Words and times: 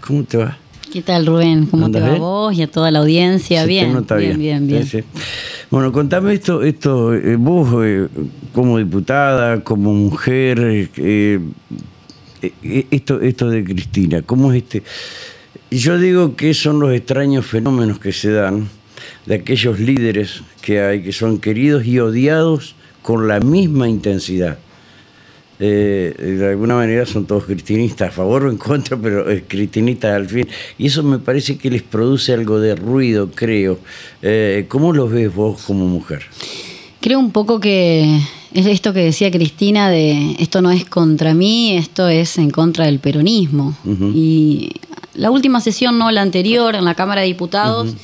¿Cómo 0.00 0.22
te 0.22 0.36
va? 0.36 0.56
¿Qué 0.92 1.02
tal, 1.02 1.26
Rubén? 1.26 1.66
¿Cómo 1.66 1.90
te 1.90 1.98
¿Andas 1.98 2.12
va 2.12 2.14
a 2.14 2.18
vos 2.20 2.54
y 2.54 2.62
a 2.62 2.70
toda 2.70 2.92
la 2.92 3.00
audiencia? 3.00 3.66
Bien, 3.66 4.06
bien, 4.06 4.38
bien, 4.38 4.68
bien. 4.68 4.86
Sí, 4.86 5.00
sí. 5.00 5.04
Bueno, 5.72 5.90
contame 5.90 6.34
esto, 6.34 6.62
esto 6.62 7.12
eh, 7.12 7.34
vos 7.34 7.68
eh, 7.84 8.06
como 8.52 8.78
diputada, 8.78 9.64
como 9.64 9.92
mujer, 9.92 10.88
eh, 10.96 11.40
esto, 12.92 13.20
esto 13.20 13.50
de 13.50 13.64
Cristina, 13.64 14.22
¿cómo 14.22 14.52
es 14.52 14.62
este? 14.62 14.84
Yo 15.68 15.98
digo 15.98 16.36
que 16.36 16.54
son 16.54 16.78
los 16.78 16.92
extraños 16.92 17.44
fenómenos 17.44 17.98
que 17.98 18.12
se 18.12 18.30
dan 18.30 18.68
de 19.26 19.34
aquellos 19.34 19.80
líderes 19.80 20.44
que 20.62 20.80
hay, 20.80 21.02
que 21.02 21.10
son 21.10 21.40
queridos 21.40 21.84
y 21.86 21.98
odiados 21.98 22.76
con 23.02 23.26
la 23.26 23.40
misma 23.40 23.88
intensidad. 23.88 24.58
Eh, 25.60 26.14
de 26.40 26.48
alguna 26.50 26.74
manera 26.74 27.06
son 27.06 27.26
todos 27.26 27.44
cristinistas, 27.44 28.08
a 28.08 28.10
favor 28.12 28.44
o 28.44 28.50
en 28.50 28.56
contra, 28.56 28.96
pero 28.96 29.30
eh, 29.30 29.44
cristinistas 29.46 30.14
al 30.14 30.28
fin. 30.28 30.48
Y 30.78 30.86
eso 30.86 31.02
me 31.02 31.18
parece 31.18 31.56
que 31.58 31.70
les 31.70 31.82
produce 31.82 32.32
algo 32.32 32.58
de 32.58 32.74
ruido, 32.74 33.30
creo. 33.34 33.78
Eh, 34.22 34.66
¿Cómo 34.68 34.92
los 34.92 35.10
ves 35.12 35.32
vos 35.34 35.62
como 35.62 35.86
mujer? 35.86 36.22
Creo 37.00 37.18
un 37.20 37.30
poco 37.30 37.60
que 37.60 38.18
es 38.52 38.66
esto 38.66 38.92
que 38.92 39.00
decía 39.04 39.30
Cristina 39.30 39.90
de 39.90 40.36
esto 40.38 40.62
no 40.62 40.70
es 40.70 40.84
contra 40.84 41.34
mí, 41.34 41.76
esto 41.76 42.08
es 42.08 42.38
en 42.38 42.50
contra 42.50 42.86
del 42.86 42.98
peronismo. 42.98 43.76
Y 44.14 44.70
la 45.14 45.30
última 45.30 45.60
sesión, 45.60 45.98
no 45.98 46.10
la 46.10 46.22
anterior, 46.22 46.74
en 46.74 46.84
la 46.84 46.94
Cámara 46.94 47.20
de 47.20 47.26
Diputados, 47.26 47.94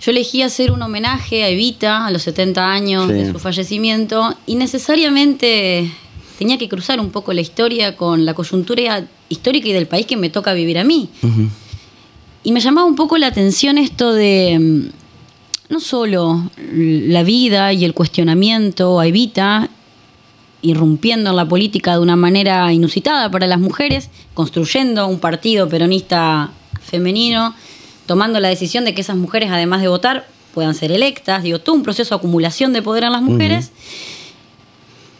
yo 0.00 0.10
elegí 0.12 0.42
hacer 0.42 0.70
un 0.70 0.80
homenaje 0.80 1.42
a 1.44 1.48
Evita 1.48 2.06
a 2.06 2.10
los 2.10 2.22
70 2.22 2.70
años 2.72 3.06
Sí. 3.08 3.12
de 3.14 3.32
su 3.32 3.38
fallecimiento 3.38 4.34
y 4.46 4.54
necesariamente 4.54 5.90
tenía 6.40 6.56
que 6.56 6.70
cruzar 6.70 7.00
un 7.00 7.10
poco 7.10 7.34
la 7.34 7.42
historia 7.42 7.98
con 7.98 8.24
la 8.24 8.32
coyuntura 8.32 9.04
histórica 9.28 9.68
y 9.68 9.72
del 9.74 9.86
país 9.86 10.06
que 10.06 10.16
me 10.16 10.30
toca 10.30 10.54
vivir 10.54 10.78
a 10.78 10.84
mí. 10.84 11.10
Y 12.42 12.52
me 12.52 12.60
llamaba 12.60 12.86
un 12.86 12.94
poco 12.94 13.18
la 13.18 13.26
atención 13.26 13.76
esto 13.76 14.14
de 14.14 14.58
mm, 14.58 15.72
no 15.74 15.80
solo 15.80 16.50
la 16.56 17.22
vida 17.24 17.74
y 17.74 17.84
el 17.84 17.92
cuestionamiento 17.92 19.00
a 19.00 19.06
Evita, 19.06 19.68
irrumpiendo 20.62 21.28
en 21.28 21.36
la 21.36 21.46
política 21.46 21.92
de 21.92 21.98
una 21.98 22.16
manera 22.16 22.72
inusitada 22.72 23.30
para 23.30 23.46
las 23.46 23.60
mujeres, 23.60 24.08
construyendo 24.32 25.06
un 25.08 25.18
partido 25.18 25.68
peronista 25.68 26.52
femenino, 26.80 27.54
tomando 28.06 28.40
la 28.40 28.48
decisión 28.48 28.86
de 28.86 28.94
que 28.94 29.02
esas 29.02 29.16
mujeres, 29.16 29.50
además 29.50 29.82
de 29.82 29.88
votar, 29.88 30.26
puedan 30.54 30.74
ser 30.74 30.90
electas, 30.90 31.42
digo, 31.42 31.58
todo 31.58 31.76
un 31.76 31.82
proceso 31.82 32.14
de 32.14 32.18
acumulación 32.18 32.72
de 32.72 32.80
poder 32.80 33.04
en 33.04 33.12
las 33.12 33.22
mujeres. 33.22 33.72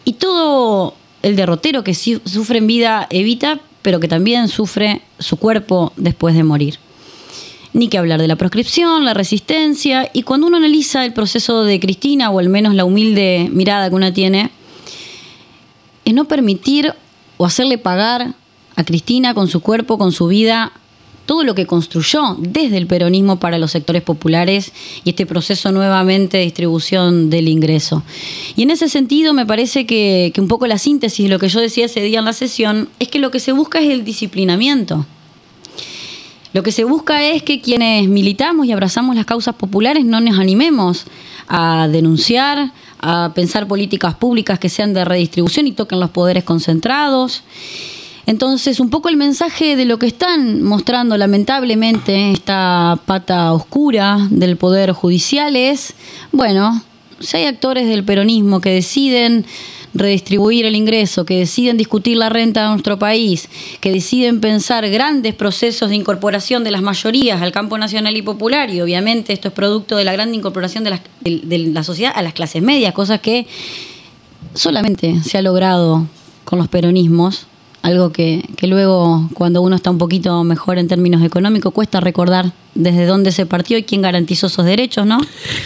Y 0.07 0.15
todo 0.15 0.95
el 1.23 1.37
derrotero 1.37 1.85
que 1.85 1.95
sufre 1.95 2.59
en 2.59 2.67
vida 2.67 3.07
Evita, 3.11 3.61
pero 3.83 4.01
que 4.01 4.09
también 4.09 4.49
sufre 4.49 5.03
su 5.19 5.37
cuerpo 5.37 5.93
después 5.97 6.35
de 6.35 6.45
morir. 6.45 6.79
Ni 7.73 7.89
que 7.89 7.99
hablar 7.99 8.21
de 8.21 8.29
la 8.29 8.37
proscripción, 8.37 9.05
la 9.05 9.15
resistencia, 9.15 10.11
y 10.13 10.23
cuando 10.23 10.47
uno 10.47 10.57
analiza 10.57 11.05
el 11.05 11.13
proceso 11.13 11.65
de 11.65 11.79
Cristina, 11.79 12.31
o 12.31 12.39
al 12.39 12.49
menos 12.49 12.75
la 12.75 12.85
humilde 12.85 13.49
mirada 13.53 13.89
que 13.89 13.95
una 13.95 14.13
tiene, 14.13 14.51
es 16.05 16.15
no 16.15 16.25
permitir 16.27 16.93
o 17.37 17.47
hacerle 17.47 17.79
pagar 17.79 18.35
a 18.77 18.85
Cristina 18.85 19.35
con 19.35 19.49
su 19.49 19.61
cuerpo, 19.61 19.99
con 19.99 20.13
su 20.13 20.27
vida, 20.27 20.73
todo 21.31 21.45
lo 21.45 21.55
que 21.55 21.65
construyó 21.65 22.35
desde 22.41 22.77
el 22.77 22.89
peronismo 22.89 23.39
para 23.39 23.57
los 23.57 23.71
sectores 23.71 24.03
populares 24.03 24.73
y 25.05 25.11
este 25.11 25.27
proceso 25.27 25.71
nuevamente 25.71 26.39
de 26.39 26.43
distribución 26.43 27.31
del 27.31 27.47
ingreso. 27.47 28.03
Y 28.57 28.65
en 28.65 28.73
ese 28.73 28.89
sentido 28.89 29.33
me 29.33 29.47
parece 29.47 29.87
que, 29.87 30.33
un 30.39 30.49
poco 30.49 30.67
la 30.67 30.77
síntesis 30.77 31.27
de 31.27 31.31
lo 31.31 31.39
que 31.39 31.49
yo 31.49 31.61
decía 31.61 31.85
ese 31.85 32.03
día 32.03 32.19
en 32.19 32.25
la 32.25 32.33
sesión 32.33 32.89
es 32.99 33.07
que 33.07 33.21
lo 33.21 33.31
que 33.31 33.39
se 33.39 33.53
busca 33.53 33.79
es 33.79 33.91
el 33.91 34.05
disciplinamiento. 34.05 35.07
Lo 36.53 36.65
que 36.65 36.73
se 36.73 36.83
busca 36.83 37.25
es 37.25 37.45
que 37.45 37.61
quienes 37.61 38.09
militamos 38.09 38.67
y 38.67 38.73
abrazamos 38.73 39.15
las 39.15 39.25
causas 39.25 39.55
populares 39.55 40.05
no 40.05 40.21
nos 40.21 40.37
animemos 40.37 41.05
a 41.47 41.87
denunciar, 41.87 42.73
a 42.99 43.31
pensar 43.37 43.69
políticas 43.69 44.17
públicas 44.17 44.59
que 44.59 44.69
sean 44.69 44.95
de 44.95 45.05
redistribución 45.05 45.69
y 45.69 45.73
toquen 45.73 46.01
los 46.01 46.11
poderes 46.11 46.43
concentrados. 46.43 47.45
Entonces, 48.31 48.79
un 48.79 48.91
poco 48.91 49.09
el 49.09 49.17
mensaje 49.17 49.75
de 49.75 49.85
lo 49.85 49.99
que 49.99 50.07
están 50.07 50.63
mostrando 50.63 51.17
lamentablemente 51.17 52.31
esta 52.31 52.97
pata 53.05 53.53
oscura 53.53 54.29
del 54.31 54.57
poder 54.57 54.93
judicial 54.93 55.57
es, 55.57 55.95
bueno, 56.31 56.81
si 57.19 57.39
hay 57.39 57.47
actores 57.47 57.89
del 57.89 58.05
peronismo 58.05 58.61
que 58.61 58.71
deciden 58.71 59.45
redistribuir 59.95 60.65
el 60.65 60.77
ingreso, 60.77 61.25
que 61.25 61.39
deciden 61.39 61.77
discutir 61.77 62.19
la 62.19 62.29
renta 62.29 62.63
de 62.63 62.69
nuestro 62.69 63.01
país, 63.01 63.49
que 63.81 63.91
deciden 63.91 64.41
pensar 64.41 64.89
grandes 64.89 65.35
procesos 65.35 65.89
de 65.91 65.97
incorporación 65.97 66.63
de 66.63 66.71
las 66.71 66.83
mayorías 66.83 67.43
al 67.43 67.51
campo 67.51 67.79
nacional 67.79 68.17
y 68.17 68.23
popular, 68.23 68.71
y 68.71 68.81
obviamente 68.81 69.33
esto 69.33 69.49
es 69.49 69.55
producto 69.55 69.97
de 69.97 70.05
la 70.05 70.13
gran 70.13 70.33
incorporación 70.33 70.85
de, 70.85 71.01
de- 71.21 71.59
la 71.59 71.83
sociedad 71.83 72.13
a 72.15 72.23
las 72.23 72.35
clases 72.35 72.63
medias, 72.63 72.95
cosa 72.95 73.19
que 73.19 73.49
solamente 74.55 75.21
se 75.25 75.37
ha 75.37 75.43
logrado 75.43 76.07
con 76.45 76.61
los 76.61 76.69
peronismos, 76.69 77.49
algo 77.83 78.13
que, 78.13 78.45
que 78.57 78.67
luego 78.67 79.29
cuando 79.35 79.63
uno 79.63 79.77
está 79.77 79.91
un 79.91 79.99
poquito 79.99 80.45
mejor 80.45 80.79
en 80.79 80.89
términos 80.89 81.23
económicos 81.23 81.73
cuesta 81.73 82.01
recordar 82.01 82.53
desde 82.75 83.07
dónde 83.07 83.33
se 83.33 83.47
partió 83.47 83.79
y 83.79 83.83
quién 83.83 84.03
garantizó 84.03 84.47
esos 84.47 84.65
derechos, 84.65 85.07
¿no? 85.07 85.19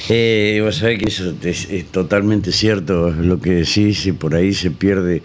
Eh, 0.09 0.61
vos 0.65 0.77
sabés 0.77 0.99
que 0.99 1.09
eso 1.09 1.35
es, 1.43 1.87
totalmente 1.91 2.53
cierto 2.53 3.11
lo 3.11 3.41
que 3.41 3.51
decís 3.51 4.07
y 4.07 4.13
por 4.13 4.35
ahí 4.35 4.55
se 4.55 4.71
pierde, 4.71 5.23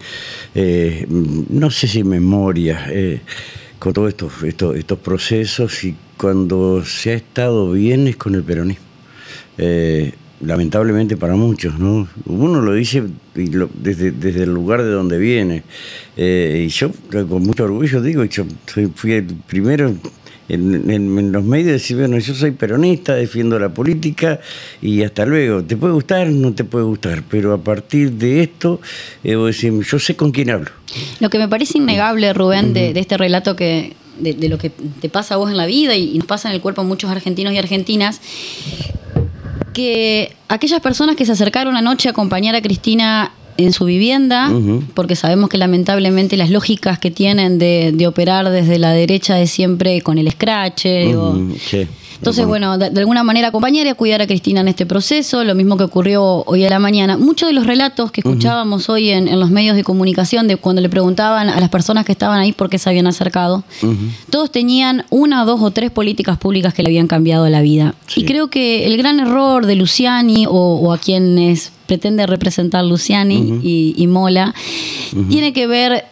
eh, 0.54 1.06
no 1.08 1.70
sé 1.70 1.88
si 1.88 2.04
memoria, 2.04 2.86
eh, 2.88 3.20
con 3.78 3.92
todos 3.92 4.10
estos, 4.10 4.42
estos, 4.42 4.76
estos 4.76 4.98
procesos 4.98 5.84
y 5.84 5.96
cuando 6.16 6.84
se 6.84 7.12
ha 7.12 7.14
estado 7.14 7.72
bien 7.72 8.06
es 8.08 8.16
con 8.16 8.34
el 8.34 8.42
peronismo. 8.42 8.84
Lamentablemente 10.42 11.18
para 11.18 11.34
muchos, 11.34 11.78
¿no? 11.78 12.08
Uno 12.24 12.62
lo 12.62 12.72
dice 12.72 13.02
desde, 13.34 14.10
desde 14.10 14.44
el 14.44 14.54
lugar 14.54 14.82
de 14.82 14.90
donde 14.90 15.18
viene. 15.18 15.64
Eh, 16.16 16.64
y 16.66 16.68
yo 16.70 16.90
con 17.28 17.42
mucho 17.42 17.64
orgullo 17.64 18.00
digo, 18.00 18.24
yo 18.24 18.44
fui 18.94 19.12
el 19.12 19.24
primero 19.26 19.94
en, 20.48 20.90
en- 20.90 21.18
en 21.18 21.30
los 21.32 21.44
medios 21.44 21.72
decir, 21.72 21.98
bueno, 21.98 22.18
yo 22.18 22.34
soy 22.34 22.52
peronista, 22.52 23.14
defiendo 23.14 23.58
la 23.58 23.68
política 23.68 24.40
y 24.80 25.02
hasta 25.02 25.26
luego. 25.26 25.62
¿Te 25.62 25.76
puede 25.76 25.92
gustar? 25.92 26.28
No 26.28 26.54
te 26.54 26.64
puede 26.64 26.86
gustar, 26.86 27.22
pero 27.28 27.52
a 27.52 27.58
partir 27.58 28.12
de 28.12 28.42
esto, 28.42 28.80
eh, 29.22 29.36
decís, 29.36 29.70
yo 29.90 29.98
sé 29.98 30.16
con 30.16 30.30
quién 30.32 30.48
hablo. 30.50 30.70
Lo 31.20 31.28
que 31.28 31.38
me 31.38 31.48
parece 31.48 31.76
innegable, 31.78 32.32
Rubén, 32.32 32.72
de, 32.72 32.94
de 32.94 33.00
este 33.00 33.18
relato 33.18 33.56
que 33.56 33.92
de, 34.18 34.32
de 34.32 34.48
lo 34.48 34.56
que 34.58 34.70
te 34.70 35.08
pasa 35.10 35.34
a 35.34 35.36
vos 35.36 35.50
en 35.50 35.56
la 35.58 35.66
vida 35.66 35.96
y, 35.96 36.14
y 36.14 36.18
nos 36.18 36.26
pasa 36.26 36.48
en 36.48 36.54
el 36.54 36.60
cuerpo 36.62 36.80
a 36.80 36.84
muchos 36.84 37.10
argentinos 37.10 37.52
y 37.52 37.58
argentinas, 37.58 38.20
que 39.72 40.34
aquellas 40.48 40.80
personas 40.80 41.16
que 41.16 41.24
se 41.24 41.32
acercaron 41.32 41.76
anoche 41.76 42.08
a 42.08 42.12
acompañar 42.12 42.54
a 42.54 42.62
Cristina 42.62 43.32
en 43.56 43.72
su 43.72 43.84
vivienda, 43.84 44.50
porque 44.94 45.16
sabemos 45.16 45.50
que 45.50 45.58
lamentablemente 45.58 46.36
las 46.36 46.50
lógicas 46.50 46.98
que 46.98 47.10
tienen 47.10 47.58
de, 47.58 47.92
de 47.94 48.06
operar 48.06 48.48
desde 48.48 48.78
la 48.78 48.92
derecha 48.92 49.40
es 49.40 49.50
siempre 49.50 50.00
con 50.00 50.18
el 50.18 50.30
scratch. 50.30 50.86
Entonces, 52.20 52.46
bueno, 52.46 52.76
de, 52.76 52.90
de 52.90 53.00
alguna 53.00 53.24
manera 53.24 53.48
acompañar 53.48 53.86
y 53.86 53.88
a 53.88 53.94
cuidar 53.94 54.20
a 54.20 54.26
Cristina 54.26 54.60
en 54.60 54.68
este 54.68 54.84
proceso, 54.84 55.42
lo 55.42 55.54
mismo 55.54 55.78
que 55.78 55.84
ocurrió 55.84 56.44
hoy 56.44 56.66
a 56.66 56.68
la 56.68 56.78
mañana. 56.78 57.16
Muchos 57.16 57.48
de 57.48 57.54
los 57.54 57.66
relatos 57.66 58.12
que 58.12 58.20
escuchábamos 58.20 58.90
hoy 58.90 59.08
en, 59.08 59.26
en 59.26 59.40
los 59.40 59.50
medios 59.50 59.74
de 59.74 59.84
comunicación, 59.84 60.46
de 60.46 60.56
cuando 60.56 60.82
le 60.82 60.90
preguntaban 60.90 61.48
a 61.48 61.58
las 61.58 61.70
personas 61.70 62.04
que 62.04 62.12
estaban 62.12 62.38
ahí 62.38 62.52
por 62.52 62.68
qué 62.68 62.78
se 62.78 62.90
habían 62.90 63.06
acercado, 63.06 63.64
todos 64.28 64.52
tenían 64.52 65.06
una, 65.08 65.46
dos 65.46 65.62
o 65.62 65.70
tres 65.70 65.90
políticas 65.90 66.36
públicas 66.36 66.74
que 66.74 66.82
le 66.82 66.90
habían 66.90 67.06
cambiado 67.06 67.48
la 67.48 67.62
vida. 67.62 67.94
Sí. 68.06 68.20
Y 68.20 68.24
creo 68.26 68.48
que 68.48 68.84
el 68.84 68.98
gran 68.98 69.18
error 69.18 69.64
de 69.64 69.76
Luciani 69.76 70.44
o, 70.46 70.52
o 70.52 70.92
a 70.92 70.98
quienes 70.98 71.72
pretende 71.86 72.26
representar 72.26 72.84
Luciani 72.84 73.60
y, 73.62 73.94
y 73.96 74.06
Mola 74.08 74.54
tiene 75.30 75.54
que 75.54 75.66
ver 75.66 76.04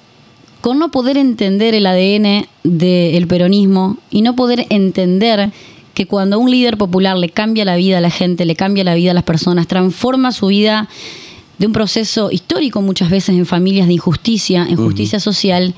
con 0.60 0.78
no 0.78 0.90
poder 0.90 1.16
entender 1.16 1.74
el 1.74 1.86
ADN 1.86 2.46
del 2.64 3.26
peronismo 3.26 3.96
y 4.10 4.22
no 4.22 4.34
poder 4.34 4.66
entender 4.70 5.52
que 5.98 6.06
cuando 6.06 6.38
un 6.38 6.48
líder 6.48 6.78
popular 6.78 7.16
le 7.16 7.28
cambia 7.28 7.64
la 7.64 7.74
vida 7.74 7.98
a 7.98 8.00
la 8.00 8.10
gente, 8.10 8.44
le 8.44 8.54
cambia 8.54 8.84
la 8.84 8.94
vida 8.94 9.10
a 9.10 9.14
las 9.14 9.24
personas, 9.24 9.66
transforma 9.66 10.30
su 10.30 10.46
vida 10.46 10.88
de 11.58 11.66
un 11.66 11.72
proceso 11.72 12.30
histórico 12.30 12.80
muchas 12.82 13.10
veces 13.10 13.30
en 13.30 13.44
familias 13.46 13.88
de 13.88 13.94
injusticia, 13.94 14.64
en 14.70 14.76
justicia 14.76 15.18
social, 15.18 15.74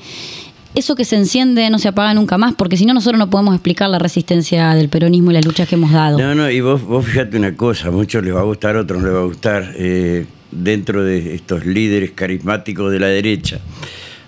eso 0.75 0.93
que 0.93 1.05
se 1.05 1.15
enciende 1.15 1.67
no 1.71 1.79
se 1.79 1.87
apaga 1.87 2.13
nunca 2.13 2.37
más, 2.37 2.53
porque 2.53 2.77
si 2.77 2.85
no 2.85 2.93
nosotros 2.93 3.17
no 3.17 3.31
podemos 3.31 3.55
explicar 3.55 3.89
la 3.89 3.97
resistencia 3.97 4.75
del 4.75 4.89
peronismo 4.89 5.31
y 5.31 5.33
las 5.33 5.43
luchas 5.43 5.67
que 5.67 5.73
hemos 5.73 5.91
dado. 5.91 6.19
No, 6.19 6.35
no, 6.35 6.51
y 6.51 6.61
vos, 6.61 6.83
vos 6.83 7.03
fíjate 7.03 7.35
una 7.37 7.55
cosa, 7.55 7.87
a 7.87 7.91
muchos 7.91 8.23
les 8.23 8.35
va 8.35 8.41
a 8.41 8.43
gustar, 8.43 8.75
a 8.75 8.81
otros 8.81 9.01
no 9.01 9.07
les 9.07 9.15
va 9.15 9.21
a 9.21 9.25
gustar, 9.25 9.73
eh, 9.75 10.27
dentro 10.51 11.03
de 11.03 11.33
estos 11.33 11.65
líderes 11.65 12.11
carismáticos 12.11 12.91
de 12.91 12.99
la 12.99 13.07
derecha. 13.07 13.59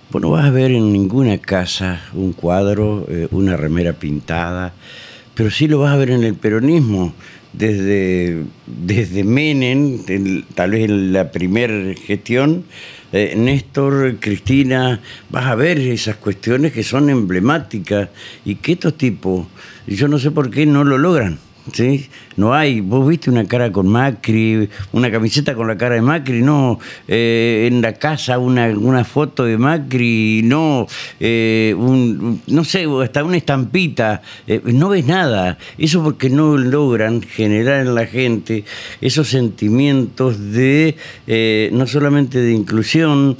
Vos 0.09 0.23
no 0.23 0.31
vas 0.31 0.45
a 0.45 0.49
ver 0.49 0.71
en 0.71 0.91
ninguna 0.91 1.37
casa 1.37 2.01
un 2.15 2.33
cuadro, 2.33 3.05
eh, 3.09 3.27
una 3.29 3.55
remera 3.57 3.93
pintada, 3.93 4.73
pero 5.35 5.49
sí 5.51 5.67
lo 5.67 5.79
vas 5.79 5.93
a 5.93 5.97
ver 5.97 6.11
en 6.11 6.23
el 6.23 6.35
peronismo, 6.35 7.13
desde, 7.53 8.43
desde 8.65 9.23
Menem, 9.23 9.99
en- 10.07 10.43
tal 10.55 10.71
vez 10.71 10.85
en 10.89 11.13
la 11.13 11.31
primera 11.31 11.93
gestión, 11.95 12.63
eh, 13.11 13.35
Néstor, 13.37 14.17
Cristina, 14.19 14.99
vas 15.29 15.45
a 15.45 15.55
ver 15.55 15.77
esas 15.79 16.15
cuestiones 16.15 16.71
que 16.73 16.83
son 16.83 17.09
emblemáticas 17.09 18.09
y 18.43 18.55
que 18.55 18.71
estos 18.71 18.97
tipos, 18.97 19.45
yo 19.85 20.07
no 20.07 20.17
sé 20.17 20.31
por 20.31 20.49
qué 20.49 20.65
no 20.65 20.83
lo 20.83 20.97
logran. 20.97 21.37
¿Sí? 21.71 22.09
No 22.35 22.53
hay, 22.53 22.81
vos 22.81 23.07
viste 23.07 23.29
una 23.29 23.45
cara 23.45 23.71
con 23.71 23.87
Macri, 23.87 24.69
una 24.91 25.11
camiseta 25.11 25.55
con 25.55 25.67
la 25.67 25.77
cara 25.77 25.95
de 25.95 26.01
Macri, 26.01 26.41
no, 26.41 26.79
eh, 27.07 27.69
en 27.71 27.81
la 27.81 27.93
casa 27.93 28.39
una, 28.39 28.67
una, 28.67 29.03
foto 29.03 29.45
de 29.45 29.57
Macri, 29.57 30.41
no, 30.43 30.87
eh, 31.19 31.75
un, 31.77 32.41
no 32.47 32.63
sé, 32.63 32.85
hasta 33.01 33.23
una 33.23 33.37
estampita, 33.37 34.21
eh, 34.47 34.61
no 34.65 34.89
ves 34.89 35.05
nada. 35.05 35.57
Eso 35.77 36.03
porque 36.03 36.29
no 36.29 36.57
logran 36.57 37.21
generar 37.21 37.85
en 37.85 37.95
la 37.95 38.07
gente 38.07 38.65
esos 39.01 39.29
sentimientos 39.29 40.51
de, 40.51 40.97
no 41.71 41.87
solamente 41.87 42.39
de 42.39 42.53
inclusión, 42.53 43.37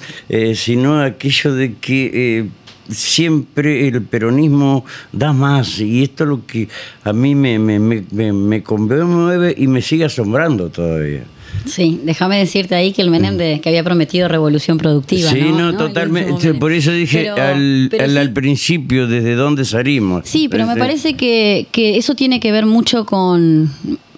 sino 0.54 1.02
aquello 1.02 1.54
de 1.56 1.74
que 1.76 2.48
siempre 2.90 3.88
el 3.88 4.02
peronismo 4.02 4.86
da 5.12 5.34
más 5.34 5.80
y 5.80 6.04
esto 6.04 6.24
es 6.24 6.30
lo 6.30 6.46
que 6.46 6.68
a 7.04 7.14
mí 7.14 7.36
me, 7.36 7.60
me, 7.60 7.80
me, 7.80 8.34
me 8.34 8.64
conmueve 8.64 9.54
y 9.58 9.68
me 9.68 9.82
sigue 9.82 10.06
asombrando 10.06 10.70
todavía. 10.70 11.24
Sí, 11.66 12.02
déjame 12.04 12.40
decirte 12.40 12.76
ahí 12.76 12.92
que 12.92 13.02
el 13.02 13.10
Menem 13.10 13.38
de, 13.38 13.62
que 13.62 13.70
había 13.70 13.84
prometido 13.84 14.28
revolución 14.28 14.78
productiva. 14.78 15.30
Sí, 15.30 15.52
no, 15.56 15.76
totalmente. 15.78 16.54
Por 16.54 16.74
eso 16.74 16.92
dije 16.92 17.30
al, 17.30 17.90
al, 18.18 18.34
principio 18.34 19.08
desde 19.08 19.36
dónde 19.36 19.64
salimos. 19.64 20.24
Sí, 20.26 20.50
pero 20.50 20.66
me 20.66 20.76
parece 20.76 21.14
que, 21.14 21.68
que, 21.72 21.98
eso 21.98 22.16
tiene 22.16 22.40
que 22.40 22.52
ver 22.52 22.66
mucho 22.66 23.06
con. 23.06 23.72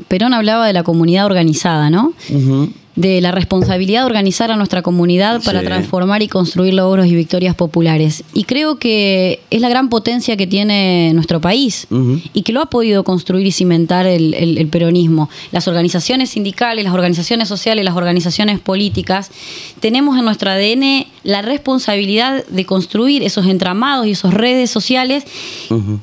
Perón 0.07 0.33
hablaba 0.33 0.67
de 0.67 0.73
la 0.73 0.83
comunidad 0.83 1.25
organizada, 1.25 1.89
¿no? 1.89 2.13
De 2.95 3.19
la 3.19 3.31
responsabilidad 3.31 4.01
de 4.01 4.06
organizar 4.06 4.51
a 4.51 4.56
nuestra 4.56 4.81
comunidad 4.81 5.44
para 5.44 5.62
transformar 5.62 6.21
y 6.21 6.27
construir 6.27 6.74
logros 6.74 7.07
y 7.07 7.15
victorias 7.15 7.53
populares. 7.53 8.24
Y 8.33 8.45
creo 8.45 8.77
que 8.77 9.42
es 9.50 9.62
la 9.62 9.68
gran 9.69 9.89
potencia 9.89 10.38
que 10.38 10.47
tiene 10.47 11.12
nuestro 11.13 11.42
país 11.42 11.88
y 12.33 12.42
que 12.44 12.53
lo 12.53 12.62
ha 12.62 12.69
podido 12.69 13.03
construir 13.03 13.45
y 13.47 13.51
cimentar 13.51 14.06
el, 14.06 14.68
peronismo. 14.71 15.30
Las 15.51 15.68
organizaciones 15.68 16.31
sindicales, 16.31 16.86
las 16.86 16.94
organizaciones 16.94 17.47
sociales, 17.47 17.83
las 17.83 17.95
organizaciones 17.95 18.59
políticas, 18.59 19.30
tenemos 19.80 20.18
en 20.18 20.25
nuestro 20.25 20.50
ADN 20.51 21.06
la 21.24 21.41
responsabilidad 21.41 22.45
de 22.48 22.65
construir 22.65 23.24
esos 23.24 23.45
entramados 23.48 24.07
y 24.07 24.12
esas 24.12 24.33
redes 24.33 24.69
sociales 24.69 25.25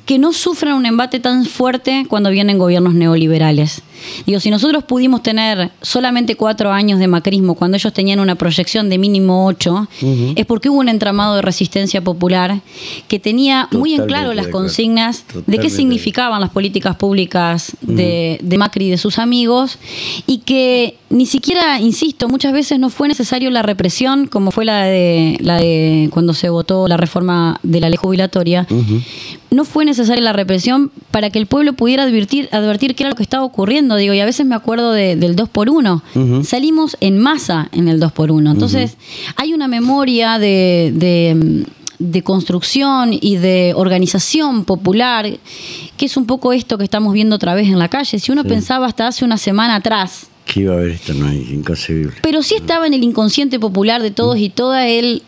que 0.04 0.18
no 0.18 0.32
sufran 0.32 0.74
un 0.74 0.86
embate 0.86 1.20
tan 1.20 1.46
fuerte 1.46 2.04
cuando 2.08 2.30
vienen 2.30 2.58
gobiernos 2.58 2.94
neoliberales. 2.94 3.82
Digo, 4.26 4.40
si 4.40 4.50
nosotros 4.50 4.84
pudimos 4.84 5.22
tener 5.22 5.70
solamente 5.80 6.36
cuatro 6.36 6.72
años 6.72 6.98
de 6.98 7.08
macrismo 7.08 7.54
cuando 7.54 7.76
ellos 7.76 7.92
tenían 7.92 8.20
una 8.20 8.34
proyección 8.34 8.88
de 8.88 8.98
mínimo 8.98 9.46
ocho, 9.46 9.88
es 10.36 10.46
porque 10.46 10.68
hubo 10.68 10.80
un 10.80 10.88
entramado 10.88 11.36
de 11.36 11.42
resistencia 11.42 12.02
popular 12.02 12.60
que 13.08 13.18
tenía 13.18 13.68
muy 13.72 13.94
en 13.94 14.06
claro 14.06 14.34
las 14.34 14.48
consignas 14.48 15.24
de 15.46 15.58
qué 15.58 15.70
significaban 15.70 16.40
las 16.40 16.50
políticas 16.50 16.96
públicas 16.96 17.76
de, 17.80 18.38
de 18.42 18.58
Macri 18.58 18.86
y 18.86 18.90
de 18.90 18.98
sus 18.98 19.18
amigos 19.18 19.78
y 20.26 20.38
que 20.38 20.96
ni 21.10 21.26
siquiera, 21.26 21.78
insisto, 21.78 22.28
muchas 22.28 22.52
veces 22.52 22.78
no 22.78 22.88
fue 22.88 23.06
necesario 23.06 23.50
la 23.50 23.62
represión 23.62 24.26
como 24.26 24.50
fue 24.50 24.64
la 24.64 24.84
de, 24.84 25.36
la 25.40 25.56
de 25.56 26.08
cuando 26.10 26.32
se 26.32 26.48
votó 26.48 26.88
la 26.88 26.96
reforma 26.96 27.60
de 27.62 27.80
la 27.80 27.90
ley 27.90 27.98
jubilatoria. 27.98 28.66
No 29.52 29.64
fue 29.64 29.84
necesaria 29.84 30.22
la 30.22 30.32
represión 30.32 30.90
para 31.10 31.30
que 31.30 31.38
el 31.38 31.46
pueblo 31.46 31.74
pudiera 31.74 32.04
advertir, 32.04 32.48
advertir 32.52 32.94
qué 32.94 33.04
era 33.04 33.10
lo 33.10 33.16
que 33.16 33.22
estaba 33.22 33.44
ocurriendo. 33.44 33.96
Digo, 33.96 34.14
y 34.14 34.20
a 34.20 34.24
veces 34.24 34.46
me 34.46 34.54
acuerdo 34.54 34.92
del 34.92 35.36
2 35.36 35.48
por 35.48 35.68
1 35.68 36.02
Salimos 36.44 36.96
en 37.00 37.18
masa 37.18 37.68
en 37.72 37.88
el 37.88 38.00
2 38.00 38.12
por 38.12 38.32
1 38.32 38.50
Entonces, 38.50 38.96
hay 39.36 39.52
una 39.54 39.68
memoria 39.68 40.38
de, 40.38 41.64
de 41.98 42.22
construcción 42.22 43.10
y 43.12 43.36
de 43.36 43.74
organización 43.76 44.64
popular, 44.64 45.38
que 45.96 46.06
es 46.06 46.16
un 46.16 46.26
poco 46.26 46.52
esto 46.52 46.78
que 46.78 46.84
estamos 46.84 47.12
viendo 47.12 47.36
otra 47.36 47.54
vez 47.54 47.68
en 47.68 47.78
la 47.78 47.88
calle. 47.88 48.18
Si 48.18 48.32
uno 48.32 48.44
pensaba 48.44 48.86
hasta 48.86 49.06
hace 49.06 49.24
una 49.24 49.36
semana 49.36 49.76
atrás 49.76 50.28
que 50.44 50.60
iba 50.60 50.74
a 50.74 50.76
haber 50.76 50.90
esto, 50.90 51.14
no 51.14 51.28
es 51.28 51.50
inconcebible. 51.50 52.16
Pero 52.22 52.42
sí 52.42 52.54
estaba 52.54 52.86
en 52.86 52.94
el 52.94 53.04
inconsciente 53.04 53.60
popular 53.60 54.02
de 54.02 54.10
todos 54.10 54.38
y 54.38 54.50
toda 54.50 54.88
el 54.88 55.22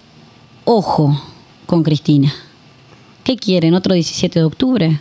ojo 0.65 1.21
con 1.67 1.83
Cristina. 1.83 2.35
¿Qué 3.25 3.37
quieren? 3.37 3.75
¿Otro 3.75 3.95
17 3.95 4.39
de 4.39 4.45
octubre? 4.45 5.01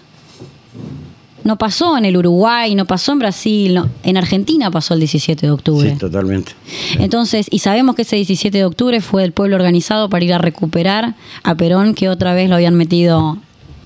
No 1.43 1.57
pasó 1.57 1.97
en 1.97 2.05
el 2.05 2.15
Uruguay, 2.15 2.73
no 2.73 2.85
pasó 2.85 3.11
en 3.11 3.19
Brasil, 3.19 3.81
en 4.03 4.17
Argentina 4.17 4.71
pasó 4.71 4.93
el 4.93 5.01
17 5.01 5.45
de 5.45 5.51
octubre. 5.51 5.91
Sí, 5.91 5.97
totalmente. 5.97 6.53
Entonces, 6.99 7.47
y 7.51 7.59
sabemos 7.59 7.95
que 7.95 8.03
ese 8.03 8.15
17 8.15 8.57
de 8.57 8.65
octubre 8.65 9.01
fue 9.01 9.25
el 9.25 9.33
pueblo 9.33 9.57
organizado 9.57 10.09
para 10.09 10.23
ir 10.23 10.33
a 10.33 10.37
recuperar 10.37 11.15
a 11.43 11.55
Perón, 11.55 11.95
que 11.95 12.07
otra 12.07 12.33
vez 12.33 12.49
lo 12.49 12.55
habían 12.55 12.75
metido 12.75 13.37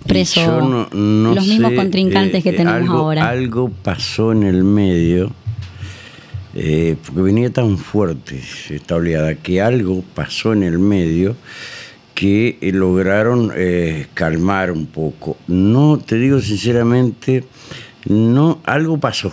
preso 0.06 0.88
los 0.94 1.48
mismos 1.48 1.74
contrincantes 1.74 2.44
que 2.44 2.51
eh, 2.51 2.54
tenemos 2.54 2.90
ahora. 2.90 3.28
Algo 3.28 3.69
pasó 3.69 4.31
en 4.31 4.44
el 4.44 4.63
medio 4.63 5.31
eh, 6.54 6.95
porque 7.06 7.22
venía 7.22 7.51
tan 7.51 7.78
fuerte 7.78 8.42
esta 8.69 8.95
oleada 8.95 9.36
que 9.36 9.62
algo 9.62 10.04
pasó 10.13 10.54
en 10.54 10.63
el 10.63 10.80
medio 10.80 11.36
que 12.18 12.58
eh, 12.62 12.72
lograron 12.72 13.52
eh, 13.56 14.08
calmar 14.16 14.72
un 14.72 14.88
poco. 14.88 15.38
No, 15.46 16.00
te 16.04 16.16
digo 16.16 16.40
sinceramente, 16.40 17.44
no, 18.08 18.60
algo 18.66 19.00
pasó. 19.00 19.31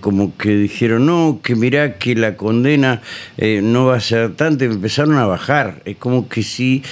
como 0.00 0.34
que 0.38 0.56
dijeron, 0.56 1.04
no, 1.04 1.40
que 1.42 1.54
mirá 1.54 1.98
que 1.98 2.14
la 2.14 2.34
condena 2.34 3.02
no 3.36 3.84
va 3.84 3.96
a 3.96 4.00
ser 4.00 4.34
tanta, 4.36 4.64
empezaron 4.64 5.18
a 5.18 5.26
bajar. 5.26 5.82
Es 5.84 5.96
como 5.98 6.26
que 6.26 6.42
si 6.42 6.82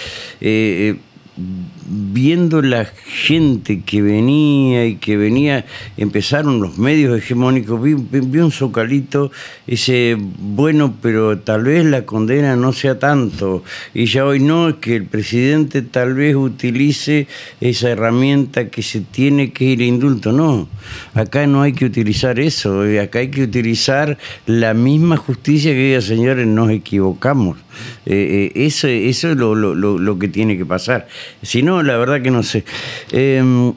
viendo 1.89 2.63
la 2.63 2.85
gente 2.85 3.83
que 3.83 4.03
venía 4.03 4.87
y 4.87 4.97
que 4.97 5.17
venía, 5.17 5.65
empezaron 5.97 6.61
los 6.61 6.79
medios 6.79 7.19
hegemónicos, 7.19 7.83
vi, 7.83 7.95
un 7.95 8.51
socalito, 8.51 9.31
ese, 9.67 10.17
bueno, 10.19 10.95
pero 11.01 11.39
tal 11.39 11.65
vez 11.65 11.85
la 11.85 12.05
condena 12.05 12.57
no 12.57 12.73
sea 12.73 12.99
tanto, 12.99 13.65
y 13.95 14.07
ya 14.07 14.25
hoy 14.25 14.41
no, 14.41 14.69
es 14.69 14.75
que 14.77 14.97
el 14.97 15.07
presidente 15.07 15.83
tal 15.83 16.15
vez 16.15 16.35
utilice 16.37 17.27
esa 17.61 17.91
herramienta 17.91 18.69
que 18.69 18.83
se 18.83 19.01
tiene 19.01 19.53
que 19.53 19.65
ir 19.65 19.83
indulto, 19.83 20.33
no, 20.33 20.69
acá 21.15 21.47
no 21.47 21.63
hay 21.63 21.73
que 21.73 21.85
utilizar 21.85 22.39
eso, 22.39 22.85
eh, 22.85 23.01
acá 23.01 23.21
hay 23.21 23.29
que 23.29 23.43
utilizar 23.43 24.19
la 24.47 24.75
misma 24.75 25.17
justicia 25.17 25.73
que 25.73 25.85
diga, 25.89 26.01
señores, 26.01 26.47
nos 26.47 26.71
equivocamos, 26.71 27.59
eh, 28.07 28.53
eh, 28.55 28.67
eso, 28.67 28.89
eso 28.89 29.31
es 29.31 29.37
lo, 29.37 29.55
lo, 29.55 29.75
lo 29.75 30.19
que 30.19 30.29
tiene 30.29 30.57
que 30.57 30.67
pasar, 30.67 31.09
si 31.43 31.63
no, 31.63 31.72
la 31.81 31.97
verdad 31.97 32.21
que 32.21 32.33
no 32.33 32.43
sé. 32.43 32.65
Em, 33.13 33.73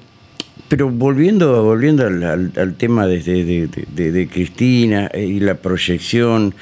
pero 0.68 0.90
volviendo, 0.90 1.64
volviendo 1.64 2.06
al, 2.06 2.76
tema 2.78 3.06
de, 3.06 3.68
de, 3.68 4.28
Cristina 4.28 5.10
eh, 5.14 5.24
y 5.24 5.40
la 5.40 5.56
proyección, 5.56 6.56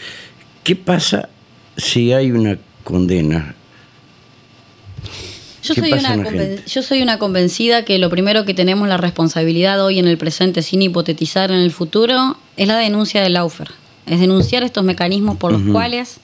¿qué 0.64 0.76
pasa 0.76 1.30
si 1.78 2.12
hay 2.12 2.32
una 2.32 2.58
condena? 2.84 3.56
Yo 5.64 5.74
soy, 5.74 5.94
una 5.94 6.66
yo 6.68 6.84
soy 6.84 7.02
una 7.02 7.18
convencida 7.20 7.86
que 7.86 7.98
lo 7.98 8.10
primero 8.10 8.44
que 8.44 8.54
tenemos 8.54 8.90
la 8.90 8.98
responsabilidad 8.98 9.82
hoy 9.84 9.98
en 9.98 10.08
el 10.08 10.18
presente, 10.18 10.62
sin 10.62 10.82
hipotetizar 10.82 11.52
en 11.52 11.60
el 11.60 11.72
futuro, 11.72 12.36
es 12.58 12.68
la 12.68 12.78
denuncia 12.78 13.22
del 13.22 13.34
Laufer. 13.34 13.70
Es 14.06 14.20
denunciar 14.20 14.64
estos 14.64 14.84
mecanismos 14.84 15.38
por 15.38 15.54
los 15.54 15.62
cuales 15.72 16.20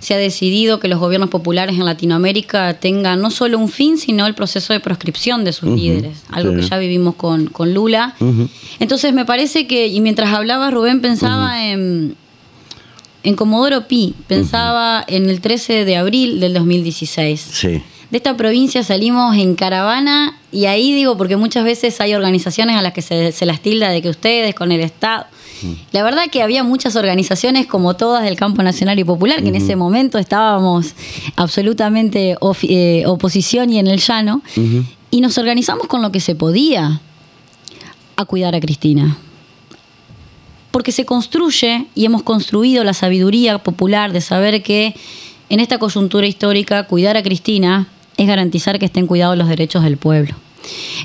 se 0.00 0.14
ha 0.14 0.18
decidido 0.18 0.80
que 0.80 0.88
los 0.88 0.98
gobiernos 0.98 1.30
populares 1.30 1.76
en 1.76 1.84
Latinoamérica 1.84 2.74
tengan 2.74 3.20
no 3.20 3.30
solo 3.30 3.58
un 3.58 3.68
fin, 3.68 3.98
sino 3.98 4.26
el 4.26 4.34
proceso 4.34 4.72
de 4.72 4.80
proscripción 4.80 5.44
de 5.44 5.52
sus 5.52 5.70
líderes, 5.70 6.24
algo 6.30 6.54
que 6.54 6.62
ya 6.62 6.78
vivimos 6.78 7.14
con, 7.14 7.50
Lula. 7.72 8.14
Entonces 8.78 9.12
me 9.12 9.24
parece 9.24 9.66
que, 9.66 9.88
y 9.88 10.00
mientras 10.00 10.32
hablaba 10.32 10.70
Rubén 10.70 11.00
pensaba 11.00 11.66
en, 11.66 12.16
en 13.22 13.34
Comodoro 13.34 13.88
Pi, 13.88 14.14
pensaba 14.28 15.04
en 15.06 15.28
el 15.28 15.40
13 15.40 15.84
de 15.84 15.96
abril 15.96 16.40
del 16.40 16.54
2016. 16.54 17.40
Sí. 17.40 17.82
De 18.10 18.18
esta 18.18 18.36
provincia 18.36 18.82
salimos 18.84 19.36
en 19.36 19.56
caravana 19.56 20.38
y 20.52 20.66
ahí 20.66 20.92
digo, 20.92 21.16
porque 21.16 21.36
muchas 21.36 21.64
veces 21.64 22.00
hay 22.00 22.14
organizaciones 22.14 22.76
a 22.76 22.82
las 22.82 22.92
que 22.92 23.02
se, 23.02 23.32
se 23.32 23.46
las 23.46 23.60
tilda 23.60 23.90
de 23.90 24.00
que 24.00 24.08
ustedes 24.08 24.54
con 24.54 24.70
el 24.72 24.80
Estado. 24.80 25.26
La 25.92 26.02
verdad 26.02 26.24
que 26.30 26.42
había 26.42 26.62
muchas 26.62 26.96
organizaciones, 26.96 27.66
como 27.66 27.94
todas 27.94 28.24
del 28.24 28.36
campo 28.36 28.62
nacional 28.62 28.98
y 28.98 29.04
popular, 29.04 29.42
que 29.42 29.48
en 29.48 29.56
ese 29.56 29.76
momento 29.76 30.18
estábamos 30.18 30.94
absolutamente 31.36 32.36
eh, 32.62 33.04
oposición 33.06 33.72
y 33.72 33.78
en 33.78 33.86
el 33.86 33.98
llano, 33.98 34.42
y 35.10 35.20
nos 35.20 35.38
organizamos 35.38 35.86
con 35.86 36.02
lo 36.02 36.12
que 36.12 36.20
se 36.20 36.34
podía 36.34 37.00
a 38.16 38.24
cuidar 38.24 38.54
a 38.54 38.60
Cristina. 38.60 39.16
Porque 40.70 40.92
se 40.92 41.06
construye 41.06 41.86
y 41.94 42.04
hemos 42.04 42.22
construido 42.22 42.84
la 42.84 42.92
sabiduría 42.92 43.58
popular 43.58 44.12
de 44.12 44.20
saber 44.20 44.62
que 44.62 44.94
en 45.48 45.60
esta 45.60 45.78
coyuntura 45.78 46.26
histórica 46.26 46.86
cuidar 46.86 47.16
a 47.16 47.22
Cristina 47.22 47.88
es 48.16 48.26
garantizar 48.26 48.78
que 48.78 48.86
estén 48.86 49.06
cuidados 49.06 49.36
los 49.36 49.48
derechos 49.48 49.82
del 49.82 49.96
pueblo. 49.96 50.34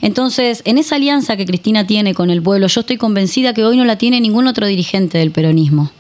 Entonces, 0.01 0.62
en 0.65 0.77
esa 0.77 0.96
alianza 0.96 1.38
que 1.38 1.46
Cristina 1.46 1.86
tiene 1.86 2.13
con 2.13 2.30
el 2.32 2.41
pueblo, 2.41 2.68
yo 2.68 2.82
estoy 2.82 2.98
convencida 2.98 3.53
que 3.53 3.63
hoy 3.63 3.77
no 3.77 3.86
la 3.86 3.98
tiene 3.98 4.20
ningún 4.20 4.48
otro 4.48 4.65
dirigente 4.65 5.18
del 5.20 5.32
peronismo. 5.32 5.91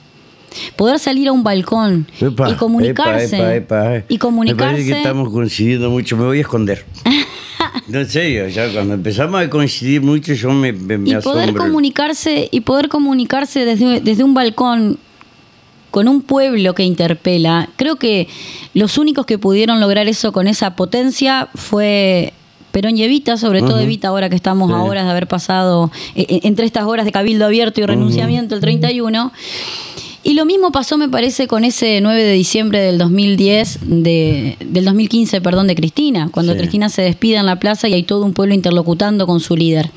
poder 0.75 0.99
salir 0.99 1.27
a 1.27 1.31
un 1.31 1.43
balcón 1.43 2.07
Epa, 2.19 2.49
y 2.49 2.53
comunicarse. 2.55 3.37
epa, 3.37 3.55
epa, 3.55 3.95
epa. 3.97 4.05
Y 4.09 4.17
comunicarse. 4.17 4.65
Me 4.65 4.71
parece 4.71 4.89
que 4.91 4.97
estamos 4.97 5.29
coincidiendo 5.29 5.89
mucho. 5.89 6.17
Me 6.17 6.25
voy 6.25 6.39
a 6.39 6.41
esconder. 6.41 6.83
no, 7.87 7.99
en 7.99 8.09
serio, 8.09 8.47
ya 8.47 8.71
cuando 8.73 8.95
empezamos 8.95 9.39
a 9.41 9.49
coincidir 9.49 10.01
mucho, 10.01 10.33
yo 10.33 10.49
me, 10.51 10.73
me, 10.73 10.97
me 10.97 11.09
y 11.11 11.15
poder 11.17 11.43
asombro. 11.43 11.63
comunicarse 11.63 12.49
y 12.51 12.61
poder 12.61 12.89
comunicarse 12.89 13.63
desde, 13.63 14.01
desde 14.01 14.23
un 14.23 14.33
balcón 14.33 14.97
con 15.91 16.07
un 16.07 16.21
pueblo 16.21 16.73
que 16.73 16.83
interpela. 16.83 17.69
Creo 17.75 17.97
que 17.97 18.27
los 18.73 18.97
únicos 18.97 19.25
que 19.25 19.37
pudieron 19.37 19.79
lograr 19.79 20.07
eso 20.07 20.31
con 20.31 20.47
esa 20.47 20.75
potencia 20.75 21.49
fue 21.53 22.33
Perón 22.71 22.97
y 22.97 23.03
Evita, 23.03 23.35
sobre 23.37 23.59
todo. 23.59 23.79
Evita, 23.79 24.07
ahora 24.07 24.29
que 24.29 24.35
estamos 24.35 24.69
Sí. 24.69 24.73
a 24.75 24.81
horas 24.83 25.03
de 25.05 25.11
haber 25.11 25.27
pasado 25.27 25.91
eh, 26.15 26.25
eh, 26.29 26.39
entre 26.43 26.65
estas 26.65 26.85
horas 26.85 27.05
de 27.05 27.11
cabildo 27.11 27.45
abierto 27.45 27.81
y 27.81 27.85
renunciamiento 27.85 28.55
el 28.55 28.61
31. 28.61 29.31
Y 30.23 30.35
lo 30.35 30.45
mismo 30.45 30.71
pasó, 30.71 30.97
me 30.97 31.09
parece, 31.09 31.47
con 31.47 31.63
ese 31.65 31.99
9 31.99 32.23
de 32.23 32.33
diciembre 32.33 32.79
del 32.79 32.97
2010, 32.99 33.79
de, 33.81 34.55
del 34.63 34.85
2015, 34.85 35.41
perdón, 35.41 35.65
de 35.67 35.75
Cristina, 35.75 36.29
cuando 36.31 36.53
Sí. 36.53 36.59
Cristina 36.59 36.89
se 36.89 37.01
despide 37.01 37.37
en 37.37 37.47
la 37.47 37.57
plaza 37.59 37.87
y 37.89 37.93
hay 37.93 38.03
todo 38.03 38.23
un 38.23 38.33
pueblo 38.33 38.53
interlocutando 38.53 39.25
con 39.25 39.39
su 39.39 39.57
líder. 39.57 39.89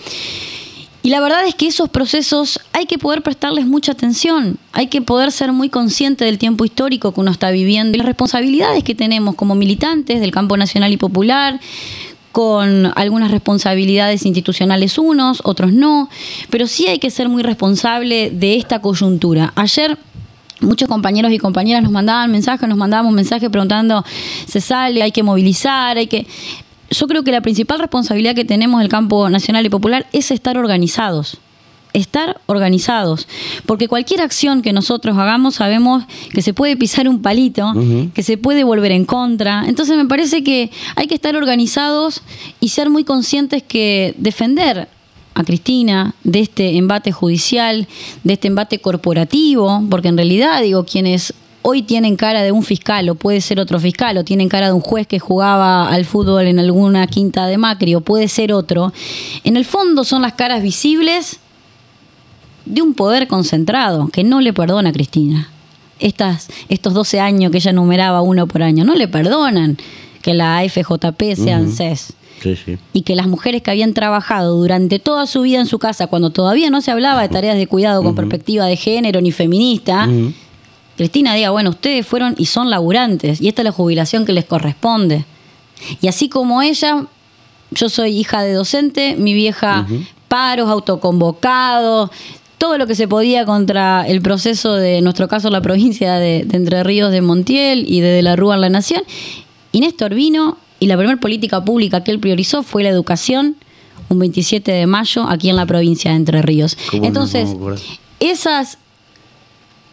Y 1.04 1.10
la 1.10 1.20
verdad 1.20 1.46
es 1.46 1.54
que 1.54 1.66
esos 1.66 1.90
procesos 1.90 2.58
hay 2.72 2.86
que 2.86 2.96
poder 2.96 3.20
prestarles 3.20 3.66
mucha 3.66 3.92
atención, 3.92 4.56
hay 4.72 4.86
que 4.86 5.02
poder 5.02 5.32
ser 5.32 5.52
muy 5.52 5.68
consciente 5.68 6.24
del 6.24 6.38
tiempo 6.38 6.64
histórico 6.64 7.12
que 7.12 7.20
uno 7.20 7.30
está 7.30 7.50
viviendo 7.50 7.94
y 7.94 7.98
las 7.98 8.06
responsabilidades 8.06 8.82
que 8.84 8.94
tenemos 8.94 9.34
como 9.34 9.54
militantes 9.54 10.18
del 10.18 10.30
campo 10.30 10.56
nacional 10.56 10.94
y 10.94 10.96
popular, 10.96 11.60
con 12.32 12.90
algunas 12.96 13.30
responsabilidades 13.30 14.24
institucionales 14.24 14.96
unos, 14.96 15.42
otros 15.44 15.74
no, 15.74 16.08
pero 16.48 16.66
sí 16.66 16.86
hay 16.86 16.98
que 16.98 17.10
ser 17.10 17.28
muy 17.28 17.42
responsable 17.42 18.30
de 18.30 18.56
esta 18.56 18.80
coyuntura. 18.80 19.52
Ayer 19.56 19.98
muchos 20.60 20.88
compañeros 20.88 21.32
y 21.32 21.38
compañeras 21.38 21.82
nos 21.82 21.92
mandaban 21.92 22.30
mensajes, 22.30 22.66
nos 22.66 22.78
mandábamos 22.78 23.12
mensajes 23.12 23.50
preguntando, 23.50 24.04
se 24.46 24.62
sale, 24.62 25.02
hay 25.02 25.12
que 25.12 25.22
movilizar, 25.22 25.98
hay 25.98 26.06
que... 26.06 26.26
Yo 26.90 27.06
creo 27.06 27.22
que 27.22 27.32
la 27.32 27.40
principal 27.40 27.78
responsabilidad 27.78 28.34
que 28.34 28.44
tenemos 28.44 28.80
del 28.80 28.88
campo 28.88 29.28
nacional 29.30 29.66
y 29.66 29.70
popular 29.70 30.06
es 30.12 30.30
estar 30.30 30.58
organizados. 30.58 31.38
Estar 31.92 32.40
organizados. 32.46 33.28
Porque 33.66 33.86
cualquier 33.88 34.20
acción 34.20 34.62
que 34.62 34.72
nosotros 34.72 35.16
hagamos 35.16 35.56
sabemos 35.56 36.04
que 36.32 36.42
se 36.42 36.52
puede 36.52 36.76
pisar 36.76 37.08
un 37.08 37.22
palito, 37.22 37.72
que 38.14 38.22
se 38.22 38.36
puede 38.36 38.64
volver 38.64 38.92
en 38.92 39.04
contra. 39.04 39.64
Entonces 39.66 39.96
me 39.96 40.06
parece 40.06 40.42
que 40.42 40.70
hay 40.96 41.06
que 41.06 41.14
estar 41.14 41.36
organizados 41.36 42.22
y 42.60 42.70
ser 42.70 42.90
muy 42.90 43.04
conscientes 43.04 43.62
que 43.62 44.14
defender 44.18 44.88
a 45.34 45.44
Cristina 45.44 46.14
de 46.22 46.40
este 46.40 46.76
embate 46.76 47.12
judicial, 47.12 47.86
de 48.22 48.32
este 48.32 48.48
embate 48.48 48.78
corporativo, 48.78 49.82
porque 49.90 50.08
en 50.08 50.16
realidad 50.16 50.62
digo, 50.62 50.84
quienes 50.84 51.34
hoy 51.66 51.80
tienen 51.80 52.16
cara 52.16 52.42
de 52.42 52.52
un 52.52 52.62
fiscal 52.62 53.08
o 53.08 53.14
puede 53.14 53.40
ser 53.40 53.58
otro 53.58 53.80
fiscal 53.80 54.18
o 54.18 54.22
tienen 54.24 54.50
cara 54.50 54.66
de 54.66 54.74
un 54.74 54.80
juez 54.82 55.06
que 55.06 55.18
jugaba 55.18 55.88
al 55.88 56.04
fútbol 56.04 56.46
en 56.46 56.58
alguna 56.58 57.06
quinta 57.06 57.46
de 57.46 57.56
Macri 57.56 57.94
o 57.94 58.02
puede 58.02 58.28
ser 58.28 58.52
otro, 58.52 58.92
en 59.44 59.56
el 59.56 59.64
fondo 59.64 60.04
son 60.04 60.20
las 60.20 60.34
caras 60.34 60.62
visibles 60.62 61.40
de 62.66 62.82
un 62.82 62.92
poder 62.92 63.28
concentrado 63.28 64.08
que 64.08 64.24
no 64.24 64.42
le 64.42 64.52
perdona 64.52 64.90
a 64.90 64.92
Cristina. 64.92 65.48
Estas, 66.00 66.48
estos 66.68 66.92
12 66.92 67.20
años 67.20 67.50
que 67.50 67.58
ella 67.58 67.72
numeraba 67.72 68.20
uno 68.20 68.46
por 68.46 68.62
año, 68.62 68.84
no 68.84 68.94
le 68.94 69.08
perdonan 69.08 69.78
que 70.20 70.34
la 70.34 70.58
AFJP 70.58 71.34
sea 71.34 71.56
Ujú. 71.56 71.66
ANSES 71.66 72.12
Sí, 72.42 72.56
sí. 72.62 72.76
y 72.92 73.02
que 73.02 73.16
las 73.16 73.26
mujeres 73.26 73.62
que 73.62 73.70
habían 73.70 73.94
trabajado 73.94 74.58
durante 74.58 74.98
toda 74.98 75.26
su 75.26 75.42
vida 75.42 75.60
en 75.60 75.66
su 75.66 75.78
casa, 75.78 76.08
cuando 76.08 76.28
todavía 76.28 76.68
no 76.68 76.82
se 76.82 76.90
hablaba 76.90 77.22
de 77.22 77.30
tareas 77.30 77.56
de 77.56 77.66
cuidado 77.66 78.02
con 78.02 78.14
perspectiva 78.14 78.66
de 78.66 78.76
género 78.76 79.22
ni 79.22 79.32
feminista. 79.32 80.06
Cristina 80.96 81.34
diga, 81.34 81.50
bueno, 81.50 81.70
ustedes 81.70 82.06
fueron 82.06 82.34
y 82.38 82.46
son 82.46 82.70
laburantes 82.70 83.40
y 83.40 83.48
esta 83.48 83.62
es 83.62 83.64
la 83.64 83.72
jubilación 83.72 84.24
que 84.24 84.32
les 84.32 84.44
corresponde. 84.44 85.24
Y 86.00 86.08
así 86.08 86.28
como 86.28 86.62
ella, 86.62 87.06
yo 87.70 87.88
soy 87.88 88.18
hija 88.18 88.42
de 88.42 88.52
docente, 88.52 89.16
mi 89.16 89.34
vieja 89.34 89.86
paros, 90.28 90.68
autoconvocados, 90.68 92.10
todo 92.58 92.78
lo 92.78 92.86
que 92.86 92.94
se 92.94 93.06
podía 93.06 93.44
contra 93.44 94.06
el 94.06 94.22
proceso 94.22 94.74
de, 94.74 94.98
en 94.98 95.04
nuestro 95.04 95.28
caso, 95.28 95.50
la 95.50 95.60
provincia 95.60 96.14
de, 96.14 96.44
de 96.44 96.56
Entre 96.56 96.82
Ríos 96.82 97.12
de 97.12 97.20
Montiel 97.20 97.84
y 97.86 98.00
de, 98.00 98.08
de 98.08 98.22
la 98.22 98.36
Rúa 98.36 98.54
en 98.54 98.60
la 98.62 98.70
Nación. 98.70 99.02
Y 99.72 99.80
Néstor 99.80 100.14
vino 100.14 100.56
y 100.80 100.86
la 100.86 100.96
primera 100.96 101.18
política 101.20 101.64
pública 101.64 102.02
que 102.02 102.10
él 102.10 102.20
priorizó 102.20 102.62
fue 102.62 102.82
la 102.82 102.88
educación 102.88 103.56
un 104.08 104.18
27 104.18 104.70
de 104.72 104.86
mayo 104.86 105.24
aquí 105.28 105.48
en 105.48 105.56
la 105.56 105.66
provincia 105.66 106.10
de 106.10 106.16
Entre 106.16 106.42
Ríos. 106.42 106.76
Entonces, 106.92 107.50
No 107.54 107.74
esas 108.20 108.78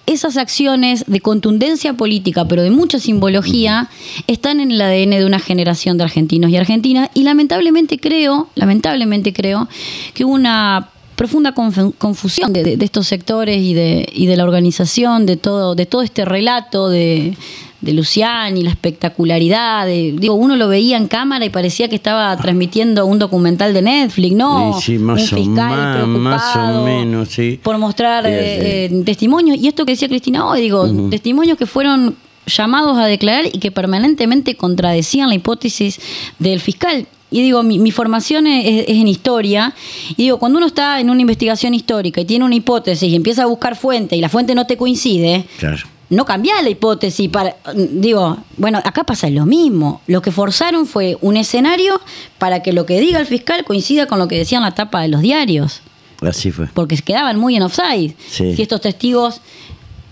esas 0.08 0.36
acciones 0.38 1.05
de 1.08 1.22
contundencia 1.22 1.93
política, 1.93 2.46
pero 2.46 2.63
de 2.63 2.72
mucha 2.72 3.00
simbología, 3.00 3.89
están 4.27 4.60
en 4.60 4.72
el 4.72 4.81
ADN 4.81 5.12
de 5.12 5.25
una 5.25 5.39
generación 5.39 5.98
de 5.98 6.03
argentinos 6.03 6.51
y 6.51 6.58
argentinas. 6.58 7.10
Y 7.13 7.24
lamentablemente 7.24 7.98
creo, 8.00 8.50
lamentablemente 8.55 9.31
creo, 9.31 9.70
que 10.13 10.25
una 10.25 10.89
profunda 11.15 11.53
confu- 11.53 11.93
confusión 11.98 12.51
de, 12.51 12.63
de- 12.63 12.77
de 12.77 12.86
estos 12.86 13.05
sectores 13.08 13.62
y 13.62 13.74
de, 13.75 14.10
y 14.12 14.25
de 14.25 14.36
la 14.38 14.43
organización, 14.43 15.25
de 15.27 15.38
todo, 15.38 15.75
de 15.75 15.86
todo 15.86 16.01
este 16.01 16.25
relato 16.25 16.89
de, 16.89 17.38
de 17.81 17.93
Luciani, 17.93 18.63
la 18.63 18.69
espectacularidad. 18.69 19.85
de- 19.85 20.13
digo, 20.17 20.35
uno 20.35 20.55
lo 20.55 20.67
veía 20.67 20.97
en 20.97 21.07
cámara 21.07 21.43
y 21.45 21.50
parecía 21.50 21.88
que 21.89 21.95
estaba 21.95 22.35
transmitiendo 22.38 23.05
un 23.05 23.19
documental 23.19 23.73
de 23.73 23.81
Netflix, 23.81 24.35
¿no? 24.35 24.73
Sí, 24.79 24.93
sí, 24.93 25.00
más 25.00 25.31
un 25.33 25.57
o 25.59 26.07
más 26.19 26.55
menos, 26.83 27.29
sí. 27.29 27.59
Por 27.61 27.77
mostrar 27.77 28.23
Sí, 28.25 28.31
eh, 28.33 28.88
sí. 28.89 28.95
eh, 28.97 29.03
testimonios. 29.03 29.57
Y 29.57 29.67
esto 29.67 29.85
que 29.85 29.93
decía 29.93 30.07
Cristina 30.07 30.45
hoy, 30.47 30.61
digo, 30.61 30.88
testimonios 31.09 31.57
que 31.57 31.65
fueron 31.65 32.15
llamados 32.45 32.97
a 32.97 33.05
declarar 33.05 33.45
y 33.47 33.59
que 33.59 33.71
permanentemente 33.71 34.55
contradecían 34.55 35.29
la 35.29 35.35
hipótesis 35.35 36.00
del 36.39 36.59
fiscal. 36.59 37.05
Y 37.33 37.41
digo, 37.41 37.63
mi, 37.63 37.79
mi 37.79 37.91
formación 37.91 38.45
es, 38.45 38.85
es 38.89 38.97
en 38.97 39.07
historia. 39.07 39.73
Y 40.11 40.23
digo, 40.23 40.38
cuando 40.38 40.57
uno 40.57 40.67
está 40.67 41.00
en 41.00 41.09
una 41.09 41.21
investigación 41.21 41.73
histórica 41.73 42.19
y 42.19 42.25
tiene 42.25 42.43
una 42.43 42.55
hipótesis 42.55 43.09
y 43.09 43.15
empieza 43.15 43.43
a 43.43 43.45
buscar 43.45 43.75
fuente 43.77 44.17
y 44.17 44.21
la 44.21 44.27
fuente 44.27 44.53
no 44.53 44.67
te 44.67 44.75
coincide, 44.75 45.45
Claro. 45.57 45.77
No 46.12 46.25
cambia 46.25 46.62
la 46.62 46.70
hipótesis 46.70 47.30
para 47.30 47.56
digo 47.74 48.38
bueno 48.58 48.80
acá 48.84 49.03
pasa 49.03 49.27
lo 49.30 49.46
mismo 49.48 50.01
lo 50.08 50.22
que 50.22 50.32
forzaron 50.32 50.86
fue 50.86 51.18
un 51.22 51.38
escenario 51.38 52.00
para 52.38 52.62
que 52.62 52.74
lo 52.74 52.86
que 52.86 53.00
diga 53.00 53.18
el 53.20 53.25
fiscal 53.25 53.63
coincida 53.65 54.06
con 54.06 54.20
lo 54.20 54.27
que 54.27 54.38
decían 54.38 54.62
la 54.62 54.75
tapa 54.75 55.01
de 55.01 55.08
los 55.08 55.22
diarios 55.22 55.82
Así 56.22 56.51
fue. 56.51 56.68
porque 56.74 56.96
quedaban 56.98 57.39
muy 57.39 57.56
en 57.56 57.63
offside 57.63 58.13
Sí. 58.30 58.56
si 58.56 58.62
estos 58.62 58.82
testigos 58.82 59.41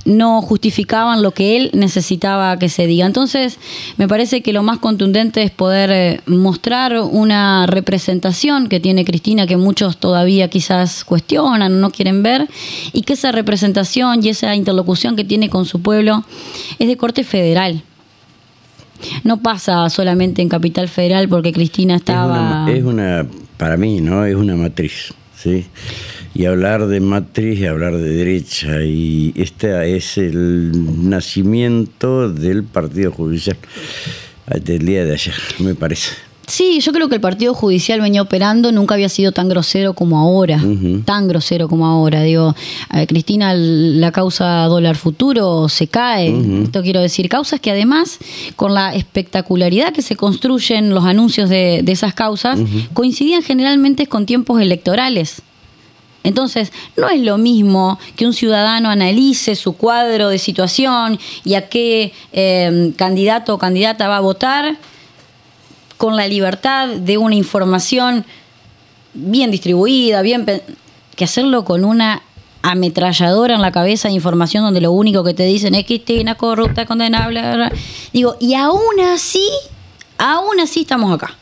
no 0.05 0.41
justificaban 0.41 1.21
lo 1.21 1.31
que 1.31 1.57
él 1.57 1.71
necesitaba 1.73 2.57
que 2.57 2.69
se 2.69 2.87
diga. 2.87 3.05
Entonces, 3.05 3.59
me 3.97 4.07
parece 4.07 4.41
que 4.41 4.53
lo 4.53 4.63
más 4.63 4.79
contundente 4.79 5.43
es 5.43 5.51
poder 5.51 5.91
eh, 5.91 6.21
mostrar 6.25 6.99
una 6.99 7.65
representación 7.67 8.69
que 8.69 8.79
tiene 8.79 9.05
Cristina 9.05 9.47
que 9.47 9.57
muchos 9.57 9.97
todavía 9.97 10.49
quizás 10.49 11.03
cuestionan 11.03 11.81
no 11.81 11.91
quieren 11.91 12.23
ver 12.23 12.47
y 12.93 13.01
que 13.01 13.13
esa 13.13 13.31
representación 13.31 14.23
y 14.23 14.29
esa 14.29 14.55
interlocución 14.55 15.15
que 15.15 15.23
tiene 15.23 15.49
con 15.49 15.65
su 15.65 15.81
pueblo 15.81 16.23
es 16.79 16.87
de 16.87 16.97
corte 16.97 17.23
federal. 17.23 17.83
No 19.23 19.37
pasa 19.37 19.89
solamente 19.89 20.41
en 20.41 20.49
Capital 20.49 20.89
Federal 20.89 21.29
porque 21.29 21.53
Cristina 21.53 21.95
Es 21.95 22.01
estaba... 22.01 22.63
una, 22.63 22.71
es 22.71 22.83
una, 22.83 23.27
para 23.57 23.77
mí, 23.77 24.01
¿no? 24.01 24.25
Es 24.25 24.35
una 24.35 24.55
matriz, 24.55 25.13
¿sí? 25.37 25.65
Y 26.33 26.45
hablar 26.45 26.87
de 26.87 26.99
matriz 26.99 27.59
y 27.59 27.65
hablar 27.65 27.97
de 27.97 28.09
derecha. 28.09 28.83
Y 28.83 29.33
este 29.35 29.95
es 29.95 30.17
el 30.17 31.09
nacimiento 31.09 32.31
del 32.31 32.63
Partido 32.63 33.11
Judicial 33.11 33.57
del 34.63 34.85
día 34.85 35.05
de 35.05 35.13
ayer, 35.13 35.35
me 35.59 35.75
parece. 35.75 36.11
Sí, 36.49 36.79
yo 36.81 36.91
creo 36.91 37.09
que 37.09 37.15
el 37.15 37.21
Partido 37.21 37.53
Judicial 37.53 38.01
venía 38.01 38.23
operando, 38.23 38.71
nunca 38.71 38.95
había 38.95 39.07
sido 39.07 39.31
tan 39.31 39.49
grosero 39.49 39.93
como 39.93 40.17
ahora, 40.17 40.59
tan 41.05 41.27
grosero 41.27 41.69
como 41.69 41.85
ahora. 41.85 42.23
Digo, 42.23 42.55
eh, 42.91 43.05
Cristina, 43.05 43.53
la 43.53 44.11
causa 44.11 44.63
dólar 44.63 44.95
futuro 44.95 45.69
se 45.69 45.85
cae. 45.85 46.63
Esto 46.63 46.81
quiero 46.81 47.01
decir, 47.01 47.29
causas 47.29 47.59
que 47.59 47.69
además, 47.69 48.17
con 48.55 48.73
la 48.73 48.95
espectacularidad 48.95 49.93
que 49.93 50.01
se 50.01 50.15
construyen 50.15 50.89
los 50.89 51.05
anuncios 51.05 51.51
de, 51.51 51.81
de 51.83 51.91
esas 51.91 52.15
causas, 52.15 52.59
coincidían 52.93 53.43
generalmente 53.43 54.07
con 54.07 54.25
tiempos 54.25 54.59
electorales. 54.59 55.43
Entonces, 56.23 56.71
no 56.97 57.09
es 57.09 57.21
lo 57.21 57.37
mismo 57.37 57.97
que 58.15 58.25
un 58.25 58.33
ciudadano 58.33 58.89
analice 58.89 59.55
su 59.55 59.73
cuadro 59.73 60.29
de 60.29 60.37
situación 60.37 61.17
y 61.45 61.53
a 61.53 61.69
qué 61.69 62.13
eh, 62.33 62.93
candidato 62.97 63.53
o 63.53 63.57
candidata 63.57 64.07
va 64.07 64.17
a 64.17 64.21
votar 64.21 64.77
con 65.97 66.15
la 66.15 66.27
libertad 66.27 66.87
de 66.89 67.17
una 67.17 67.35
información 67.35 68.25
bien 69.13 69.51
distribuida, 69.51 70.21
bien 70.21 70.45
que 71.15 71.23
hacerlo 71.23 71.65
con 71.65 71.83
una 71.83 72.21
ametralladora 72.61 73.55
en 73.55 73.61
la 73.61 73.71
cabeza 73.71 74.09
de 74.09 74.13
información 74.13 74.63
donde 74.63 74.81
lo 74.81 74.91
único 74.91 75.23
que 75.23 75.33
te 75.33 75.43
dicen 75.43 75.75
es 75.75 75.85
Cristina 75.85 76.35
corrupta, 76.35 76.85
condenable. 76.85 77.41
bla, 77.41 77.55
bla. 77.55 77.71
Digo, 78.11 78.35
y 78.39 78.53
aún 78.55 78.99
así, 79.13 79.47
aún 80.17 80.59
así 80.59 80.81
estamos 80.81 81.13
acá. 81.13 81.35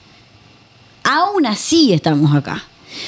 Aún 1.04 1.46
así 1.46 1.94
estamos 1.94 2.36
acá. 2.36 2.64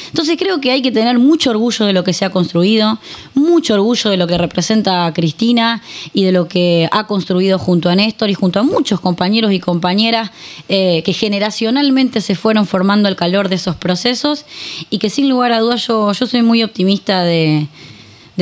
Entonces 0.07 0.37
creo 0.37 0.59
que 0.61 0.71
hay 0.71 0.81
que 0.81 0.91
tener 0.91 1.19
mucho 1.19 1.51
orgullo 1.51 1.85
de 1.85 1.93
lo 1.93 2.03
que 2.03 2.13
se 2.13 2.25
ha 2.25 2.29
construido, 2.29 2.99
mucho 3.33 3.73
orgullo 3.73 4.09
de 4.09 4.17
lo 4.17 4.27
que 4.27 4.37
representa 4.37 5.11
Cristina 5.13 5.81
y 6.13 6.23
de 6.23 6.31
lo 6.31 6.47
que 6.47 6.87
ha 6.91 7.07
construido 7.07 7.59
junto 7.59 7.89
a 7.89 7.95
Néstor 7.95 8.29
y 8.29 8.33
junto 8.33 8.59
a 8.59 8.63
muchos 8.63 8.99
compañeros 8.99 9.51
y 9.51 9.59
compañeras 9.59 10.31
eh, 10.67 11.01
que 11.03 11.13
generacionalmente 11.13 12.21
se 12.21 12.35
fueron 12.35 12.65
formando 12.65 13.07
al 13.07 13.15
calor 13.15 13.49
de 13.49 13.55
esos 13.55 13.75
procesos 13.75 14.45
y 14.89 14.99
que 14.99 15.09
sin 15.09 15.29
lugar 15.29 15.51
a 15.51 15.59
dudas 15.59 15.85
yo, 15.87 16.13
soy 16.13 16.41
muy 16.41 16.63
optimista 16.63 17.23
de, 17.23 17.67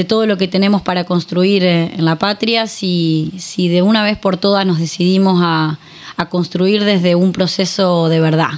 todo 0.07 0.27
lo 0.27 0.37
que 0.37 0.47
tenemos 0.47 0.83
para 0.83 1.05
construir 1.05 1.63
eh, 1.63 1.91
en 1.95 2.05
la 2.05 2.19
patria 2.19 2.67
si, 2.67 3.31
si 3.39 3.67
de 3.67 3.81
una 3.81 4.03
vez 4.03 4.15
por 4.15 4.37
todas 4.37 4.63
nos 4.63 4.77
decidimos 4.77 5.41
a, 5.43 5.79
a 6.17 6.29
construir 6.29 6.83
desde 6.83 7.15
un 7.15 7.31
proceso 7.31 8.07
de 8.07 8.19
verdad. 8.19 8.49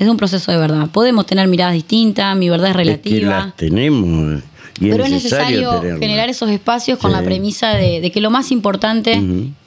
Desde 0.00 0.10
un 0.10 0.16
proceso 0.16 0.50
de 0.50 0.56
verdad. 0.56 0.88
Podemos 0.90 1.26
tener 1.26 1.46
miradas 1.46 1.74
distintas, 1.74 2.34
mi 2.34 2.48
verdad 2.48 2.70
es 2.70 2.76
relativa. 2.76 3.16
Es 3.16 3.20
que 3.20 3.26
las 3.26 3.56
tenemos. 3.56 4.42
Y 4.80 4.90
pero 4.90 5.04
es 5.04 5.10
necesario, 5.10 5.78
generar 6.00 6.30
esos 6.30 6.48
espacios 6.48 6.98
con 6.98 7.12
la 7.12 7.22
premisa 7.22 7.74
de, 7.74 8.10
que 8.10 8.20
lo 8.22 8.30
más 8.30 8.50
importante 8.50 9.20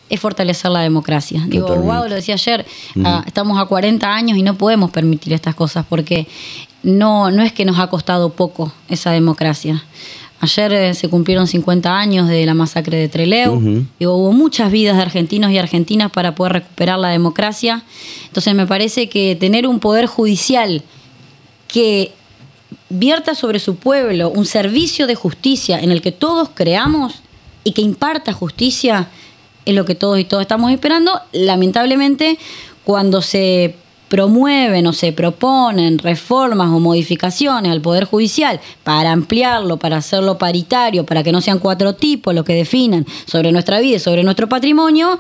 es 0.10 0.20
fortalecer 0.20 0.72
la 0.72 0.82
democracia. 0.82 1.46
Digo, 1.48 1.68
Guado 1.76 2.08
lo 2.08 2.16
decía 2.16 2.34
ayer, 2.34 2.66
ah, 3.06 3.24
estamos 3.28 3.60
a 3.62 3.66
40 3.66 4.12
años 4.12 4.36
y 4.36 4.42
no 4.42 4.56
podemos 4.56 4.90
permitir 4.90 5.34
estas 5.34 5.54
cosas 5.54 5.86
porque 5.88 6.28
no, 6.82 7.30
no 7.30 7.44
es 7.44 7.54
que 7.54 7.64
nos 7.64 7.78
ha 7.78 7.86
costado 7.86 8.32
poco 8.32 8.74
esa 8.90 9.12
democracia. 9.12 9.84
Ayer 10.44 10.74
eh, 10.74 10.94
se 10.94 11.08
cumplieron 11.08 11.48
50 11.48 11.98
años 11.98 12.28
de 12.28 12.46
la 12.46 12.54
masacre 12.54 12.98
de 12.98 13.08
Treleu. 13.08 13.86
y 13.98 14.06
hubo 14.06 14.34
muchas 14.34 14.74
vidas 14.74 14.98
de 14.98 15.02
argentinos 15.02 15.52
y 15.52 15.58
argentinas 15.58 16.12
para 16.12 16.36
poder 16.36 16.52
recuperar 16.52 17.00
la 17.00 17.08
democracia. 17.08 17.82
Entonces 18.28 18.54
me 18.54 18.68
parece 18.68 19.08
que 19.08 19.38
tener 19.38 19.66
un 19.66 19.80
poder 19.80 20.06
judicial 20.06 20.84
que 21.70 22.12
vierta 22.90 23.36
sobre 23.36 23.60
su 23.60 23.78
pueblo 23.78 24.32
un 24.32 24.46
servicio 24.46 25.08
de 25.08 25.16
justicia 25.16 25.80
en 25.80 25.94
el 25.94 26.02
que 26.02 26.12
todos 26.12 26.50
creamos 26.54 27.22
y 27.64 27.72
que 27.72 27.82
imparta 27.82 28.34
justicia 28.34 29.08
es 29.64 29.74
lo 29.74 29.86
que 29.86 29.96
todos 29.96 30.20
y 30.20 30.26
todos 30.26 30.42
estamos 30.42 30.74
esperando. 30.74 31.22
Lamentablemente, 31.32 32.38
cuando 32.84 33.22
se 33.22 33.78
promueven 34.14 34.86
o 34.86 34.94
se 34.94 35.12
proponen 35.12 35.98
reformas 35.98 36.70
o 36.70 36.80
modificaciones 36.80 37.72
al 37.72 37.82
Poder 37.82 38.06
Judicial 38.06 38.60
para 38.84 39.12
ampliarlo, 39.12 39.78
para 39.78 39.98
hacerlo 39.98 40.38
paritario, 40.38 41.04
para 41.04 41.24
que 41.24 41.32
no 41.32 41.42
sean 41.42 41.58
cuatro 41.58 41.96
tipos 41.96 42.36
los 42.36 42.46
que 42.46 42.54
definan 42.54 43.08
sobre 43.26 43.52
nuestra 43.52 43.80
vida 43.80 43.96
y 43.96 44.00
sobre 44.00 44.22
nuestro 44.24 44.48
patrimonio, 44.48 45.18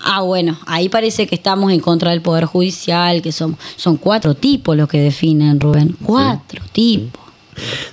ah, 0.00 0.20
bueno, 0.20 0.58
ahí 0.66 0.90
parece 0.90 1.26
que 1.26 1.34
estamos 1.34 1.72
en 1.72 1.80
contra 1.80 2.10
del 2.10 2.20
Poder 2.20 2.44
Judicial, 2.44 3.22
que 3.22 3.32
son, 3.32 3.56
son 3.76 3.96
cuatro 3.96 4.34
tipos 4.34 4.76
los 4.76 4.86
que 4.86 5.00
definen, 5.00 5.58
Rubén, 5.58 5.96
cuatro 6.04 6.62
tipos. 6.72 7.22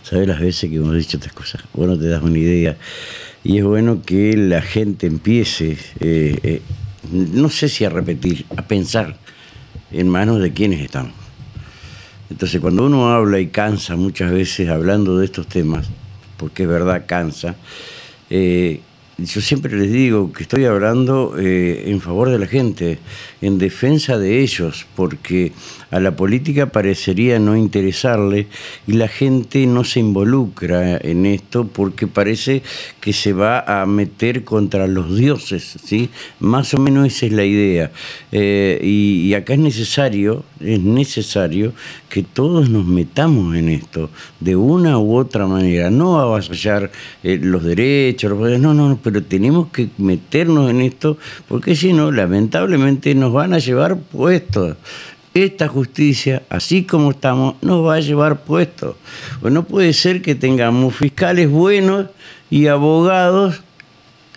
¿Sabes 0.03 0.27
las 0.27 0.41
veces 0.41 0.69
que 0.69 0.75
hemos 0.75 0.93
dicho 0.93 1.15
estas 1.15 1.31
cosas? 1.31 1.61
Bueno, 1.73 1.97
te 1.97 2.09
das 2.09 2.21
una 2.21 2.37
idea. 2.37 2.75
Y 3.45 3.59
es 3.59 3.63
bueno 3.63 4.01
que 4.05 4.35
la 4.35 4.61
gente 4.61 5.07
empiece, 5.07 5.77
eh, 6.01 6.37
eh, 6.43 6.61
no 7.13 7.49
sé 7.49 7.69
si 7.69 7.85
a 7.85 7.89
repetir, 7.89 8.45
a 8.57 8.63
pensar 8.63 9.15
en 9.91 10.09
manos 10.09 10.41
de 10.41 10.53
quienes 10.53 10.81
están. 10.81 11.11
Entonces, 12.29 12.59
cuando 12.59 12.85
uno 12.85 13.11
habla 13.11 13.39
y 13.39 13.47
cansa 13.47 13.95
muchas 13.95 14.31
veces 14.31 14.69
hablando 14.69 15.17
de 15.17 15.25
estos 15.25 15.47
temas, 15.47 15.87
porque 16.37 16.63
es 16.63 16.69
verdad, 16.69 17.05
cansa, 17.07 17.55
eh, 18.29 18.81
yo 19.17 19.41
siempre 19.41 19.75
les 19.75 19.91
digo 19.91 20.31
que 20.31 20.43
estoy 20.43 20.65
hablando 20.65 21.35
eh, 21.39 21.89
en 21.89 22.01
favor 22.01 22.29
de 22.29 22.37
la 22.37 22.45
gente, 22.45 22.99
en 23.41 23.57
defensa 23.57 24.17
de 24.19 24.41
ellos, 24.41 24.85
porque 24.95 25.53
a 25.91 25.99
la 25.99 26.15
política 26.15 26.67
parecería 26.67 27.39
no 27.39 27.55
interesarle 27.55 28.47
y 28.87 28.93
la 28.93 29.07
gente 29.07 29.65
no 29.65 29.83
se 29.83 29.99
involucra 29.99 30.97
en 30.97 31.25
esto 31.25 31.67
porque 31.67 32.07
parece 32.07 32.61
que 32.99 33.13
se 33.13 33.33
va 33.33 33.59
a 33.59 33.85
meter 33.85 34.43
contra 34.43 34.87
los 34.87 35.15
dioses, 35.15 35.77
¿sí? 35.83 36.09
Más 36.39 36.73
o 36.73 36.77
menos 36.77 37.07
esa 37.07 37.25
es 37.27 37.31
la 37.31 37.45
idea. 37.45 37.91
Eh, 38.31 38.79
y, 38.83 39.33
acá 39.33 39.53
es 39.53 39.59
necesario, 39.59 40.43
es 40.59 40.81
necesario 40.81 41.73
que 42.09 42.23
todos 42.23 42.69
nos 42.69 42.85
metamos 42.85 43.55
en 43.55 43.69
esto 43.69 44.09
de 44.39 44.55
una 44.55 44.97
u 44.97 45.15
otra 45.15 45.47
manera, 45.47 45.89
no 45.89 46.19
avasallar 46.19 46.91
eh, 47.23 47.39
los 47.41 47.63
derechos, 47.63 48.31
no, 48.59 48.73
no, 48.73 48.99
pero 49.03 49.23
tenemos 49.23 49.67
que 49.67 49.89
meternos 49.97 50.69
en 50.69 50.81
esto 50.81 51.17
porque 51.47 51.75
si 51.75 51.93
no, 51.93 52.11
lamentablemente 52.11 53.13
nos 53.15 53.31
van 53.33 53.53
a 53.53 53.59
llevar 53.59 53.97
puestos 53.97 54.77
esta 55.43 55.67
justicia, 55.67 56.43
así 56.49 56.83
como 56.83 57.11
estamos, 57.11 57.55
nos 57.61 57.85
va 57.85 57.95
a 57.95 57.99
llevar 57.99 58.43
puestos. 58.43 58.95
Pues 59.41 59.53
no 59.53 59.63
puede 59.63 59.93
ser 59.93 60.21
que 60.21 60.35
tengamos 60.35 60.95
fiscales 60.95 61.49
buenos 61.49 62.07
y 62.49 62.67
abogados 62.67 63.61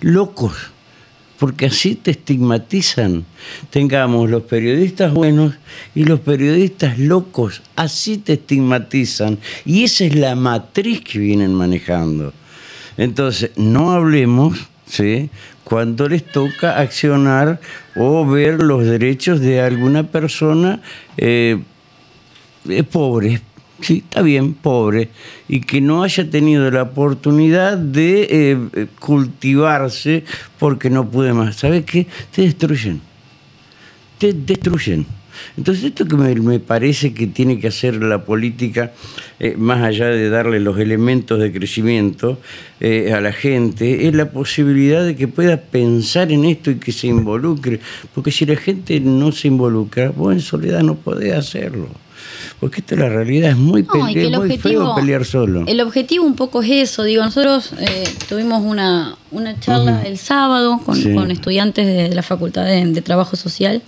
locos, 0.01 0.55
porque 1.39 1.67
así 1.67 1.95
te 1.95 2.13
estigmatizan. 2.13 3.25
Tengamos 3.71 4.31
los 4.31 4.43
periodistas 4.43 5.13
buenos 5.13 5.55
y 5.95 6.05
los 6.05 6.21
periodistas 6.21 6.99
locos, 6.99 7.63
así 7.77 8.19
te 8.19 8.35
estigmatizan. 8.35 9.39
Y 9.65 9.85
esa 9.85 10.05
es 10.05 10.15
la 10.15 10.35
matriz 10.35 11.03
que 11.03 11.19
vienen 11.19 11.55
manejando. 11.55 12.33
Entonces, 12.97 13.51
no 13.57 13.93
hablemos 13.93 14.71
¿sí? 14.91 15.31
Cuando 15.71 16.09
les 16.09 16.25
toca 16.25 16.81
accionar 16.81 17.61
o 17.95 18.27
ver 18.27 18.61
los 18.61 18.85
derechos 18.85 19.39
de 19.39 19.61
alguna 19.61 20.03
persona 20.03 20.81
eh, 21.17 21.61
pobre, 22.91 23.41
sí, 23.81 23.99
está 23.99 24.21
bien, 24.21 24.55
pobre, 24.55 25.11
y 25.47 25.61
que 25.61 25.81
no 25.81 26.03
haya 26.03 26.29
tenido 26.29 26.69
la 26.73 26.83
oportunidad 26.83 27.79
de 27.79 28.27
eh, 28.29 28.87
cultivarse 28.99 30.25
porque 30.59 30.91
no 30.91 31.09
puede 31.09 31.33
más. 31.35 31.55
¿Sabes 31.55 31.85
qué? 31.85 32.09
Te 32.35 32.43
destruyen. 32.43 33.01
Te 34.19 34.33
destruyen. 34.33 35.07
Entonces 35.57 35.85
esto 35.85 36.07
que 36.07 36.17
me, 36.17 36.61
parece 36.61 37.13
que 37.13 37.27
tiene 37.27 37.59
que 37.59 37.69
hacer 37.69 38.03
la 38.03 38.25
política, 38.25 38.93
eh, 39.39 39.55
más 39.57 39.83
allá 39.83 40.07
de 40.07 40.29
darle 40.29 40.61
los 40.61 40.79
elementos 40.79 41.41
de 41.41 41.53
crecimiento 41.53 42.39
eh, 42.81 43.13
a 43.13 43.21
la 43.21 43.33
gente, 43.33 44.07
es 44.07 44.15
la 44.15 44.31
posibilidad 44.31 45.05
de 45.05 45.17
que 45.17 45.29
pueda 45.29 45.57
pensar 45.57 46.33
en 46.33 46.45
esto 46.45 46.71
y 46.71 46.77
que 46.77 46.93
se 46.93 47.07
involucre. 47.07 47.81
Porque 48.15 48.31
si 48.31 48.47
la 48.47 48.57
gente 48.57 49.01
no 49.01 49.33
se 49.33 49.49
involucra, 49.49 50.11
vos 50.11 50.33
en 50.33 50.41
soledad 50.41 50.83
no 50.83 50.95
podés 50.97 51.35
hacerlo. 51.35 51.89
Porque 52.61 52.81
esta 52.81 52.95
es 52.95 53.01
la 53.01 53.09
realidad, 53.09 53.53
es 53.53 53.57
muy, 53.57 53.87
feo 54.59 54.95
pelear 54.95 55.25
solo. 55.25 55.65
El 55.67 55.81
objetivo 55.81 56.27
un 56.27 56.35
poco 56.35 56.61
es 56.61 56.71
eso, 56.71 57.05
digo, 57.05 57.25
nosotros 57.25 57.73
eh, 57.79 58.05
tuvimos 58.29 58.63
una, 58.63 59.17
una 59.31 59.59
charla 59.59 60.03
el 60.05 60.19
sábado 60.19 60.79
con, 60.85 61.31
estudiantes 61.31 61.87
de, 61.87 62.15
la 62.15 62.23
Facultad 62.23 62.67
de, 62.67 63.01
Trabajo 63.01 63.35
Social 63.35 63.81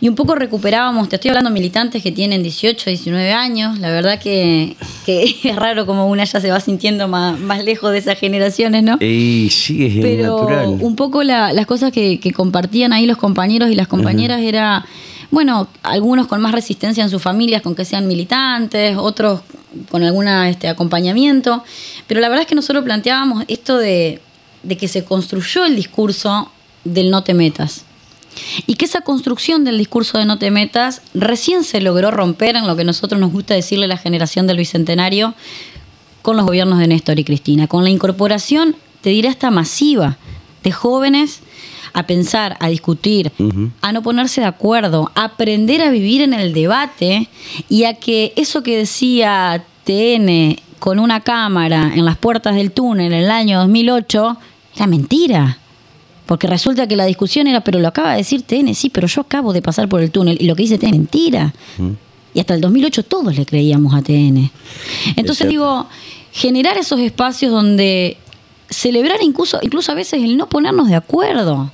y 0.00 0.08
un 0.08 0.16
poco 0.16 0.34
recuperábamos, 0.34 1.08
te 1.08 1.14
estoy 1.14 1.28
hablando 1.28 1.50
de 1.50 1.54
militantes 1.54 2.02
que 2.02 2.10
tienen 2.10 2.42
18, 2.42 2.90
19 2.90 3.32
años, 3.32 3.78
la 3.78 3.90
verdad 3.90 4.18
que, 4.18 4.76
es 5.06 5.54
raro 5.54 5.86
como 5.86 6.08
una 6.08 6.24
ya 6.24 6.40
se 6.40 6.50
va 6.50 6.58
sintiendo 6.58 7.06
más, 7.06 7.38
más 7.38 7.64
lejos 7.64 7.92
de 7.92 7.98
esas 7.98 8.18
generaciones, 8.18 8.82
¿no? 8.82 8.98
Y 9.00 9.48
sí, 9.50 9.86
es 9.86 10.02
Pero 10.02 10.38
natural. 10.38 10.78
un 10.80 10.96
poco 10.96 11.22
las 11.22 11.66
cosas 11.66 11.92
que, 11.92 12.18
que, 12.18 12.32
compartían 12.32 12.92
ahí 12.92 13.06
los 13.06 13.16
compañeros 13.16 13.70
y 13.70 13.76
las 13.76 13.86
compañeras 13.86 14.40
era 14.40 14.84
bueno, 15.32 15.66
algunos 15.82 16.26
con 16.26 16.42
más 16.42 16.52
resistencia 16.52 17.02
en 17.02 17.08
sus 17.08 17.22
familias, 17.22 17.62
con 17.62 17.74
que 17.74 17.86
sean 17.86 18.06
militantes, 18.06 18.96
otros 18.98 19.40
con 19.90 20.02
algún 20.02 20.28
este, 20.28 20.68
acompañamiento, 20.68 21.64
pero 22.06 22.20
la 22.20 22.28
verdad 22.28 22.42
es 22.42 22.48
que 22.48 22.54
nosotros 22.54 22.84
planteábamos 22.84 23.44
esto 23.48 23.78
de, 23.78 24.20
que 24.78 24.88
se 24.88 25.04
construyó 25.04 25.64
el 25.64 25.74
discurso 25.74 26.52
del 26.84 27.10
no 27.10 27.24
te 27.24 27.32
metas. 27.32 27.86
Y 28.66 28.74
que 28.74 28.84
esa 28.84 29.00
construcción 29.00 29.64
del 29.64 29.78
discurso 29.78 30.18
de 30.18 30.26
no 30.26 30.38
te 30.38 30.50
metas 30.50 31.00
recién 31.14 31.64
se 31.64 31.80
logró 31.80 32.10
romper 32.10 32.56
en 32.56 32.66
lo 32.66 32.76
que 32.76 32.84
nosotros 32.84 33.18
nos 33.18 33.32
gusta 33.32 33.54
decirle 33.54 33.86
la 33.86 33.96
generación 33.96 34.46
del 34.46 34.58
Bicentenario 34.58 35.34
con 36.20 36.36
los 36.36 36.44
gobiernos 36.44 36.78
de 36.78 36.88
Néstor 36.88 37.18
y 37.18 37.24
Cristina, 37.24 37.68
con 37.68 37.84
la 37.84 37.90
incorporación, 37.90 38.76
te 39.00 39.10
diré 39.10 39.28
hasta 39.28 39.50
masiva, 39.50 40.18
de 40.62 40.72
jóvenes 40.72 41.40
a 41.92 42.06
pensar, 42.06 42.56
a 42.60 42.68
discutir, 42.68 43.32
a 43.80 43.92
no 43.92 44.02
ponerse 44.02 44.40
de 44.40 44.46
acuerdo, 44.46 45.10
a 45.14 45.24
aprender 45.24 45.82
a 45.82 45.90
vivir 45.90 46.22
en 46.22 46.32
el 46.32 46.52
debate 46.52 47.28
y 47.68 47.84
a 47.84 47.94
que 47.94 48.32
eso 48.36 48.62
que 48.62 48.76
decía 48.76 49.64
TN 49.84 50.56
con 50.78 50.98
una 50.98 51.20
cámara 51.20 51.92
en 51.94 52.04
las 52.04 52.16
puertas 52.16 52.54
del 52.54 52.72
túnel 52.72 53.12
en 53.12 53.24
el 53.24 53.30
año 53.30 53.58
2008 53.60 54.36
era 54.76 54.86
mentira. 54.86 55.58
Porque 56.26 56.46
resulta 56.46 56.86
que 56.86 56.96
la 56.96 57.04
discusión 57.04 57.46
era, 57.46 57.62
pero 57.62 57.78
lo 57.78 57.88
acaba 57.88 58.12
de 58.12 58.18
decir 58.18 58.42
TN, 58.42 58.74
sí, 58.74 58.88
pero 58.90 59.06
yo 59.06 59.20
acabo 59.20 59.52
de 59.52 59.60
pasar 59.60 59.88
por 59.88 60.00
el 60.00 60.10
túnel 60.10 60.38
y 60.40 60.46
lo 60.46 60.56
que 60.56 60.62
dice 60.62 60.78
TN 60.78 60.86
es 60.86 60.92
mentira. 60.92 61.54
Y 62.34 62.40
hasta 62.40 62.54
el 62.54 62.60
2008 62.60 63.02
todos 63.04 63.36
le 63.36 63.44
creíamos 63.44 63.94
a 63.94 64.02
TN. 64.02 64.50
Entonces 65.16 65.48
digo, 65.48 65.86
generar 66.32 66.78
esos 66.78 67.00
espacios 67.00 67.52
donde 67.52 68.16
celebrar 68.70 69.22
incluso, 69.22 69.58
incluso 69.62 69.92
a 69.92 69.94
veces 69.94 70.22
el 70.22 70.36
no 70.36 70.48
ponernos 70.48 70.88
de 70.88 70.94
acuerdo 70.94 71.70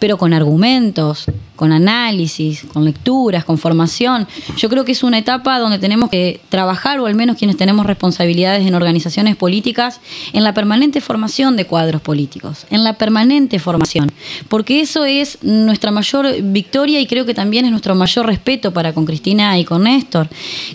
pero 0.00 0.18
con 0.18 0.32
argumentos, 0.32 1.26
con 1.54 1.72
análisis, 1.72 2.64
con 2.72 2.86
lecturas, 2.86 3.44
con 3.44 3.58
formación. 3.58 4.26
Yo 4.56 4.70
creo 4.70 4.86
que 4.86 4.92
es 4.92 5.02
una 5.02 5.18
etapa 5.18 5.58
donde 5.58 5.78
tenemos 5.78 6.08
que 6.08 6.40
trabajar, 6.48 6.98
o 7.00 7.06
al 7.06 7.14
menos 7.14 7.36
quienes 7.36 7.58
tenemos 7.58 7.84
responsabilidades 7.84 8.66
en 8.66 8.74
organizaciones 8.74 9.36
políticas, 9.36 10.00
en 10.32 10.42
la 10.42 10.54
permanente 10.54 11.02
formación 11.02 11.56
de 11.56 11.66
cuadros 11.66 12.00
políticos, 12.00 12.66
en 12.70 12.82
la 12.82 12.94
permanente 12.94 13.58
formación, 13.58 14.10
porque 14.48 14.80
eso 14.80 15.04
es 15.04 15.38
nuestra 15.42 15.90
mayor 15.90 16.34
victoria 16.42 16.98
y 16.98 17.06
creo 17.06 17.26
que 17.26 17.34
también 17.34 17.66
es 17.66 17.70
nuestro 17.70 17.94
mayor 17.94 18.24
respeto 18.24 18.72
para 18.72 18.94
con 18.94 19.04
Cristina 19.04 19.58
y 19.58 19.66
con 19.66 19.84
Néstor, 19.84 20.28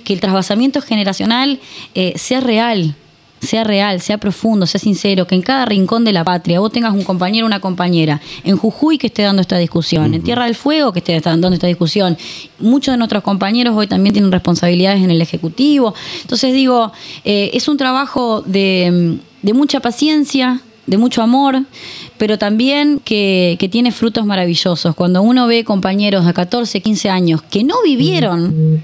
que 0.03 0.13
el 0.13 0.19
trasvasamiento 0.19 0.81
generacional 0.81 1.59
eh, 1.95 2.13
sea 2.15 2.41
real, 2.41 2.95
sea 3.41 3.63
real, 3.63 4.01
sea 4.01 4.17
profundo, 4.17 4.65
sea 4.65 4.79
sincero, 4.79 5.27
que 5.27 5.35
en 5.35 5.41
cada 5.41 5.65
rincón 5.65 6.03
de 6.03 6.13
la 6.13 6.23
patria 6.23 6.59
vos 6.59 6.71
tengas 6.71 6.93
un 6.93 7.03
compañero 7.03 7.45
o 7.45 7.47
una 7.47 7.59
compañera, 7.59 8.21
en 8.43 8.57
Jujuy 8.57 8.97
que 8.97 9.07
esté 9.07 9.23
dando 9.23 9.41
esta 9.41 9.57
discusión, 9.57 10.13
en 10.13 10.23
Tierra 10.23 10.45
del 10.45 10.55
Fuego 10.55 10.91
que 10.91 10.99
esté 10.99 11.19
dando 11.19 11.47
esta 11.49 11.67
discusión. 11.67 12.17
Muchos 12.59 12.93
de 12.93 12.97
nuestros 12.97 13.23
compañeros 13.23 13.75
hoy 13.75 13.87
también 13.87 14.13
tienen 14.13 14.31
responsabilidades 14.31 15.03
en 15.03 15.11
el 15.11 15.21
Ejecutivo. 15.21 15.93
Entonces 16.21 16.53
digo, 16.53 16.91
eh, 17.23 17.51
es 17.53 17.67
un 17.67 17.77
trabajo 17.77 18.41
de, 18.41 19.19
mucha 19.41 19.79
paciencia, 19.79 20.61
de 20.87 20.97
mucho 20.97 21.21
amor, 21.21 21.63
pero 22.17 22.37
también 22.37 22.99
que, 23.03 23.57
que, 23.59 23.69
tiene 23.69 23.91
frutos 23.91 24.25
maravillosos. 24.25 24.95
Cuando 24.95 25.21
uno 25.21 25.47
ve 25.47 25.63
compañeros 25.63 26.25
de 26.25 26.33
14, 26.33 26.81
15 26.81 27.09
años 27.09 27.41
que 27.41 27.63
no 27.63 27.75
vivieron 27.83 28.83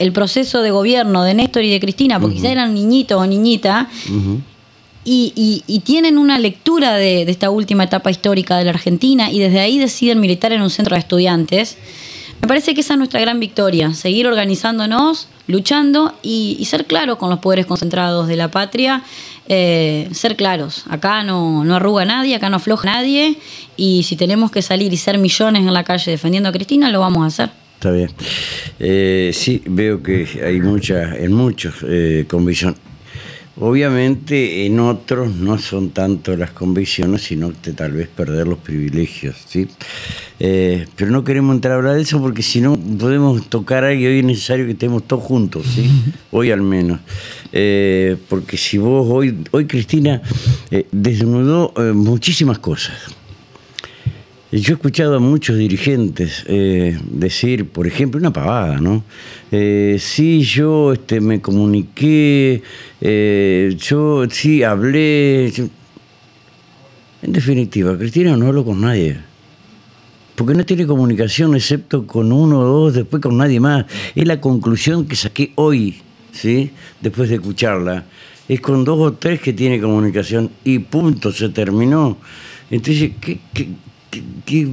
el 0.00 0.12
proceso 0.12 0.62
de 0.62 0.70
gobierno 0.70 1.22
de 1.22 1.34
Néstor 1.34 1.62
y 1.62 1.70
de 1.70 1.78
Cristina, 1.78 2.18
porque 2.18 2.36
quizás 2.36 2.50
eran 2.50 2.72
niñitos 2.72 3.20
o 3.20 3.26
niñita, 3.26 3.88
y, 5.04 5.82
tienen 5.84 6.16
una 6.16 6.38
lectura 6.38 6.94
de, 6.94 7.22
esta 7.22 7.50
última 7.50 7.84
etapa 7.84 8.10
histórica 8.10 8.56
de 8.56 8.64
la 8.64 8.70
Argentina 8.70 9.30
y 9.30 9.38
desde 9.38 9.60
ahí 9.60 9.78
deciden 9.78 10.18
militar 10.18 10.52
en 10.52 10.62
un 10.62 10.70
centro 10.70 10.94
de 10.94 11.00
estudiantes. 11.00 11.76
Me 12.40 12.48
parece 12.48 12.74
que 12.74 12.80
esa 12.80 12.94
es 12.94 12.98
nuestra 12.98 13.20
gran 13.20 13.38
victoria, 13.40 13.92
seguir 13.92 14.26
organizándonos, 14.26 15.28
luchando 15.46 16.14
y, 16.22 16.64
ser 16.64 16.86
claros 16.86 17.18
con 17.18 17.28
los 17.28 17.40
poderes 17.40 17.66
concentrados 17.66 18.26
de 18.26 18.36
la 18.36 18.50
patria, 18.50 19.02
eh, 19.48 20.08
ser 20.12 20.34
claros. 20.34 20.84
Acá 20.88 21.24
no, 21.24 21.62
no 21.62 21.76
arruga 21.76 22.06
nadie, 22.06 22.34
acá 22.36 22.48
no 22.48 22.56
afloja 22.56 22.90
nadie 22.90 23.36
y 23.76 24.04
si 24.04 24.16
tenemos 24.16 24.50
que 24.50 24.62
salir 24.62 24.94
y 24.94 24.96
ser 24.96 25.18
millones 25.18 25.60
en 25.60 25.74
la 25.74 25.84
calle 25.84 26.10
defendiendo 26.10 26.48
a 26.48 26.52
Cristina, 26.52 26.88
lo 26.90 27.00
vamos 27.00 27.24
a 27.24 27.26
hacer. 27.26 27.60
Está 27.80 27.92
bien. 27.92 28.10
Eh, 28.78 29.30
sí, 29.32 29.62
veo 29.64 30.02
que 30.02 30.28
hay 30.44 30.60
mucha, 30.60 31.16
en 31.16 31.32
muchos 31.32 31.76
eh, 31.82 32.26
convicción. 32.28 32.76
Obviamente 33.58 34.66
en 34.66 34.80
otros 34.80 35.34
no 35.34 35.56
son 35.56 35.88
tanto 35.88 36.36
las 36.36 36.50
convicciones, 36.50 37.22
sino 37.22 37.54
que 37.62 37.72
tal 37.72 37.92
vez 37.92 38.08
perder 38.08 38.46
los 38.46 38.58
privilegios, 38.58 39.34
¿sí? 39.46 39.66
Eh, 40.38 40.88
pero 40.94 41.10
no 41.10 41.24
queremos 41.24 41.54
entrar 41.54 41.72
a 41.72 41.76
hablar 41.76 41.94
de 41.94 42.02
eso 42.02 42.20
porque 42.20 42.42
si 42.42 42.60
no 42.60 42.76
podemos 42.76 43.48
tocar 43.48 43.84
algo 43.84 43.98
y 43.98 44.06
hoy 44.08 44.18
es 44.18 44.24
necesario 44.26 44.66
que 44.66 44.72
estemos 44.72 45.08
todos 45.08 45.24
juntos, 45.24 45.64
¿sí? 45.74 45.90
Hoy 46.32 46.50
al 46.50 46.60
menos. 46.60 47.00
Eh, 47.50 48.18
porque 48.28 48.58
si 48.58 48.76
vos 48.76 49.06
hoy, 49.10 49.38
hoy 49.52 49.66
Cristina 49.66 50.20
desnudó 50.92 51.72
muchísimas 51.94 52.58
cosas 52.58 53.19
yo 54.58 54.72
he 54.72 54.76
escuchado 54.76 55.16
a 55.16 55.20
muchos 55.20 55.56
dirigentes 55.56 56.44
eh, 56.48 56.98
decir, 57.08 57.68
por 57.68 57.86
ejemplo, 57.86 58.18
una 58.18 58.32
pavada, 58.32 58.80
¿no? 58.80 59.04
Eh, 59.52 59.96
sí, 60.00 60.42
yo 60.42 60.92
este, 60.92 61.20
me 61.20 61.40
comuniqué, 61.40 62.60
eh, 63.00 63.76
yo 63.78 64.28
sí 64.28 64.64
hablé. 64.64 65.52
En 67.22 67.32
definitiva, 67.32 67.96
Cristina 67.96 68.36
no 68.36 68.48
habló 68.48 68.64
con 68.64 68.80
nadie. 68.80 69.18
Porque 70.34 70.54
no 70.54 70.66
tiene 70.66 70.84
comunicación 70.84 71.54
excepto 71.54 72.04
con 72.04 72.32
uno 72.32 72.58
o 72.58 72.64
dos, 72.64 72.94
después 72.94 73.22
con 73.22 73.36
nadie 73.36 73.60
más. 73.60 73.84
Es 74.16 74.26
la 74.26 74.40
conclusión 74.40 75.06
que 75.06 75.14
saqué 75.14 75.52
hoy, 75.54 76.00
¿sí? 76.32 76.72
Después 77.00 77.28
de 77.28 77.36
escucharla. 77.36 78.04
Es 78.48 78.60
con 78.60 78.84
dos 78.84 78.98
o 78.98 79.12
tres 79.12 79.40
que 79.40 79.52
tiene 79.52 79.80
comunicación 79.80 80.50
y 80.64 80.80
punto, 80.80 81.30
se 81.30 81.50
terminó. 81.50 82.16
Entonces, 82.68 83.12
¿qué, 83.20 83.38
qué 83.52 83.68
que, 84.10 84.68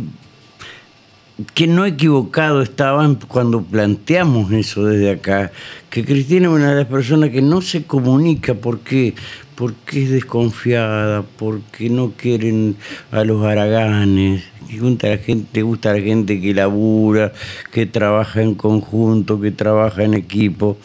no 1.68 1.86
equivocado 1.86 2.62
estaban 2.62 3.16
cuando 3.16 3.62
planteamos 3.62 4.52
eso 4.52 4.86
desde 4.86 5.12
acá, 5.12 5.52
que 5.90 6.04
Cristina 6.04 6.48
es 6.48 6.54
una 6.54 6.72
de 6.72 6.78
las 6.78 6.88
personas 6.88 7.30
que 7.30 7.42
no 7.42 7.62
se 7.62 7.84
comunica 7.84 8.56
porque, 8.56 9.14
porque 9.56 10.04
es 10.04 10.10
desconfiada, 10.10 11.24
porque 11.38 11.90
no 11.90 12.12
quieren 12.12 12.76
a 13.12 13.24
los 13.24 13.46
haraganes, 13.46 14.44
que 14.68 14.80
gusta 14.80 15.08
la 15.08 15.62
gusta 15.62 15.92
a 15.92 15.94
la 15.94 16.02
gente 16.02 16.42
que 16.42 16.54
labura, 16.54 17.32
que 17.72 17.86
trabaja 17.86 18.42
en 18.42 18.56
conjunto, 18.56 19.40
que 19.40 19.52
trabaja 19.52 20.04
en 20.04 20.14
equipo. 20.14 20.78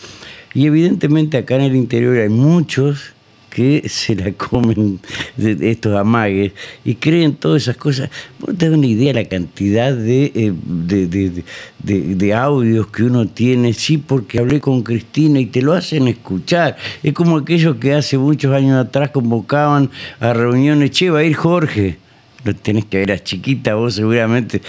Y 0.54 0.66
evidentemente 0.66 1.38
acá 1.38 1.56
en 1.56 1.62
el 1.62 1.76
interior 1.76 2.18
hay 2.18 2.28
muchos 2.28 3.11
que 3.52 3.86
se 3.88 4.14
la 4.14 4.32
comen 4.32 4.98
de 5.36 5.70
estos 5.70 5.94
amagues 5.94 6.52
y 6.84 6.94
creen 6.94 7.34
todas 7.34 7.62
esas 7.62 7.76
cosas. 7.76 8.08
Vos 8.38 8.56
te 8.56 8.68
das 8.68 8.78
una 8.78 8.86
idea 8.86 9.12
de 9.12 9.22
la 9.22 9.28
cantidad 9.28 9.92
eh, 10.08 10.52
de, 10.64 11.44
de, 11.82 12.34
audios 12.34 12.86
que 12.86 13.02
uno 13.04 13.26
tiene, 13.26 13.74
sí, 13.74 13.98
porque 13.98 14.38
hablé 14.38 14.60
con 14.60 14.82
Cristina 14.82 15.38
y 15.38 15.46
te 15.46 15.60
lo 15.60 15.74
hacen 15.74 16.08
escuchar. 16.08 16.76
Es 17.02 17.12
como 17.12 17.36
aquellos 17.36 17.76
que 17.76 17.92
hace 17.92 18.16
muchos 18.16 18.54
años 18.54 18.84
atrás 18.84 19.10
convocaban 19.10 19.90
a 20.18 20.32
reuniones, 20.32 20.92
che, 20.92 21.10
va 21.10 21.18
a 21.18 21.24
ir 21.24 21.34
Jorge 21.34 21.98
lo 22.44 22.54
tenés 22.54 22.84
que 22.86 22.98
ver 22.98 23.12
a 23.12 23.22
chiquita, 23.22 23.74
vos 23.74 23.94
seguramente, 23.94 24.60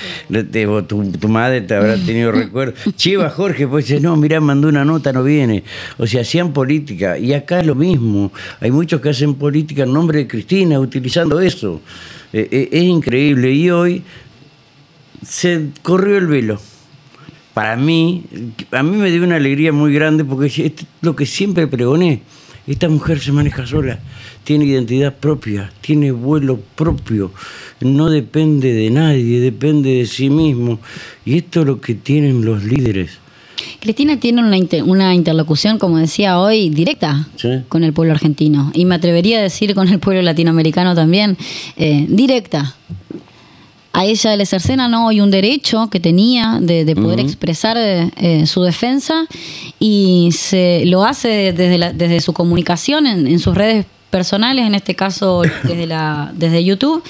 tu, 0.87 1.27
madre 1.27 1.61
te 1.61 1.75
habrá 1.75 1.97
tenido 1.97 2.31
recuerdo. 2.33 2.73
Chiva 2.95 3.29
Jorge, 3.29 3.67
pues 3.67 3.87
dice, 3.87 3.99
no, 3.99 4.15
mirá, 4.15 4.39
mandó 4.39 4.67
una 4.67 4.85
nota, 4.85 5.11
no 5.11 5.23
viene. 5.23 5.63
O 5.97 6.05
sea, 6.05 6.21
hacían 6.21 6.53
política. 6.53 7.17
Y 7.17 7.33
acá 7.33 7.61
es 7.61 7.65
lo 7.65 7.75
mismo. 7.75 8.31
Hay 8.59 8.71
muchos 8.71 9.01
que 9.01 9.09
hacen 9.09 9.35
política 9.35 9.83
en 9.83 9.93
nombre 9.93 10.19
de 10.19 10.27
Cristina, 10.27 10.79
utilizando 10.79 11.39
eso. 11.39 11.81
Eh, 12.31 12.47
eh, 12.51 12.69
es 12.71 12.83
increíble. 12.83 13.51
Y 13.51 13.69
hoy 13.69 14.03
se 15.25 15.69
corrió 15.81 16.17
el 16.17 16.27
velo. 16.27 16.59
Para 17.53 17.75
mí, 17.75 18.23
a 18.71 18.81
mí 18.81 18.97
me 18.97 19.11
dio 19.11 19.23
una 19.23 19.35
alegría 19.35 19.71
muy 19.71 19.93
grande 19.93 20.25
porque 20.25 20.47
es 20.47 20.85
lo 21.01 21.15
que 21.15 21.25
siempre 21.25 21.67
pregoné. 21.67 22.21
Esta 22.65 22.87
mujer 22.89 23.19
se 23.19 23.31
maneja 23.31 23.65
sola 23.67 23.99
tiene 24.43 24.65
identidad 24.65 25.13
propia, 25.13 25.71
tiene 25.81 26.11
vuelo 26.11 26.59
propio, 26.75 27.31
no 27.81 28.09
depende 28.09 28.73
de 28.73 28.89
nadie, 28.89 29.39
depende 29.39 29.89
de 29.95 30.05
sí 30.05 30.29
mismo. 30.29 30.79
Y 31.25 31.37
esto 31.37 31.61
es 31.61 31.67
lo 31.67 31.81
que 31.81 31.95
tienen 31.95 32.43
los 32.43 32.63
líderes. 32.63 33.19
Cristina 33.79 34.19
tiene 34.19 34.41
una, 34.41 34.83
una 34.83 35.15
interlocución, 35.15 35.77
como 35.77 35.97
decía 35.97 36.39
hoy, 36.39 36.69
directa 36.69 37.27
con 37.69 37.83
el 37.83 37.93
pueblo 37.93 38.13
argentino. 38.13 38.71
Y 38.73 38.85
me 38.85 38.95
atrevería 38.95 39.39
a 39.39 39.41
decir 39.41 39.73
con 39.75 39.87
el 39.87 39.99
pueblo 39.99 40.21
latinoamericano 40.21 40.95
también, 40.95 41.37
eh, 41.77 42.05
directa. 42.09 42.75
A 43.93 44.05
ella 44.05 44.35
le 44.35 44.45
cercena 44.45 44.87
¿no? 44.87 45.05
hoy 45.05 45.21
un 45.21 45.29
derecho 45.29 45.89
que 45.89 45.99
tenía 45.99 46.57
de, 46.59 46.95
poder 46.95 47.19
expresar 47.19 47.77
eh, 47.77 48.45
su 48.47 48.63
defensa 48.63 49.27
y 49.79 50.31
se 50.33 50.83
lo 50.85 51.05
hace 51.05 51.53
desde, 51.53 51.93
desde 51.93 52.19
su 52.19 52.33
comunicación 52.33 53.05
en, 53.05 53.27
en 53.27 53.39
sus 53.39 53.55
redes 53.55 53.85
personales, 54.13 54.67
en 54.67 54.75
este 54.75 54.93
caso 54.95 55.41
desde, 55.63 55.87
la, 55.87 56.31
desde 56.35 56.63
YouTube, 56.63 57.03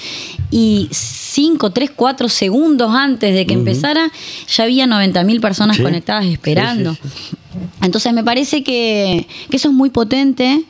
y 0.50 0.88
5, 0.90 1.70
3, 1.70 1.90
4 1.94 2.28
segundos 2.30 2.90
antes 2.94 3.34
de 3.34 3.44
que 3.44 3.52
empezara, 3.52 4.10
ya 4.48 4.64
había 4.64 4.86
90.000 4.86 5.40
personas 5.40 5.78
conectadas 5.78 6.24
esperando. 6.24 6.96
Entonces 7.82 8.12
me 8.12 8.24
parece 8.24 8.62
que, 8.62 9.26
eso 9.50 9.68
es 9.68 9.74
muy 9.74 9.90
potente 9.90 10.64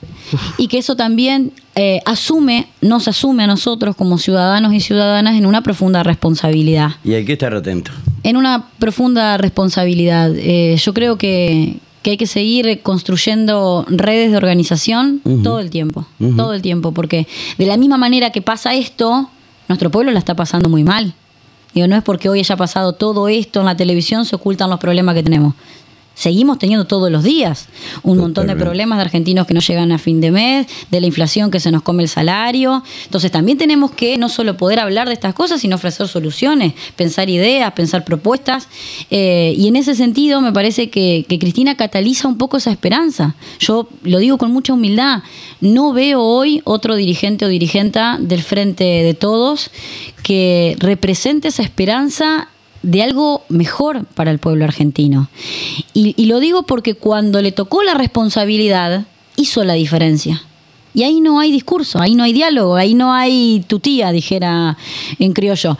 y 0.58 0.68
que 0.68 0.78
eso 0.78 0.96
también 0.96 1.52
eh, 1.74 2.00
asume, 2.04 2.66
nos 2.80 3.08
asume 3.08 3.44
a 3.44 3.46
nosotros 3.46 3.96
como 3.96 4.18
ciudadanos 4.18 4.72
y 4.74 4.80
ciudadanas 4.80 5.36
en 5.36 5.46
una 5.46 5.62
profunda 5.62 6.02
responsabilidad. 6.02 6.92
Y 7.04 7.14
hay 7.14 7.24
que 7.24 7.34
estar 7.34 7.54
atento. 7.54 7.90
En 8.22 8.36
una 8.36 8.66
profunda 8.78 9.36
responsabilidad. 9.36 10.32
Eh, 10.34 10.76
yo 10.82 10.94
creo 10.94 11.18
que, 11.18 11.78
que 12.02 12.10
hay 12.10 12.16
que 12.16 12.26
seguir 12.26 12.80
construyendo 12.82 13.86
redes 13.88 14.30
de 14.30 14.36
organización 14.36 15.22
todo 15.42 15.58
el 15.58 15.70
tiempo, 15.70 16.06
todo 16.36 16.52
el 16.52 16.60
tiempo, 16.60 16.92
porque 16.92 17.26
de 17.56 17.66
la 17.66 17.78
misma 17.78 17.96
manera 17.96 18.30
que 18.30 18.42
pasa 18.42 18.74
esto, 18.74 19.30
nuestro 19.68 19.90
pueblo 19.90 20.12
la 20.12 20.18
está 20.18 20.36
pasando 20.36 20.68
muy 20.68 20.84
mal. 20.84 21.14
Digo, 21.74 21.88
no 21.88 21.96
es 21.96 22.02
porque 22.02 22.28
hoy 22.28 22.38
haya 22.38 22.56
pasado 22.56 22.92
todo 22.92 23.28
esto 23.28 23.60
en 23.60 23.66
la 23.66 23.76
televisión, 23.76 24.26
se 24.26 24.36
ocultan 24.36 24.70
los 24.70 24.78
problemas 24.78 25.14
que 25.14 25.22
tenemos. 25.22 25.54
Seguimos 26.14 26.58
teniendo 26.58 26.86
todos 26.86 27.10
los 27.10 27.22
días 27.22 27.68
un 28.02 28.18
montón 28.18 28.46
de 28.46 28.56
problemas 28.56 28.98
de 28.98 29.02
argentinos 29.02 29.46
que 29.46 29.54
no 29.54 29.60
llegan 29.60 29.92
a 29.92 29.98
fin 29.98 30.20
de 30.20 30.30
mes, 30.30 30.66
de 30.90 31.00
la 31.00 31.06
inflación 31.06 31.50
que 31.50 31.60
se 31.60 31.70
nos 31.70 31.82
come 31.82 32.02
el 32.02 32.08
salario. 32.08 32.82
Entonces 33.04 33.30
también 33.30 33.58
tenemos 33.58 33.90
que 33.90 34.16
no 34.18 34.28
solo 34.28 34.56
poder 34.56 34.80
hablar 34.80 35.08
de 35.08 35.14
estas 35.14 35.34
cosas, 35.34 35.60
sino 35.60 35.76
ofrecer 35.76 36.08
soluciones, 36.08 36.74
pensar 36.96 37.28
ideas, 37.30 37.72
pensar 37.72 38.04
propuestas. 38.04 38.68
Eh, 39.10 39.54
y 39.56 39.68
en 39.68 39.76
ese 39.76 39.94
sentido 39.94 40.40
me 40.40 40.52
parece 40.52 40.90
que, 40.90 41.24
que 41.28 41.38
Cristina 41.38 41.76
cataliza 41.76 42.28
un 42.28 42.38
poco 42.38 42.56
esa 42.56 42.70
esperanza. 42.70 43.34
Yo 43.58 43.88
lo 44.02 44.18
digo 44.18 44.38
con 44.38 44.52
mucha 44.52 44.72
humildad, 44.72 45.22
no 45.60 45.92
veo 45.92 46.20
hoy 46.20 46.60
otro 46.64 46.96
dirigente 46.96 47.44
o 47.44 47.48
dirigenta 47.48 48.18
del 48.20 48.42
frente 48.42 48.84
de 48.84 49.14
todos 49.14 49.70
que 50.22 50.76
represente 50.78 51.48
esa 51.48 51.62
esperanza 51.62 52.48
de 52.84 53.02
algo 53.02 53.44
mejor 53.48 54.04
para 54.04 54.30
el 54.30 54.38
pueblo 54.38 54.64
argentino. 54.64 55.28
Y, 55.94 56.26
lo 56.26 56.38
digo 56.38 56.64
porque 56.64 56.94
cuando 56.94 57.40
le 57.40 57.50
tocó 57.50 57.82
la 57.82 57.94
responsabilidad, 57.94 59.06
hizo 59.36 59.64
la 59.64 59.74
diferencia. 59.74 60.42
Y 60.92 61.02
ahí 61.02 61.20
no 61.20 61.40
hay 61.40 61.50
discurso, 61.50 61.98
ahí 62.00 62.14
no 62.14 62.22
hay 62.22 62.32
diálogo, 62.32 62.76
ahí 62.76 62.94
no 62.94 63.12
hay 63.12 63.64
tutía, 63.66 64.12
dijera 64.12 64.76
en 65.18 65.32
criollo. 65.32 65.76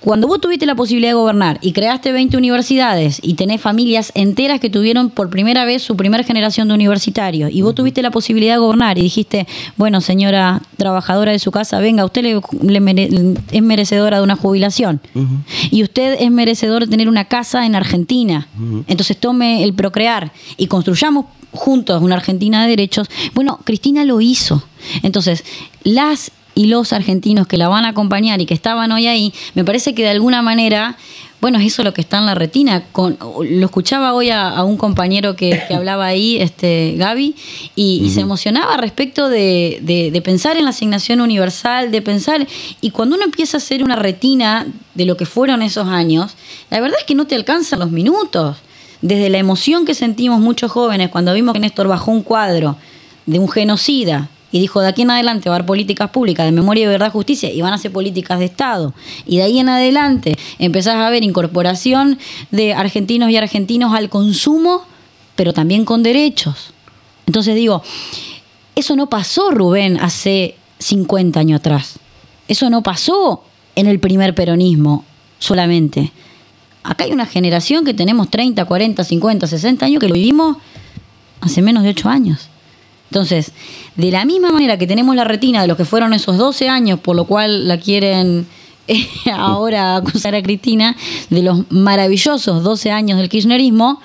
Cuando 0.00 0.26
vos 0.26 0.40
tuviste 0.40 0.64
la 0.64 0.74
posibilidad 0.74 1.10
de 1.10 1.14
gobernar 1.14 1.58
y 1.60 1.72
creaste 1.72 2.10
20 2.12 2.36
universidades 2.38 3.20
y 3.22 3.34
tenés 3.34 3.60
familias 3.60 4.12
enteras 4.14 4.58
que 4.58 4.70
tuvieron 4.70 5.10
por 5.10 5.28
primera 5.28 5.66
vez 5.66 5.82
su 5.82 5.94
primera 5.94 6.24
generación 6.24 6.68
de 6.68 6.74
universitarios 6.74 7.50
y 7.52 7.60
vos 7.60 7.74
tuviste 7.74 8.00
la 8.00 8.10
posibilidad 8.10 8.54
de 8.54 8.60
gobernar 8.60 8.96
y 8.98 9.02
dijiste, 9.02 9.46
bueno, 9.76 10.00
señora 10.00 10.62
trabajadora 10.78 11.32
de 11.32 11.38
su 11.38 11.50
casa, 11.50 11.80
venga, 11.80 12.04
usted 12.06 12.22
le, 12.22 12.40
es 13.52 13.62
merecedora 13.62 14.18
de 14.18 14.22
una 14.22 14.36
jubilación 14.36 15.00
y 15.70 15.82
usted 15.82 16.16
es 16.18 16.30
merecedor 16.30 16.86
de 16.86 16.90
tener 16.90 17.08
una 17.08 17.26
casa 17.26 17.66
en 17.66 17.74
Argentina, 17.74 18.48
entonces 18.86 19.18
tome 19.18 19.62
el 19.64 19.74
procrear 19.74 20.32
y 20.56 20.66
construyamos 20.66 21.26
juntos 21.52 22.02
una 22.02 22.14
Argentina 22.14 22.62
de 22.62 22.70
derechos. 22.70 23.08
Bueno, 23.34 23.58
Cristina 23.64 24.04
lo 24.04 24.20
hizo. 24.20 24.62
Entonces, 25.02 25.44
las 25.82 26.30
y 26.60 26.66
los 26.66 26.92
argentinos 26.92 27.46
que 27.46 27.56
la 27.56 27.68
van 27.68 27.86
a 27.86 27.88
acompañar 27.88 28.42
y 28.42 28.44
que 28.44 28.52
estaban 28.52 28.92
hoy 28.92 29.06
ahí, 29.06 29.32
me 29.54 29.64
parece 29.64 29.94
que 29.94 30.02
de 30.02 30.10
alguna 30.10 30.42
manera, 30.42 30.98
bueno, 31.40 31.58
es 31.58 31.68
eso 31.68 31.82
lo 31.82 31.94
que 31.94 32.02
está 32.02 32.18
en 32.18 32.26
la 32.26 32.34
retina. 32.34 32.84
Con, 32.92 33.16
lo 33.18 33.64
escuchaba 33.64 34.12
hoy 34.12 34.28
a, 34.28 34.62
un 34.62 34.76
compañero 34.76 35.36
que, 35.36 35.58
hablaba 35.74 36.04
ahí, 36.04 36.36
este 36.36 36.96
Gaby, 36.98 37.34
y, 37.76 38.10
se 38.10 38.20
emocionaba 38.20 38.76
respecto 38.76 39.30
de, 39.30 40.20
pensar 40.22 40.58
en 40.58 40.64
la 40.64 40.70
asignación 40.70 41.22
universal, 41.22 41.90
de 41.90 42.02
pensar, 42.02 42.46
y 42.82 42.90
cuando 42.90 43.16
uno 43.16 43.24
empieza 43.24 43.56
a 43.56 43.60
hacer 43.60 43.82
una 43.82 43.96
retina 43.96 44.66
de 44.94 45.06
lo 45.06 45.16
que 45.16 45.24
fueron 45.24 45.62
esos 45.62 45.88
años, 45.88 46.32
la 46.68 46.78
verdad 46.80 46.98
es 47.00 47.06
que 47.06 47.14
no 47.14 47.26
te 47.26 47.36
alcanzan 47.36 47.78
los 47.78 47.90
minutos. 47.90 48.58
Desde 49.00 49.30
la 49.30 49.38
emoción 49.38 49.86
que 49.86 49.94
sentimos 49.94 50.40
muchos 50.40 50.70
jóvenes 50.70 51.08
cuando 51.08 51.32
vimos 51.32 51.54
que 51.54 51.60
Néstor 51.60 51.88
bajó 51.88 52.10
un 52.10 52.22
cuadro 52.22 52.76
de 53.24 53.38
un 53.38 53.48
genocida 53.48 54.28
y 54.52 54.58
dijo, 54.58 54.80
de 54.80 54.88
aquí 54.88 55.02
en 55.02 55.10
adelante 55.10 55.48
va 55.48 55.54
a 55.54 55.58
haber 55.58 55.66
políticas 55.66 56.10
públicas 56.10 56.44
de 56.44 56.52
memoria 56.52 56.84
y 56.84 56.86
verdad 56.86 57.12
justicia 57.12 57.52
y 57.52 57.60
van 57.60 57.72
a 57.72 57.78
ser 57.78 57.92
políticas 57.92 58.38
de 58.38 58.46
Estado. 58.46 58.94
Y 59.26 59.36
de 59.36 59.44
ahí 59.44 59.58
en 59.58 59.68
adelante 59.68 60.36
empezás 60.58 60.96
a 60.96 61.10
ver 61.10 61.22
incorporación 61.22 62.18
de 62.50 62.74
argentinos 62.74 63.30
y 63.30 63.36
argentinos 63.36 63.94
al 63.94 64.08
consumo, 64.08 64.82
pero 65.36 65.52
también 65.52 65.84
con 65.84 66.02
derechos. 66.02 66.72
Entonces 67.26 67.54
digo, 67.54 67.82
eso 68.74 68.96
no 68.96 69.08
pasó, 69.08 69.50
Rubén, 69.50 69.98
hace 70.00 70.56
50 70.78 71.38
años 71.38 71.60
atrás. 71.60 71.98
Eso 72.48 72.68
no 72.70 72.82
pasó 72.82 73.44
en 73.76 73.86
el 73.86 74.00
primer 74.00 74.34
peronismo 74.34 75.04
solamente. 75.38 76.12
Acá 76.82 77.04
hay 77.04 77.12
una 77.12 77.26
generación 77.26 77.84
que 77.84 77.94
tenemos 77.94 78.30
30, 78.30 78.64
40, 78.64 79.04
50, 79.04 79.46
60 79.46 79.86
años 79.86 80.00
que 80.00 80.08
lo 80.08 80.14
vivimos 80.14 80.56
hace 81.40 81.62
menos 81.62 81.84
de 81.84 81.90
8 81.90 82.08
años. 82.08 82.49
Entonces, 83.10 83.52
de 83.96 84.10
la 84.12 84.24
misma 84.24 84.52
manera 84.52 84.78
que 84.78 84.86
tenemos 84.86 85.16
la 85.16 85.24
retina 85.24 85.60
de 85.60 85.66
los 85.66 85.76
que 85.76 85.84
fueron 85.84 86.14
esos 86.14 86.38
12 86.38 86.68
años, 86.68 87.00
por 87.00 87.16
lo 87.16 87.24
cual 87.24 87.66
la 87.66 87.78
quieren 87.78 88.46
eh, 88.88 89.06
ahora 89.32 89.96
acusar 89.96 90.34
a 90.34 90.42
Cristina, 90.42 90.96
de 91.28 91.42
los 91.42 91.70
maravillosos 91.70 92.62
12 92.62 92.90
años 92.90 93.18
del 93.18 93.28
kirchnerismo, 93.28 94.00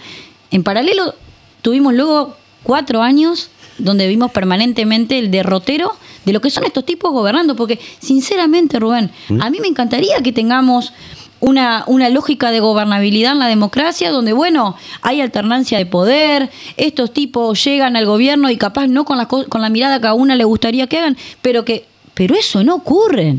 en 0.51 0.63
paralelo 0.63 1.13
tuvimos 1.61 1.93
luego 1.93 2.35
cuatro 2.63 3.01
años 3.01 3.49
donde 3.77 4.07
vimos 4.07 4.31
permanentemente 4.31 5.19
el 5.19 5.31
derrotero 5.31 5.91
de 6.25 6.33
lo 6.33 6.41
que 6.41 6.49
son 6.49 6.63
estos 6.63 6.85
tipos 6.85 7.11
gobernando, 7.11 7.55
porque 7.55 7.79
sinceramente, 7.99 8.79
Rubén, 8.79 9.11
¿Mm? 9.29 9.41
a 9.41 9.49
mí 9.49 9.59
me 9.59 9.67
encantaría 9.67 10.21
que 10.23 10.31
tengamos 10.31 10.93
una, 11.39 11.84
una 11.88 12.10
lógica 12.10 12.52
de 12.52 12.60
gobernabilidad 12.60 13.34
en 13.34 13.39
la 13.39 13.48
democracia 13.48 14.12
donde, 14.12 14.34
bueno, 14.34 14.76
hay 15.02 15.21
alternancia 15.21 15.78
de 15.78 15.86
poder, 15.86 16.50
estos 16.78 17.13
tipos 17.13 17.63
llegan 17.63 17.95
al 17.95 18.06
gobierno 18.06 18.50
y 18.50 18.58
capaz 18.58 18.88
no 18.88 19.06
con 19.06 19.17
la, 19.17 19.28
con 19.28 19.62
la 19.62 19.69
mirada 19.69 20.00
que 20.00 20.08
a 20.08 20.13
una 20.13 20.36
le 20.36 20.43
gustaría 20.43 20.88
que 20.88 20.98
hagan, 20.98 21.17
pero 21.41 21.65
que 21.65 21.86
pero 22.15 22.34
eso 22.34 22.63
no 22.63 22.76
ocurre. 22.76 23.38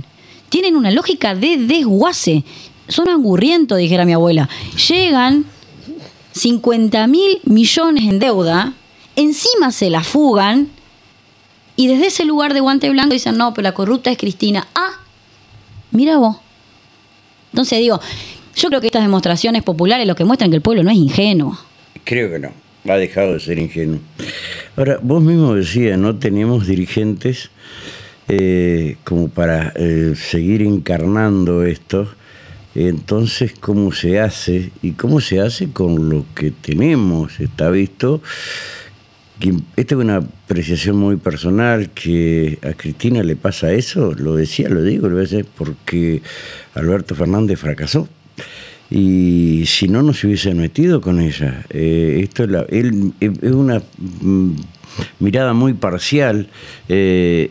Tienen 0.48 0.76
una 0.76 0.92
lógica 0.92 1.34
de 1.34 1.56
desguace. 1.56 2.44
Son 2.86 3.08
angurrientos, 3.08 3.78
dijera 3.78 4.04
mi 4.04 4.12
abuela. 4.12 4.48
Llegan 4.88 5.44
50 6.32 7.04
mil 7.08 7.40
millones 7.44 8.04
en 8.04 8.20
deuda, 8.20 8.74
encima 9.16 9.72
se 9.72 9.90
la 9.90 10.04
fugan 10.04 10.68
y 11.74 11.88
desde 11.88 12.06
ese 12.06 12.24
lugar 12.24 12.54
de 12.54 12.60
guante 12.60 12.88
blanco 12.90 13.14
dicen, 13.14 13.36
no, 13.36 13.52
pero 13.54 13.64
la 13.64 13.74
corrupta 13.74 14.10
es 14.10 14.18
Cristina. 14.18 14.68
Ah, 14.74 15.00
mira 15.90 16.18
vos. 16.18 16.36
Entonces 17.56 17.78
digo, 17.78 17.98
yo 18.54 18.68
creo 18.68 18.82
que 18.82 18.88
estas 18.88 19.00
demostraciones 19.00 19.62
populares 19.62 20.06
lo 20.06 20.14
que 20.14 20.26
muestran 20.26 20.50
que 20.50 20.56
el 20.56 20.62
pueblo 20.62 20.82
no 20.82 20.90
es 20.90 20.98
ingenuo. 20.98 21.58
Creo 22.04 22.30
que 22.30 22.38
no, 22.38 22.52
ha 22.86 22.96
dejado 22.98 23.32
de 23.32 23.40
ser 23.40 23.58
ingenuo. 23.58 24.00
Ahora, 24.76 24.98
vos 25.02 25.22
mismo 25.22 25.54
decías, 25.54 25.98
no 25.98 26.16
tenemos 26.16 26.66
dirigentes 26.66 27.48
eh, 28.28 28.98
como 29.04 29.30
para 29.30 29.72
eh, 29.74 30.12
seguir 30.16 30.60
encarnando 30.60 31.64
esto. 31.64 32.06
Entonces, 32.74 33.54
¿cómo 33.58 33.90
se 33.90 34.20
hace? 34.20 34.70
¿Y 34.82 34.90
cómo 34.90 35.22
se 35.22 35.40
hace 35.40 35.70
con 35.70 36.10
lo 36.10 36.26
que 36.34 36.50
tenemos? 36.50 37.40
Está 37.40 37.70
visto 37.70 38.20
esta 39.76 39.94
es 39.94 40.00
una 40.00 40.16
apreciación 40.16 40.96
muy 40.96 41.16
personal, 41.16 41.90
que 41.90 42.58
a 42.62 42.72
Cristina 42.72 43.22
le 43.22 43.36
pasa 43.36 43.72
eso, 43.72 44.14
lo 44.14 44.34
decía, 44.34 44.68
lo 44.68 44.82
digo, 44.82 45.08
lo 45.08 45.16
veces 45.16 45.44
porque 45.56 46.22
Alberto 46.74 47.14
Fernández 47.14 47.58
fracasó. 47.58 48.08
Y 48.90 49.64
si 49.66 49.88
no, 49.88 50.02
no 50.02 50.14
se 50.14 50.28
hubiese 50.28 50.54
metido 50.54 51.00
con 51.00 51.20
ella. 51.20 51.64
Eh, 51.70 52.20
esto 52.22 52.44
es, 52.68 52.92
es 53.20 53.52
una 53.52 53.82
mm, 53.98 54.52
mirada 55.18 55.52
muy 55.52 55.74
parcial. 55.74 56.48
Eh, 56.88 57.50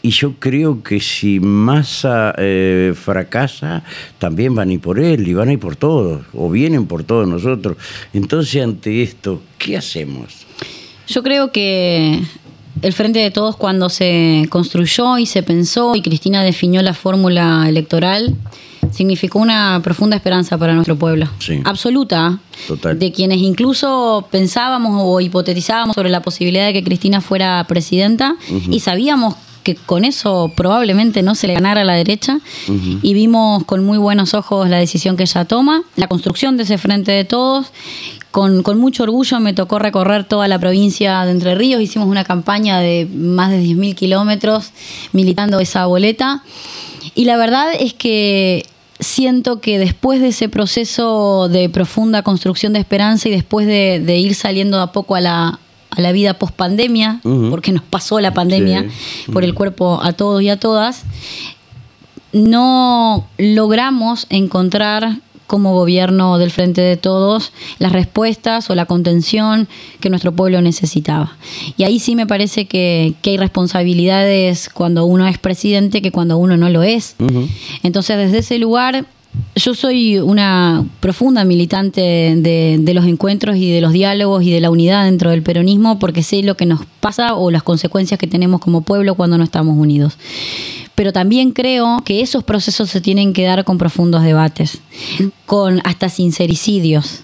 y 0.00 0.10
yo 0.10 0.34
creo 0.38 0.82
que 0.82 1.00
si 1.00 1.40
Massa 1.40 2.34
eh, 2.38 2.94
fracasa, 2.94 3.82
también 4.18 4.54
van 4.54 4.68
a 4.68 4.72
ir 4.74 4.80
por 4.80 5.00
él 5.00 5.26
y 5.26 5.34
van 5.34 5.48
a 5.48 5.52
ir 5.54 5.58
por 5.58 5.74
todos, 5.74 6.24
o 6.32 6.48
vienen 6.50 6.86
por 6.86 7.02
todos 7.02 7.26
nosotros. 7.26 7.76
Entonces, 8.12 8.62
ante 8.62 9.02
esto, 9.02 9.42
¿qué 9.58 9.76
hacemos? 9.76 10.47
Yo 11.08 11.22
creo 11.22 11.50
que 11.52 12.22
el 12.82 12.92
Frente 12.92 13.18
de 13.18 13.30
Todos 13.30 13.56
cuando 13.56 13.88
se 13.88 14.46
construyó 14.50 15.18
y 15.18 15.26
se 15.26 15.42
pensó 15.42 15.96
y 15.96 16.02
Cristina 16.02 16.42
definió 16.42 16.82
la 16.82 16.94
fórmula 16.94 17.66
electoral, 17.68 18.34
significó 18.92 19.38
una 19.38 19.80
profunda 19.82 20.16
esperanza 20.16 20.58
para 20.58 20.74
nuestro 20.74 20.96
pueblo. 20.96 21.28
Absoluta. 21.64 22.38
De 22.96 23.12
quienes 23.12 23.38
incluso 23.38 24.28
pensábamos 24.30 24.92
o 25.04 25.20
hipotetizábamos 25.20 25.94
sobre 25.94 26.10
la 26.10 26.22
posibilidad 26.22 26.66
de 26.66 26.72
que 26.72 26.84
Cristina 26.84 27.20
fuera 27.20 27.64
presidenta 27.68 28.36
y 28.70 28.80
sabíamos 28.80 29.34
que 29.68 29.74
con 29.74 30.06
eso 30.06 30.50
probablemente 30.54 31.22
no 31.22 31.34
se 31.34 31.46
le 31.46 31.52
ganara 31.52 31.82
a 31.82 31.84
la 31.84 31.92
derecha 31.92 32.40
y 33.02 33.12
vimos 33.12 33.64
con 33.64 33.84
muy 33.84 33.98
buenos 33.98 34.32
ojos 34.32 34.70
la 34.70 34.78
decisión 34.78 35.16
que 35.18 35.24
ella 35.24 35.44
toma, 35.44 35.82
la 35.96 36.08
construcción 36.08 36.56
de 36.56 36.62
ese 36.62 36.78
frente 36.78 37.12
de 37.12 37.24
todos 37.24 37.66
con, 38.30 38.62
mucho 38.78 39.02
orgullo 39.02 39.40
me 39.40 39.52
tocó 39.52 39.78
recorrer 39.78 40.24
toda 40.24 40.48
la 40.48 40.58
provincia 40.58 41.22
de 41.24 41.32
Entre 41.32 41.54
Ríos. 41.54 41.82
Hicimos 41.82 42.08
una 42.08 42.24
campaña 42.24 42.78
de 42.78 43.06
más 43.12 43.50
de 43.50 43.60
10.000 43.60 43.94
kilómetros 43.94 44.70
militando 45.12 45.58
esa 45.60 45.86
boleta. 45.86 46.42
Y 47.14 47.24
la 47.24 47.36
verdad 47.36 47.72
es 47.78 47.94
que 47.94 48.64
siento 49.00 49.60
que 49.60 49.78
después 49.78 50.20
de 50.20 50.28
ese 50.28 50.48
proceso 50.48 51.48
de 51.48 51.68
profunda 51.68 52.22
construcción 52.22 52.72
de 52.72 52.78
esperanza 52.78 53.28
y 53.28 53.32
después 53.32 53.66
de, 53.66 54.18
ir 54.18 54.34
saliendo 54.34 54.80
a 54.80 54.92
poco 54.92 55.14
a 55.14 55.20
la, 55.20 55.58
a 55.98 56.00
la 56.00 56.12
vida 56.12 56.34
post 56.34 56.54
pandemia, 56.54 57.20
porque 57.50 57.72
nos 57.72 57.82
pasó 57.82 58.20
la 58.20 58.32
pandemia 58.32 58.86
por 59.32 59.44
el 59.44 59.52
cuerpo 59.52 60.00
a 60.00 60.12
todos 60.12 60.40
y 60.42 60.48
a 60.48 60.58
todas, 60.58 61.02
no 62.32 63.26
logramos 63.36 64.26
encontrar 64.30 65.18
como 65.48 65.72
gobierno 65.72 66.38
del 66.38 66.52
Frente 66.52 66.82
de 66.82 66.96
Todos 66.96 67.52
las 67.78 67.90
respuestas 67.90 68.70
o 68.70 68.76
la 68.76 68.86
contención 68.86 69.66
que 69.98 70.10
nuestro 70.10 70.30
pueblo 70.30 70.60
necesitaba. 70.60 71.36
Y 71.76 71.82
ahí 71.82 71.98
sí 71.98 72.14
me 72.14 72.26
parece 72.26 72.66
que, 72.66 73.14
hay 73.24 73.36
responsabilidades 73.36 74.68
cuando 74.72 75.04
uno 75.04 75.26
es 75.26 75.38
presidente 75.38 76.00
que 76.00 76.12
cuando 76.12 76.38
uno 76.38 76.56
no 76.56 76.70
lo 76.70 76.82
es. 76.82 77.16
Entonces, 77.82 78.18
desde 78.18 78.38
ese 78.38 78.58
lugar, 78.58 79.06
yo 79.54 79.74
soy 79.74 80.18
una 80.18 80.84
profunda 81.00 81.44
militante 81.44 82.00
de, 82.00 82.94
los 82.94 83.06
encuentros 83.06 83.56
y 83.56 83.70
de 83.70 83.80
los 83.80 83.92
diálogos 83.92 84.42
y 84.42 84.50
de 84.50 84.60
la 84.60 84.70
unidad 84.70 85.04
dentro 85.04 85.30
del 85.30 85.42
peronismo 85.42 85.98
porque 85.98 86.22
sé 86.22 86.42
lo 86.42 86.56
que 86.56 86.66
nos 86.66 86.80
pasa 87.00 87.34
o 87.34 87.50
las 87.50 87.62
consecuencias 87.62 88.18
que 88.18 88.26
tenemos 88.26 88.60
como 88.60 88.82
pueblo 88.82 89.14
cuando 89.14 89.38
no 89.38 89.44
estamos 89.44 89.76
unidos. 89.76 90.16
Pero 90.94 91.12
también 91.12 91.52
creo 91.52 92.02
que 92.04 92.22
esos 92.22 92.42
procesos 92.42 92.90
se 92.90 93.00
tienen 93.00 93.32
que 93.32 93.44
dar 93.44 93.64
con 93.64 93.78
profundos 93.78 94.22
debates, 94.24 94.78
con 95.46 95.80
hasta 95.84 96.08
sincericidios. 96.08 97.22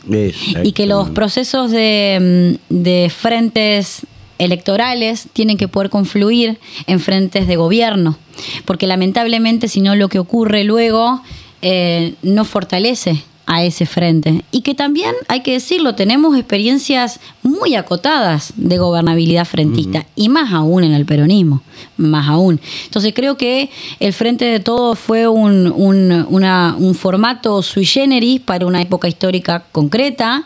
Y 0.63 0.73
que 0.73 0.87
los 0.87 1.11
procesos 1.11 1.73
de, 1.73 2.59
de 2.69 3.11
frentes 3.11 4.07
electorales 4.39 5.29
tienen 5.33 5.57
que 5.57 5.69
poder 5.69 5.91
confluir 5.91 6.59
en 6.87 7.01
frentes 7.01 7.47
de 7.47 7.57
gobierno, 7.57 8.17
porque 8.65 8.87
lamentablemente 8.87 9.69
si 9.69 9.81
no 9.81 9.95
lo 9.95 10.09
que 10.09 10.19
ocurre 10.19 10.65
luego 10.65 11.23
eh, 11.67 12.15
no 12.23 12.45
fortalece 12.45 13.25
a 13.47 13.65
ese 13.65 13.87
frente. 13.87 14.45
Y 14.51 14.61
que 14.61 14.75
también, 14.75 15.15
hay 15.29 15.41
que 15.41 15.53
decirlo, 15.53 15.95
tenemos 15.95 16.37
experiencias 16.37 17.21
muy 17.43 17.75
acotadas 17.75 18.53
de 18.57 18.77
gobernabilidad 18.77 19.47
frentista, 19.47 20.05
y 20.15 20.29
más 20.29 20.53
aún 20.53 20.85
en 20.85 20.93
el 20.93 21.07
peronismo, 21.07 21.63
más 21.97 22.29
aún. 22.29 22.61
Entonces 22.85 23.15
creo 23.15 23.39
que 23.39 23.71
el 23.99 24.13
Frente 24.13 24.45
de 24.45 24.61
Todos 24.61 24.99
fue 24.99 25.27
un, 25.27 25.73
un, 25.75 26.95
formato 26.95 27.63
sui 27.63 27.87
generis 27.87 28.41
para 28.41 28.67
una 28.67 28.83
época 28.83 29.09
histórica 29.09 29.65
concreta. 29.73 30.45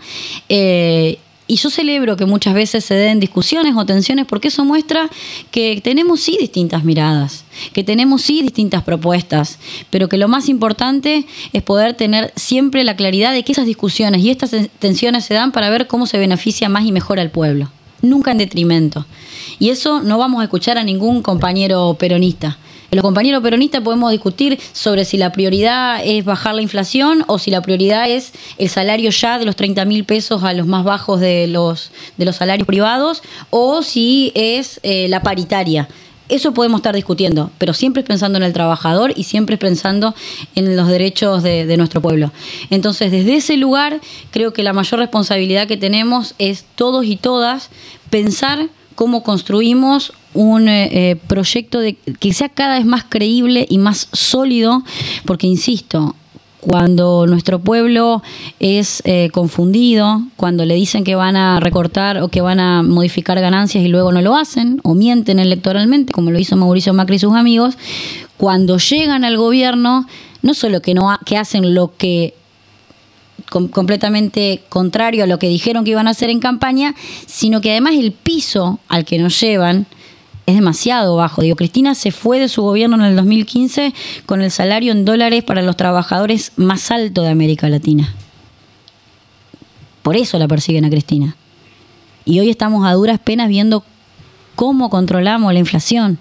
Eh, 0.48 1.18
y 1.48 1.56
yo 1.56 1.70
celebro 1.70 2.16
que 2.16 2.26
muchas 2.26 2.54
veces 2.54 2.84
se 2.84 2.94
den 2.94 3.18
discusiones 3.18 3.74
o 3.74 3.86
tensiones 3.86 4.26
porque 4.26 4.48
eso 4.48 4.64
muestra 4.64 5.08
que 5.50 5.80
tenemos 5.82 6.20
sí 6.20 6.36
distintas 6.38 6.84
miradas, 6.84 7.44
que 7.72 7.82
tenemos 7.82 8.22
sí 8.22 8.42
distintas 8.42 8.82
propuestas, 8.82 9.58
pero 9.90 10.08
que 10.08 10.18
lo 10.18 10.28
más 10.28 10.48
importante 10.50 11.26
es 11.54 11.62
poder 11.62 11.94
tener 11.94 12.32
siempre 12.36 12.84
la 12.84 12.96
claridad 12.96 13.32
de 13.32 13.42
que 13.42 13.52
esas 13.52 13.66
discusiones 13.66 14.22
y 14.22 14.30
estas 14.30 14.54
tensiones 14.78 15.24
se 15.24 15.34
dan 15.34 15.50
para 15.50 15.70
ver 15.70 15.86
cómo 15.86 16.06
se 16.06 16.18
beneficia 16.18 16.68
más 16.68 16.84
y 16.84 16.92
mejor 16.92 17.18
al 17.18 17.30
pueblo, 17.30 17.70
nunca 18.02 18.30
en 18.30 18.38
detrimento. 18.38 19.06
Y 19.58 19.70
eso 19.70 20.02
no 20.02 20.18
vamos 20.18 20.42
a 20.42 20.44
escuchar 20.44 20.76
a 20.76 20.84
ningún 20.84 21.22
compañero 21.22 21.96
peronista. 21.98 22.58
Los 22.90 23.02
compañeros 23.02 23.42
peronistas 23.42 23.82
podemos 23.82 24.10
discutir 24.10 24.58
sobre 24.72 25.04
si 25.04 25.18
la 25.18 25.30
prioridad 25.30 26.00
es 26.02 26.24
bajar 26.24 26.54
la 26.54 26.62
inflación 26.62 27.22
o 27.26 27.38
si 27.38 27.50
la 27.50 27.60
prioridad 27.60 28.08
es 28.08 28.32
el 28.56 28.70
salario 28.70 29.10
ya 29.10 29.38
de 29.38 29.44
los 29.44 29.56
30 29.56 29.84
mil 29.84 30.04
pesos 30.04 30.42
a 30.42 30.54
los 30.54 30.66
más 30.66 30.84
bajos 30.84 31.20
de 31.20 31.48
los, 31.48 31.90
de 32.16 32.24
los 32.24 32.36
salarios 32.36 32.66
privados 32.66 33.22
o 33.50 33.82
si 33.82 34.32
es 34.34 34.80
eh, 34.84 35.06
la 35.08 35.22
paritaria. 35.22 35.86
Eso 36.30 36.54
podemos 36.54 36.78
estar 36.78 36.94
discutiendo, 36.94 37.50
pero 37.58 37.74
siempre 37.74 38.02
pensando 38.02 38.38
en 38.38 38.44
el 38.44 38.54
trabajador 38.54 39.12
y 39.16 39.24
siempre 39.24 39.58
pensando 39.58 40.14
en 40.54 40.74
los 40.74 40.88
derechos 40.88 41.42
de, 41.42 41.66
de, 41.66 41.76
nuestro 41.76 42.00
pueblo. 42.00 42.32
Entonces, 42.70 43.10
desde 43.10 43.36
ese 43.36 43.56
lugar, 43.56 44.00
creo 44.30 44.52
que 44.52 44.62
la 44.62 44.74
mayor 44.74 45.00
responsabilidad 45.00 45.66
que 45.66 45.78
tenemos 45.78 46.34
es 46.38 46.64
todos 46.74 47.04
y 47.06 47.16
todas 47.16 47.70
pensar 48.10 48.68
cómo 48.94 49.22
construimos 49.22 50.12
un 50.34 50.68
eh, 50.68 51.10
eh, 51.10 51.16
proyecto 51.16 51.80
de, 51.80 51.94
que 51.94 52.32
sea 52.32 52.48
cada 52.48 52.76
vez 52.76 52.86
más 52.86 53.04
creíble 53.08 53.66
y 53.68 53.78
más 53.78 54.08
sólido, 54.12 54.82
porque 55.24 55.46
insisto, 55.46 56.14
cuando 56.60 57.26
nuestro 57.26 57.60
pueblo 57.60 58.22
es 58.58 59.02
eh, 59.04 59.30
confundido, 59.32 60.22
cuando 60.36 60.64
le 60.64 60.74
dicen 60.74 61.04
que 61.04 61.14
van 61.14 61.36
a 61.36 61.60
recortar 61.60 62.20
o 62.20 62.28
que 62.28 62.40
van 62.40 62.60
a 62.60 62.82
modificar 62.82 63.40
ganancias 63.40 63.84
y 63.84 63.88
luego 63.88 64.12
no 64.12 64.20
lo 64.22 64.36
hacen, 64.36 64.80
o 64.82 64.94
mienten 64.94 65.38
electoralmente, 65.38 66.12
como 66.12 66.30
lo 66.30 66.38
hizo 66.38 66.56
Mauricio 66.56 66.92
Macri 66.92 67.16
y 67.16 67.20
sus 67.20 67.34
amigos, 67.34 67.78
cuando 68.36 68.78
llegan 68.78 69.24
al 69.24 69.36
gobierno, 69.36 70.06
no 70.42 70.54
solo 70.54 70.82
que, 70.82 70.94
no 70.94 71.16
que 71.24 71.36
hacen 71.36 71.74
lo 71.74 71.96
que 71.96 72.34
completamente 73.48 74.60
contrario 74.68 75.24
a 75.24 75.26
lo 75.26 75.38
que 75.38 75.48
dijeron 75.48 75.84
que 75.84 75.92
iban 75.92 76.06
a 76.06 76.10
hacer 76.10 76.28
en 76.28 76.40
campaña, 76.40 76.94
sino 77.26 77.60
que 77.60 77.70
además 77.70 77.94
el 77.94 78.12
piso 78.12 78.78
al 78.88 79.04
que 79.04 79.18
nos 79.18 79.40
llevan 79.40 79.86
es 80.48 80.54
demasiado 80.54 81.14
bajo. 81.16 81.42
Digo, 81.42 81.56
Cristina 81.56 81.94
se 81.94 82.10
fue 82.10 82.40
de 82.40 82.48
su 82.48 82.62
gobierno 82.62 82.96
en 82.96 83.02
el 83.02 83.16
2015 83.16 83.92
con 84.24 84.40
el 84.40 84.50
salario 84.50 84.92
en 84.92 85.04
dólares 85.04 85.44
para 85.44 85.60
los 85.60 85.76
trabajadores 85.76 86.52
más 86.56 86.90
alto 86.90 87.20
de 87.20 87.28
América 87.28 87.68
Latina. 87.68 88.14
Por 90.00 90.16
eso 90.16 90.38
la 90.38 90.48
persiguen 90.48 90.86
a 90.86 90.90
Cristina. 90.90 91.36
Y 92.24 92.40
hoy 92.40 92.48
estamos 92.48 92.86
a 92.86 92.94
duras 92.94 93.18
penas 93.18 93.50
viendo 93.50 93.84
cómo 94.54 94.88
controlamos 94.88 95.52
la 95.52 95.58
inflación. 95.58 96.18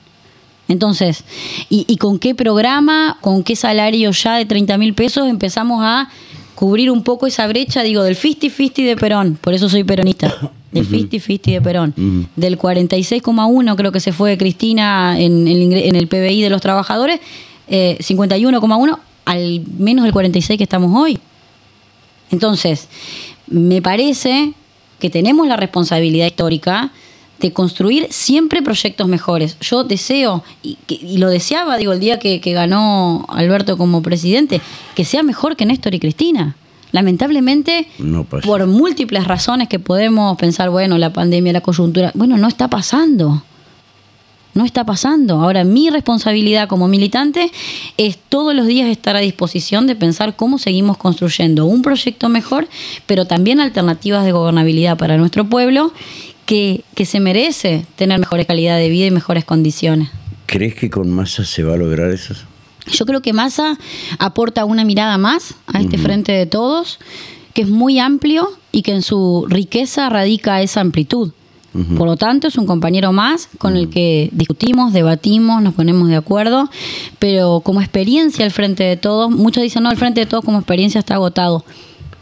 Entonces, 0.68 1.24
¿y, 1.70 1.86
y 1.88 1.96
con 1.96 2.20
qué 2.20 2.36
programa, 2.36 3.20
con 3.22 3.44
qué 3.44 3.56
salario 3.56 4.12
ya 4.12 4.36
de 4.36 4.46
30 4.46 4.78
mil 4.78 4.94
pesos 4.94 5.30
empezamos 5.30 5.80
a 5.82 6.10
cubrir 6.54 6.92
un 6.92 7.04
poco 7.04 7.28
esa 7.28 7.48
brecha, 7.48 7.82
digo, 7.82 8.04
del 8.04 8.18
50-50 8.18 8.86
de 8.86 8.98
Perón, 8.98 9.38
por 9.40 9.54
eso 9.54 9.70
soy 9.70 9.86
peronista, 9.86 10.52
del 10.72 10.88
50-50 10.88 11.54
de 11.54 11.62
Perón, 11.62 11.94
del 12.36 12.58
46,1 12.58 13.76
creo 13.76 13.92
que 13.92 14.00
se 14.00 14.12
fue 14.12 14.38
Cristina 14.38 15.20
en 15.20 15.48
el, 15.48 15.74
en 15.74 15.96
el 15.96 16.08
PBI 16.08 16.42
de 16.42 16.50
los 16.50 16.62
trabajadores, 16.62 17.20
eh, 17.68 17.98
51,1 18.00 19.00
al 19.26 19.62
menos 19.78 20.06
el 20.06 20.14
46 20.14 20.58
que 20.58 20.64
estamos 20.64 20.92
hoy. 20.96 21.20
Entonces, 22.32 22.88
me 23.48 23.82
parece 23.82 24.54
que 25.00 25.10
tenemos 25.10 25.48
la 25.48 25.58
responsabilidad 25.58 26.28
histórica 26.28 26.92
de 27.40 27.54
construir 27.54 28.08
siempre 28.10 28.62
proyectos 28.62 29.08
mejores. 29.08 29.58
Yo 29.60 29.84
deseo, 29.84 30.44
y, 30.64 30.78
lo 31.18 31.30
deseaba, 31.30 31.78
digo, 31.78 31.94
el 31.94 32.00
día 32.00 32.20
que, 32.20 32.40
ganó 32.40 33.26
Alberto 33.30 33.78
como 33.78 34.02
presidente, 34.02 34.62
que 34.96 35.06
sea 35.06 35.24
mejor 35.24 35.56
que 35.56 35.66
Néstor 35.66 35.94
y 35.94 36.00
Cristina. 36.00 36.56
Lamentablemente, 36.98 37.88
por 38.44 38.66
múltiples 38.66 39.26
razones 39.26 39.68
que 39.68 39.78
podemos 39.78 40.36
pensar, 40.36 40.72
bueno, 40.72 40.98
la 40.98 41.14
pandemia, 41.14 41.54
la 41.54 41.62
coyuntura, 41.62 42.12
bueno, 42.16 42.38
no 42.38 42.48
está 42.48 42.70
pasando. 42.72 43.44
No 44.56 44.66
está 44.66 44.84
pasando. 44.84 45.36
Ahora, 45.36 45.64
mi 45.64 45.92
responsabilidad 45.92 46.68
como 46.68 46.88
militante 46.88 47.52
es 47.98 48.18
todos 48.18 48.56
los 48.56 48.66
días 48.66 48.90
estar 48.90 49.16
a 49.16 49.20
disposición 49.20 49.86
de 49.86 49.96
pensar 49.96 50.36
cómo 50.36 50.58
seguimos 50.58 50.98
construyendo 50.98 51.68
un 51.68 51.84
proyecto 51.84 52.30
mejor, 52.30 52.68
pero 53.06 53.26
también 53.26 53.60
alternativas 53.60 54.26
de 54.26 54.32
gobernabilidad 54.32 54.98
para 54.98 55.18
nuestro 55.18 55.48
pueblo 55.48 55.94
que, 56.48 56.84
se 57.06 57.20
merece 57.20 57.86
tener 57.96 58.18
mejores 58.18 58.48
calidad 58.48 58.80
de 58.80 58.90
vida 58.90 59.06
y 59.06 59.12
mejores 59.12 59.46
condiciones. 59.46 60.10
¿Crees 60.48 60.74
que 60.74 60.90
con 60.90 61.12
Massa 61.12 61.46
se 61.46 61.62
va 61.62 61.76
a 61.76 61.78
lograr 61.78 62.10
eso? 62.10 62.34
Yo 62.92 63.06
creo 63.06 63.22
que 63.22 63.34
Massa 63.34 63.78
aporta 64.20 64.66
una 64.66 64.86
mirada 64.86 65.18
más 65.18 65.56
a 65.68 65.80
este 65.80 65.98
frente 65.98 66.32
de 66.32 66.46
todos, 66.46 67.00
que 67.54 67.64
es 67.64 67.70
muy 67.70 68.00
amplio 68.00 68.50
y 68.72 68.82
que 68.82 68.94
en 68.94 69.02
su 69.02 69.46
riqueza 69.50 70.10
radica 70.10 70.62
esa 70.62 70.82
amplitud. 70.82 71.32
Por 71.96 72.08
lo 72.08 72.18
tanto, 72.18 72.48
es 72.48 72.58
un 72.58 72.66
compañero 72.66 73.12
más 73.12 73.50
con 73.60 73.78
el 73.78 73.90
que 73.90 74.30
discutimos, 74.32 74.94
debatimos, 74.94 75.62
nos 75.62 75.76
ponemos 75.76 76.10
de 76.10 76.16
acuerdo, 76.16 76.72
pero 77.20 77.60
como 77.60 77.82
experiencia 77.82 78.44
el 78.46 78.52
Frente 78.52 78.84
de 78.84 78.98
Todos, 78.98 79.30
muchos 79.30 79.62
dicen, 79.62 79.84
no, 79.84 79.92
el 79.92 79.98
Frente 79.98 80.22
de 80.22 80.26
Todos 80.26 80.44
como 80.44 80.58
experiencia 80.58 80.98
está 80.98 81.16
agotado. 81.16 81.64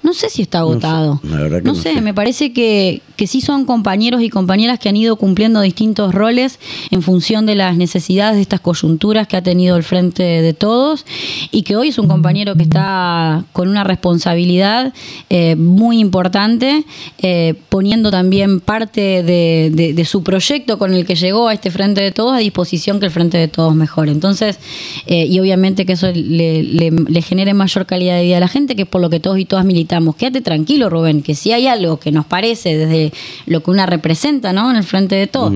No 0.04 0.14
sé 0.14 0.30
si 0.30 0.42
está 0.42 0.60
agotado. 0.60 1.22
No 1.64 1.74
sé, 1.74 2.02
me 2.02 2.14
parece 2.14 2.54
que, 2.54 3.02
que 3.16 3.28
sí 3.28 3.42
son 3.42 3.66
compañeros 3.66 4.22
y 4.22 4.30
compañeras 4.30 4.80
que 4.80 4.90
han 4.90 4.98
ido 4.98 5.16
cumpliendo 5.16 5.62
distintos 5.62 6.14
roles 6.14 6.60
en 6.92 7.02
función 7.02 7.46
de 7.46 7.56
las 7.56 7.78
necesidades 7.78 8.36
de 8.36 8.42
estas 8.42 8.60
coyunturas 8.60 9.28
que 9.28 9.38
ha 9.38 9.42
tenido 9.42 9.78
el 9.78 9.84
frente 9.84 10.24
de 10.24 10.54
todos 10.54 11.06
y 11.52 11.64
que 11.64 11.76
hoy 11.76 11.90
es 11.90 11.98
un 11.98 12.08
compañero 12.08 12.56
que 12.56 12.64
está 12.64 13.46
con 13.54 13.68
una 13.68 13.84
responsabilidad 13.84 14.94
eh, 15.30 15.56
muy 15.56 16.00
importante, 16.00 16.86
eh, 17.20 17.56
poniendo 17.70 18.12
también 18.12 18.60
parte 18.60 19.24
de, 19.24 20.06
su 20.06 20.24
proyecto 20.24 20.78
con 20.78 20.94
el 20.94 21.06
que 21.06 21.16
llegó 21.16 21.48
a 21.48 21.54
este 21.54 21.72
frente 21.72 22.02
de 22.02 22.12
todos 22.12 22.36
a 22.36 22.38
disposición 22.38 23.00
que 23.00 23.08
el 23.08 23.12
frente 23.12 23.38
de 23.38 23.48
todos 23.48 23.74
mejore. 23.74 24.12
Entonces, 24.12 24.60
eh, 25.08 25.26
y 25.26 25.40
obviamente 25.40 25.86
que 25.86 25.94
eso 25.94 26.12
le, 26.12 26.64
le 26.64 27.22
genere 27.22 27.54
mayor 27.54 27.86
calidad 27.86 28.18
de 28.18 28.24
vida 28.24 28.38
a 28.38 28.40
la 28.40 28.48
gente, 28.48 28.76
que 28.76 28.84
es 28.84 28.88
por 28.88 29.02
lo 29.02 29.10
que 29.10 29.20
todos 29.20 29.40
y 29.40 29.46
todas 29.46 29.66
militamos. 29.66 30.16
Quédate 30.16 30.42
tranquilo, 30.42 30.90
Rubén, 30.90 31.24
que 31.24 31.34
si 31.34 31.52
hay 31.52 31.68
algo 31.68 31.98
que 31.98 32.12
nos 32.12 32.26
parece 32.26 32.78
desde 32.78 33.05
lo 33.46 33.62
que 33.62 33.72
una 33.72 33.86
representa, 33.86 34.54
¿no? 34.54 34.70
En 34.70 34.78
el 34.78 34.84
frente 34.84 35.16
de 35.16 35.28
todo. 35.28 35.52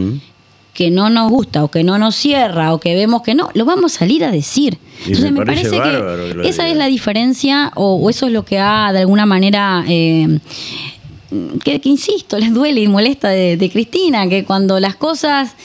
Que 0.73 0.91
no 0.91 1.09
nos 1.09 1.29
gusta 1.29 1.63
o 1.63 1.69
que 1.69 1.83
no 1.83 1.97
nos 1.97 2.15
cierra 2.15 2.73
o 2.73 2.79
que 2.79 2.95
vemos 2.95 3.21
que 3.21 3.35
no, 3.35 3.49
lo 3.53 3.65
vamos 3.65 3.95
a 3.95 3.99
salir 3.99 4.23
a 4.23 4.31
decir. 4.31 4.77
Entonces 5.05 5.31
me, 5.31 5.45
parece, 5.45 5.71
que, 5.71 6.47
esa 6.47 6.69
es 6.69 6.77
la 6.77 6.85
diferencia 6.87 7.71
o, 7.75 8.09
eso 8.09 8.27
es 8.27 8.33
lo 8.33 8.45
que 8.45 8.59
ha 8.59 8.91
de 8.93 8.99
alguna 8.99 9.25
manera... 9.25 9.83
Eh, 9.87 10.39
que, 11.63 11.79
insisto, 11.83 12.37
les 12.37 12.53
duele 12.53 12.81
y 12.81 12.87
molesta 12.87 13.29
de, 13.29 13.69
Cristina, 13.71 14.27
que 14.27 14.45
cuando 14.45 14.79
las 14.79 14.95
cosas 14.95 15.55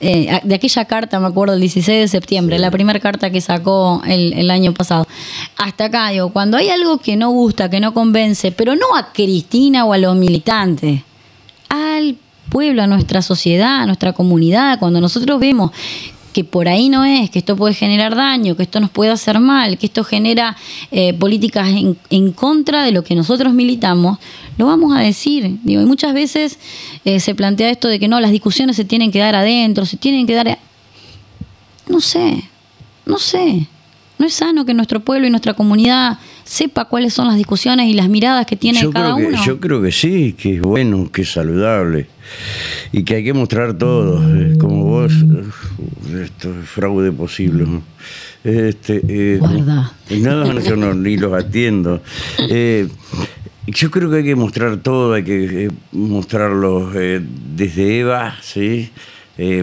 eh, 0.00 0.40
de 0.44 0.54
aquella 0.54 0.84
carta, 0.84 1.18
me 1.18 1.26
acuerdo, 1.26 1.54
el 1.54 1.60
16 1.60 2.02
de 2.02 2.08
septiembre, 2.08 2.58
la 2.58 2.70
primera 2.70 3.00
carta 3.00 3.30
que 3.30 3.40
sacó 3.40 4.02
el, 4.06 4.32
el, 4.34 4.50
año 4.50 4.74
pasado. 4.74 5.08
Hasta 5.56 5.86
acá, 5.86 6.10
digo, 6.10 6.30
cuando 6.30 6.56
hay 6.56 6.68
algo 6.68 6.98
que 6.98 7.16
no 7.16 7.30
gusta, 7.30 7.70
que 7.70 7.80
no 7.80 7.94
convence, 7.94 8.52
pero 8.52 8.76
no 8.76 8.94
a 8.94 9.12
Cristina 9.12 9.84
o 9.84 9.92
a 9.92 9.98
los 9.98 10.14
militantes, 10.14 11.02
al 11.68 12.16
pueblo, 12.48 12.82
a 12.82 12.86
nuestra 12.86 13.22
sociedad, 13.22 13.82
a 13.82 13.86
nuestra 13.86 14.12
comunidad, 14.12 14.78
cuando 14.78 15.00
nosotros 15.00 15.38
vemos 15.38 15.70
que 16.32 16.44
por 16.44 16.68
ahí 16.68 16.88
no 16.88 17.04
es, 17.04 17.30
que 17.30 17.40
esto 17.40 17.56
puede 17.56 17.74
generar 17.74 18.14
daño, 18.14 18.56
que 18.56 18.62
esto 18.62 18.80
nos 18.80 18.90
puede 18.90 19.10
hacer 19.10 19.40
mal, 19.40 19.78
que 19.78 19.86
esto 19.86 20.04
genera 20.04 20.56
eh, 20.90 21.12
políticas 21.14 21.68
en, 22.10 22.32
contra 22.32 22.84
de 22.84 22.92
lo 22.92 23.02
que 23.02 23.14
nosotros 23.14 23.52
militamos, 23.52 24.18
lo 24.56 24.66
vamos 24.66 24.96
a 24.96 25.00
decir. 25.00 25.58
Digo, 25.64 25.82
y 25.82 25.86
muchas 25.86 26.14
veces 26.14 26.58
eh, 27.04 27.18
se 27.20 27.34
plantea 27.34 27.70
esto 27.70 27.88
de 27.88 27.98
que 27.98 28.08
no, 28.08 28.20
las 28.20 28.30
discusiones 28.30 28.76
se 28.76 28.84
tienen 28.84 29.10
que 29.10 29.18
dar 29.18 29.34
adentro, 29.34 29.84
se 29.86 29.96
tienen 29.96 30.26
que 30.26 30.34
dar... 30.34 30.58
No 31.88 32.00
sé, 32.00 32.44
no 33.06 33.18
sé. 33.18 33.66
No 34.18 34.26
es 34.26 34.34
sano 34.34 34.64
que 34.64 34.74
nuestro 34.74 35.00
pueblo 35.00 35.26
y 35.26 35.30
nuestra 35.30 35.54
comunidad 35.54 36.18
sepa 36.44 36.86
cuáles 36.86 37.14
son 37.14 37.28
las 37.28 37.36
discusiones 37.36 37.86
y 37.88 37.94
las 37.94 38.08
miradas 38.08 38.46
que 38.46 38.56
tiene 38.56 38.88
cada 38.90 39.14
uno. 39.14 39.42
Yo 39.44 39.60
creo 39.60 39.80
que 39.80 39.92
sí, 39.92 40.32
que 40.32 40.56
es 40.56 40.60
bueno, 40.60 41.10
que 41.12 41.22
es 41.22 41.32
saludable 41.32 42.08
y 42.92 43.04
que 43.04 43.16
hay 43.16 43.24
que 43.24 43.32
mostrar 43.32 43.74
todo, 43.74 44.20
eh, 44.36 44.56
como 44.58 44.84
vos, 44.84 45.12
esto 46.20 46.50
es 46.60 46.68
fraude 46.68 47.12
posible. 47.12 47.66
Este, 48.44 49.02
eh, 49.08 49.38
Guarda. 49.38 49.92
No, 50.10 50.60
yo 50.60 50.76
no, 50.76 50.94
ni 50.94 51.16
los 51.16 51.32
atiendo. 51.32 52.02
Eh, 52.48 52.88
yo 53.66 53.90
creo 53.90 54.10
que 54.10 54.16
hay 54.18 54.24
que 54.24 54.36
mostrar 54.36 54.78
todo, 54.78 55.12
hay 55.12 55.24
que 55.24 55.70
mostrarlo 55.92 56.90
desde 56.90 58.00
Eva, 58.00 58.36
¿sí? 58.40 58.90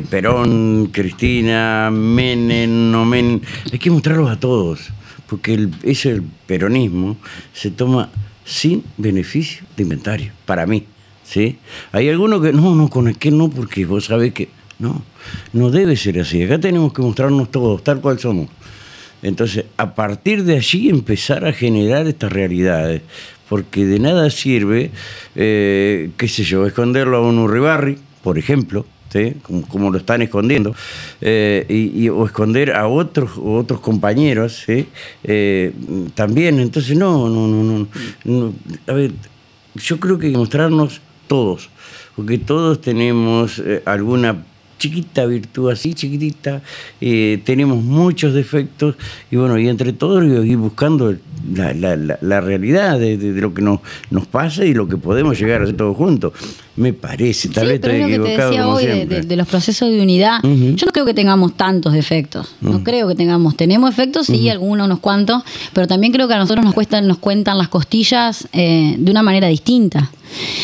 Perón, 0.10 0.90
Cristina, 0.92 1.92
Menem, 1.92 2.92
no 2.92 3.06
Menem, 3.06 3.42
hay 3.72 3.78
que 3.78 3.92
mostrarlos 3.92 4.32
a 4.32 4.40
todos 4.40 4.92
porque 5.28 5.54
el, 5.54 5.72
ese 5.84 6.22
peronismo 6.48 7.18
se 7.54 7.72
toma 7.72 8.10
sin 8.44 8.84
beneficio 8.98 9.66
de 9.76 9.84
inventario, 9.84 10.32
para 10.46 10.66
mí. 10.66 10.86
¿sí? 11.24 11.58
Hay 11.92 12.10
algunos 12.10 12.42
que 12.42 12.54
no, 12.54 12.76
no, 12.76 12.90
con 12.90 13.08
el 13.08 13.18
que 13.18 13.32
no, 13.32 13.50
porque 13.50 13.86
vos 13.86 14.06
sabés 14.06 14.34
que 14.34 14.50
no, 14.80 15.02
no 15.54 15.72
debe 15.72 15.96
ser 15.96 16.20
así. 16.20 16.44
Acá 16.44 16.60
tenemos 16.60 16.94
que 16.94 17.02
mostrarnos 17.02 17.52
todos, 17.52 17.84
tal 17.84 18.02
cual 18.02 18.20
somos. 18.20 18.50
Entonces, 19.24 19.66
a 19.78 19.96
partir 19.96 20.44
de 20.44 20.58
allí 20.58 20.90
empezar 20.90 21.46
a 21.46 21.54
generar 21.54 22.06
estas 22.06 22.32
realidades, 22.32 23.02
porque 23.50 23.86
de 23.86 24.00
nada 24.00 24.30
sirve, 24.30 24.92
eh, 25.36 26.12
qué 26.18 26.28
sé 26.28 26.44
yo, 26.44 26.66
esconderlo 26.68 27.18
a 27.18 27.22
un 27.22 27.40
Urribarri, 27.40 27.98
por 28.22 28.38
ejemplo, 28.38 28.86
como, 29.42 29.92
lo 29.92 29.98
están 29.98 30.22
escondiendo, 30.22 30.76
eh, 31.22 31.66
y, 31.70 32.10
o 32.10 32.26
esconder 32.26 32.74
a 32.76 32.88
otros, 32.88 33.32
otros 33.38 33.80
compañeros 33.80 34.66
eh, 34.68 35.72
también. 36.14 36.60
Entonces, 36.60 36.98
no, 36.98 37.30
no, 37.30 37.48
no, 37.48 37.88
no, 38.26 38.54
A 38.88 38.94
ver, 38.94 39.12
yo 39.76 40.00
creo 40.00 40.18
que 40.18 40.28
hay 40.28 40.32
que 40.34 40.38
mostrarnos 40.38 41.02
todos, 41.28 41.70
porque 42.16 42.38
todos 42.38 42.82
tenemos 42.82 43.60
eh, 43.60 43.82
alguna 43.86 44.44
chiquita 44.78 45.26
virtud 45.26 45.72
así, 45.72 45.94
chiquitita, 45.94 46.62
tenemos 47.00 47.82
muchos 47.82 48.34
defectos 48.34 48.96
y 49.32 49.38
bueno, 49.38 49.58
y 49.58 49.70
entre 49.70 49.94
todos 49.94 50.24
ir 50.46 50.58
buscando 50.58 51.16
la, 51.54 51.74
la, 51.74 52.18
la, 52.22 52.42
realidad 52.42 53.00
de, 53.00 53.18
lo 53.18 53.54
que 53.54 53.62
nos, 53.62 53.80
nos 54.10 54.26
pasa 54.28 54.66
y 54.66 54.74
lo 54.74 54.88
que 54.88 54.98
podemos 54.98 55.40
llegar 55.40 55.62
a 55.62 55.64
hacer 55.64 55.78
todos 55.78 55.96
juntos. 55.96 56.34
Me 56.76 56.92
parece, 56.94 57.50
tal 57.50 57.68
vez 57.68 57.76
estoy 57.76 58.02
equivocado. 58.02 58.26
Que 58.26 58.36
te 58.36 58.44
decía 58.44 58.68
hoy 58.68 58.86
de, 59.06 59.36
los 59.36 59.48
procesos 59.48 59.90
de 59.90 60.02
unidad. 60.02 60.40
Yo 60.44 60.86
no 60.86 60.92
creo 60.92 61.06
que 61.06 61.14
tengamos 61.14 61.56
tantos 61.56 61.94
defectos. 61.94 62.56
No 62.60 62.84
creo 62.84 63.08
que 63.08 63.16
tengamos. 63.16 63.56
Tenemos 63.56 63.90
efectos, 63.90 64.28
sí, 64.28 64.50
algunos, 64.50 64.86
unos 64.86 65.00
cuantos, 65.00 65.44
pero 65.74 65.88
también 65.88 66.12
creo 66.12 66.28
que 66.28 66.34
a 66.34 66.38
nosotros 66.38 66.66
nos, 66.66 66.74
cuestan, 66.74 67.08
nos 67.08 67.18
cuentan 67.18 67.58
las 67.58 67.70
costillas 67.70 68.48
eh, 68.52 68.96
de 68.98 69.12
una 69.12 69.24
manera 69.24 69.48
distinta. 69.48 70.12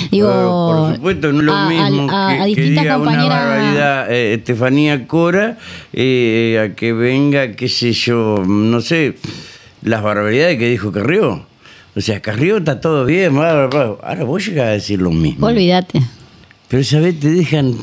Digo, 0.10 0.30
por 0.30 0.96
supuesto, 0.96 1.32
no 1.32 1.40
es 1.40 1.46
lo 1.46 1.70
mismo 1.70 2.08
que, 2.56 2.62
diga 2.62 2.98
una 2.98 3.26
barbaridad 3.26 4.12
eh, 4.12 4.34
Estefanía 4.34 5.08
Cora 5.08 5.58
eh, 5.94 6.60
a 6.72 6.76
que 6.76 6.94
venga, 6.94 7.54
qué 7.54 7.70
sé 7.70 7.94
yo, 7.94 8.44
no 8.46 8.82
sé, 8.82 9.16
las 9.82 10.02
barbaridades 10.04 10.58
que 10.58 10.70
dijo 10.70 10.92
Carrió. 10.92 11.46
O 11.96 12.02
sea, 12.02 12.22
Carrió 12.22 12.58
está 12.58 12.80
todo 12.80 13.06
bien, 13.06 13.36
ahora 13.38 14.24
vos 14.24 14.46
llegas 14.46 14.68
a 14.68 14.72
decir 14.72 15.02
lo 15.02 15.12
mismo. 15.12 15.48
Olvídate. 15.48 16.02
Pero 16.70 16.82
esa 16.82 17.02
vez 17.02 17.20
te 17.20 17.30
dejan 17.30 17.76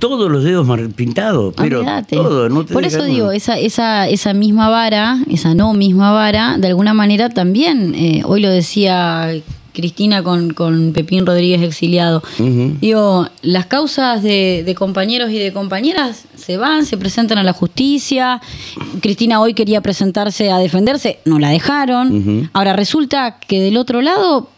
todos 0.00 0.28
los 0.28 0.42
dedos 0.42 0.66
pintados, 0.96 1.54
pero 1.56 1.84
todo, 2.10 2.48
no 2.48 2.66
Por 2.66 2.84
eso 2.84 3.04
digo, 3.04 3.30
esa, 3.30 3.60
esa, 3.60 4.08
esa 4.08 4.34
misma 4.34 4.68
vara, 4.68 5.18
esa 5.30 5.54
no 5.54 5.72
misma 5.72 6.10
vara, 6.10 6.58
de 6.58 6.66
alguna 6.66 6.94
manera 6.94 7.28
también, 7.28 7.94
eh, 7.94 8.22
hoy 8.24 8.40
lo 8.40 8.50
decía 8.50 9.32
Cristina 9.74 10.22
con, 10.22 10.54
con 10.54 10.92
Pepín 10.92 11.26
Rodríguez 11.26 11.60
exiliado. 11.60 12.22
Digo, 12.38 13.28
las 13.42 13.66
causas 13.66 14.22
de, 14.22 14.74
compañeros 14.78 15.30
y 15.30 15.38
de 15.38 15.52
compañeras 15.52 16.24
se 16.36 16.56
van, 16.56 16.86
se 16.86 16.96
presentan 16.96 17.36
a 17.38 17.42
la 17.42 17.52
justicia. 17.52 18.40
Cristina 19.02 19.40
hoy 19.40 19.52
quería 19.52 19.82
presentarse 19.82 20.50
a 20.50 20.58
defenderse, 20.58 21.18
no 21.24 21.38
la 21.38 21.50
dejaron. 21.50 22.48
Ahora 22.52 22.72
resulta 22.72 23.38
que 23.38 23.60
del 23.60 23.76
otro 23.76 24.00
lado, 24.00 24.48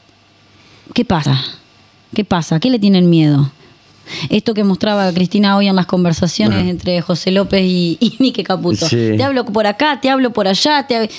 ¿qué 0.95 1.05
pasa? 1.05 1.43
¿Qué 2.15 2.25
pasa? 2.25 2.61
¿Qué 2.61 2.71
le 2.71 2.79
tienen 2.79 3.11
miedo? 3.11 3.51
Esto 4.29 4.55
que 4.55 4.63
mostraba 4.63 5.13
Cristina 5.13 5.57
hoy 5.57 5.67
en 5.67 5.75
las 5.75 5.87
conversaciones 5.87 6.69
entre 6.69 7.01
José 7.01 7.33
López 7.33 7.63
y, 7.65 7.99
y 8.01 8.33
Caputo. 8.45 8.87
Te 8.89 9.23
hablo 9.25 9.45
por 9.47 9.67
acá, 9.67 9.99
te 10.01 10.11
hablo 10.11 10.33
por 10.33 10.47
allá. 10.47 10.87
Te 10.87 11.11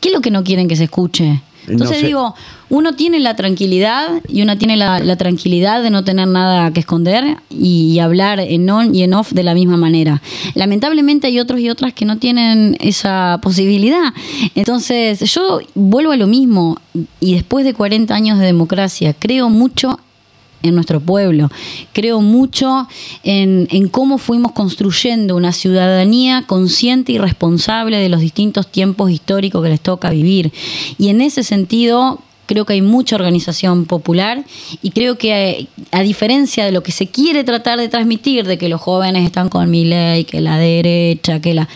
¿Qué 0.00 0.08
es 0.08 0.14
lo 0.14 0.20
que 0.20 0.30
no 0.30 0.44
quieren 0.44 0.68
que 0.68 0.76
se 0.76 0.84
escuche? 0.84 1.40
Entonces 1.68 2.02
digo, 2.02 2.34
uno 2.70 2.94
tiene 2.94 3.18
la 3.18 3.36
tranquilidad 3.36 4.22
y 4.28 4.42
uno 4.42 4.58
tiene 4.58 4.76
la, 4.76 5.16
tranquilidad 5.16 5.82
de 5.82 5.90
no 5.90 6.04
tener 6.04 6.28
nada 6.28 6.72
que 6.72 6.80
esconder 6.80 7.38
y, 7.50 7.98
hablar 7.98 8.38
en 8.40 8.68
on 8.70 8.94
y 8.94 9.02
en 9.02 9.14
off 9.14 9.32
de 9.32 9.42
la 9.42 9.54
misma 9.54 9.76
manera. 9.76 10.22
Lamentablemente 10.54 11.26
hay 11.26 11.40
otros 11.40 11.60
y 11.60 11.68
otras 11.68 11.92
que 11.92 12.04
no 12.04 12.18
tienen 12.18 12.76
esa 12.80 13.38
posibilidad. 13.42 14.12
Entonces 14.54 15.20
yo 15.32 15.60
vuelvo 15.74 16.12
a 16.12 16.16
lo 16.16 16.26
mismo 16.26 16.78
y 17.20 17.34
después 17.34 17.64
de 17.64 17.74
40 17.74 18.14
años 18.14 18.38
de 18.38 18.46
democracia 18.46 19.14
creo 19.18 19.50
mucho 19.50 19.98
en 20.62 20.74
nuestro 20.74 21.00
pueblo. 21.00 21.50
Creo 21.92 22.20
mucho 22.20 22.88
en, 23.22 23.68
en, 23.70 23.88
cómo 23.88 24.18
fuimos 24.18 24.52
construyendo 24.52 25.36
una 25.36 25.52
ciudadanía 25.52 26.44
consciente 26.46 27.12
y 27.12 27.18
responsable 27.18 27.98
de 27.98 28.08
los 28.08 28.20
distintos 28.20 28.66
tiempos 28.66 29.10
históricos 29.10 29.62
que 29.62 29.70
les 29.70 29.80
toca 29.80 30.10
vivir. 30.10 30.52
Y 30.98 31.08
en 31.08 31.20
ese 31.20 31.42
sentido 31.42 32.20
creo 32.48 32.64
que 32.64 32.72
hay 32.72 32.82
mucha 32.82 33.14
organización 33.14 33.84
popular 33.84 34.42
y 34.82 34.90
creo 34.90 35.18
que 35.18 35.68
a, 35.92 36.02
diferencia 36.02 36.64
de 36.64 36.72
lo 36.72 36.82
que 36.82 36.92
se 36.92 37.06
quiere 37.06 37.44
tratar 37.44 37.78
de 37.78 37.88
transmitir, 37.88 38.46
de 38.46 38.56
que 38.56 38.70
los 38.70 38.80
jóvenes 38.80 39.26
están 39.26 39.50
con 39.50 39.70
mi 39.70 39.84
ley, 39.84 40.24
que 40.24 40.40
la 40.40 40.56
derecha, 40.56 41.40
que 41.40 41.54
la... 41.54 41.68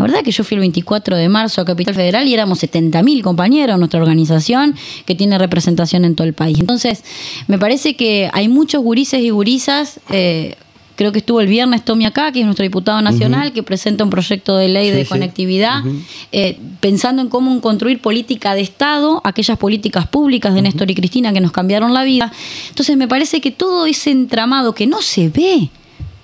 La 0.00 0.06
verdad 0.06 0.22
que 0.22 0.30
yo 0.30 0.44
fui 0.44 0.54
el 0.54 0.60
24 0.60 1.14
de 1.14 1.28
marzo 1.28 1.60
a 1.60 1.66
Capital 1.66 1.94
Federal 1.94 2.26
y 2.26 2.32
éramos 2.32 2.62
70.000 2.62 3.20
compañeros, 3.20 3.78
nuestra 3.78 4.00
organización, 4.00 4.74
que 5.04 5.14
tiene 5.14 5.36
representación 5.36 6.06
en 6.06 6.14
todo 6.14 6.26
el 6.26 6.32
país. 6.32 6.58
Entonces, 6.58 7.04
me 7.48 7.58
parece 7.58 7.96
que 7.96 8.30
hay 8.32 8.48
muchos 8.48 8.82
gurises 8.82 9.20
y 9.20 9.28
gurisas 9.28 10.00
eh, 10.08 10.56
Creo 11.00 11.12
que 11.12 11.20
estuvo 11.20 11.40
el 11.40 11.46
viernes 11.46 11.82
Tommy 11.82 12.04
acá, 12.04 12.30
que 12.30 12.40
es 12.40 12.44
nuestro 12.44 12.62
diputado 12.62 13.00
nacional, 13.00 13.54
que 13.54 13.62
presenta 13.62 14.04
un 14.04 14.10
proyecto 14.10 14.58
de 14.58 14.68
ley 14.68 14.90
de 14.90 15.06
conectividad, 15.06 15.82
eh, 16.30 16.58
pensando 16.80 17.22
en 17.22 17.30
cómo 17.30 17.58
construir 17.62 18.02
política 18.02 18.54
de 18.54 18.60
Estado, 18.60 19.22
aquellas 19.24 19.56
políticas 19.56 20.06
públicas 20.06 20.52
de 20.52 20.60
Néstor 20.60 20.90
y 20.90 20.94
Cristina 20.94 21.32
que 21.32 21.40
nos 21.40 21.52
cambiaron 21.52 21.94
la 21.94 22.04
vida. 22.04 22.30
Entonces 22.68 22.98
me 22.98 23.08
parece 23.08 23.40
que 23.40 23.50
todo 23.50 23.86
ese 23.86 24.10
entramado 24.10 24.74
que 24.74 24.86
no 24.86 25.00
se 25.00 25.30
ve, 25.30 25.70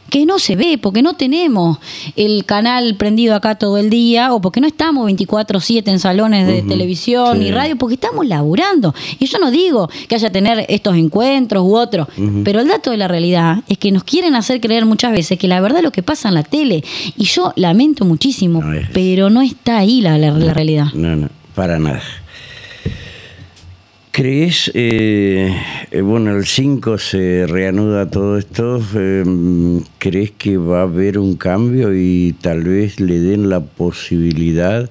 que 0.08 0.26
no 0.26 0.38
se 0.38 0.56
ve, 0.56 0.78
porque 0.78 1.02
no 1.02 1.14
tenemos 1.14 1.78
el 2.16 2.44
canal 2.44 2.96
prendido 2.96 3.34
acá 3.34 3.56
todo 3.56 3.78
el 3.78 3.90
día, 3.90 4.32
o 4.32 4.40
porque 4.40 4.60
no 4.60 4.66
estamos 4.66 5.10
24-7 5.10 5.88
en 5.88 5.98
salones 5.98 6.46
de 6.46 6.62
televisión 6.62 7.42
y 7.42 7.50
radio, 7.50 7.76
porque 7.76 7.94
estamos 7.94 8.26
laburando. 8.26 8.94
Y 9.18 9.26
yo 9.26 9.38
no 9.38 9.50
digo 9.50 9.88
que 10.08 10.14
haya 10.14 10.30
tener 10.30 10.66
estos 10.68 10.96
encuentros 10.96 11.64
u 11.64 11.76
otros, 11.76 12.08
pero 12.44 12.60
el 12.60 12.68
dato 12.68 12.90
de 12.90 12.96
la 12.96 13.08
realidad 13.08 13.62
es 13.68 13.78
que 13.78 13.90
nos 13.90 14.04
quieren 14.04 14.34
hacer 14.34 14.60
creer 14.60 14.86
muchas 14.86 15.12
veces 15.12 15.38
que 15.38 15.48
la 15.48 15.60
verdad 15.60 15.78
es 15.78 15.84
lo 15.84 15.92
que 15.92 16.02
pasa 16.02 16.28
en 16.28 16.34
la 16.34 16.42
tele. 16.42 16.84
Y 17.16 17.24
yo 17.24 17.52
lamento 17.56 18.04
muchísimo, 18.04 18.62
pero 18.92 19.30
no 19.30 19.42
está 19.42 19.78
ahí 19.78 20.00
la, 20.00 20.18
la 20.18 20.54
realidad. 20.54 20.86
No, 20.94 21.16
no, 21.16 21.28
para 21.54 21.78
nada. 21.78 22.02
¿Crees, 24.16 24.70
eh, 24.72 25.54
eh, 25.90 26.00
bueno, 26.00 26.34
el 26.34 26.46
5 26.46 26.96
se 26.96 27.44
reanuda 27.46 28.08
todo 28.08 28.38
esto, 28.38 28.82
em, 28.94 29.82
¿crees 29.98 30.30
que 30.30 30.56
va 30.56 30.78
a 30.78 30.82
haber 30.84 31.18
un 31.18 31.36
cambio 31.36 31.94
y 31.94 32.34
tal 32.40 32.64
vez 32.64 32.98
le 32.98 33.20
den 33.20 33.50
la 33.50 33.60
posibilidad 33.60 34.90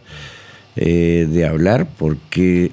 eh, 0.75 1.27
de 1.27 1.43
hablar? 1.43 1.87
Porque 1.97 2.71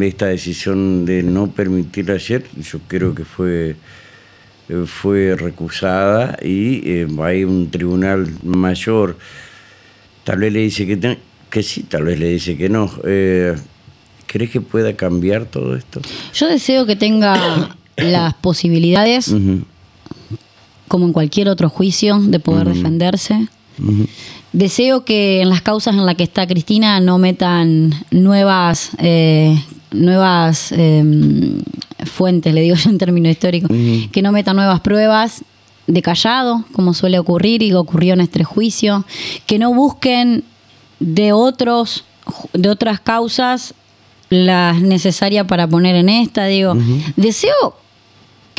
esta 0.00 0.26
decisión 0.26 1.06
de 1.06 1.24
no 1.24 1.50
permitir 1.50 2.08
ayer, 2.12 2.44
yo 2.62 2.78
creo 2.86 3.12
que 3.12 3.24
fue, 3.24 3.74
fue 4.86 5.34
recusada 5.34 6.38
y 6.40 7.04
hay 7.20 7.42
un 7.42 7.68
tribunal 7.68 8.28
mayor, 8.44 9.18
tal 10.22 10.38
vez 10.38 10.52
le 10.52 10.60
dice 10.60 10.86
que, 10.86 11.18
que 11.50 11.62
sí, 11.64 11.82
tal 11.82 12.04
vez 12.04 12.20
le 12.20 12.28
dice 12.28 12.56
que 12.56 12.68
no 12.68 12.88
¿Crees 14.32 14.52
que 14.52 14.60
pueda 14.60 14.94
cambiar 14.94 15.46
todo 15.46 15.74
esto? 15.74 16.00
Yo 16.32 16.46
deseo 16.46 16.86
que 16.86 16.94
tenga 16.94 17.74
las 17.96 18.34
posibilidades, 18.34 19.34
como 20.86 21.06
en 21.06 21.12
cualquier 21.12 21.48
otro 21.48 21.68
juicio, 21.68 22.20
de 22.20 22.38
poder 22.38 22.68
defenderse. 22.68 23.48
Deseo 24.52 25.04
que 25.04 25.40
en 25.40 25.48
las 25.48 25.62
causas 25.62 25.96
en 25.96 26.06
las 26.06 26.14
que 26.14 26.22
está 26.22 26.46
Cristina 26.46 27.00
no 27.00 27.18
metan 27.18 27.92
nuevas, 28.12 28.90
eh, 28.98 29.60
nuevas 29.90 30.70
em, 30.70 31.58
fuentes, 32.04 32.54
le 32.54 32.60
digo 32.60 32.76
yo 32.76 32.88
en 32.88 32.98
términos 32.98 33.32
históricos, 33.32 33.68
que 34.12 34.22
no 34.22 34.30
metan 34.30 34.54
nuevas 34.54 34.78
pruebas 34.78 35.44
de 35.88 36.02
callado, 36.02 36.64
como 36.70 36.94
suele 36.94 37.18
ocurrir 37.18 37.64
y 37.64 37.72
ocurrió 37.72 38.14
en 38.14 38.20
este 38.20 38.44
juicio, 38.44 39.04
que 39.48 39.58
no 39.58 39.74
busquen 39.74 40.44
de 41.00 41.32
otros 41.32 42.04
de 42.52 42.68
otras 42.68 43.00
causas 43.00 43.74
las 44.30 44.80
necesarias 44.80 45.46
para 45.46 45.66
poner 45.66 45.96
en 45.96 46.08
esta, 46.08 46.46
digo, 46.46 46.74
deseo 47.16 47.74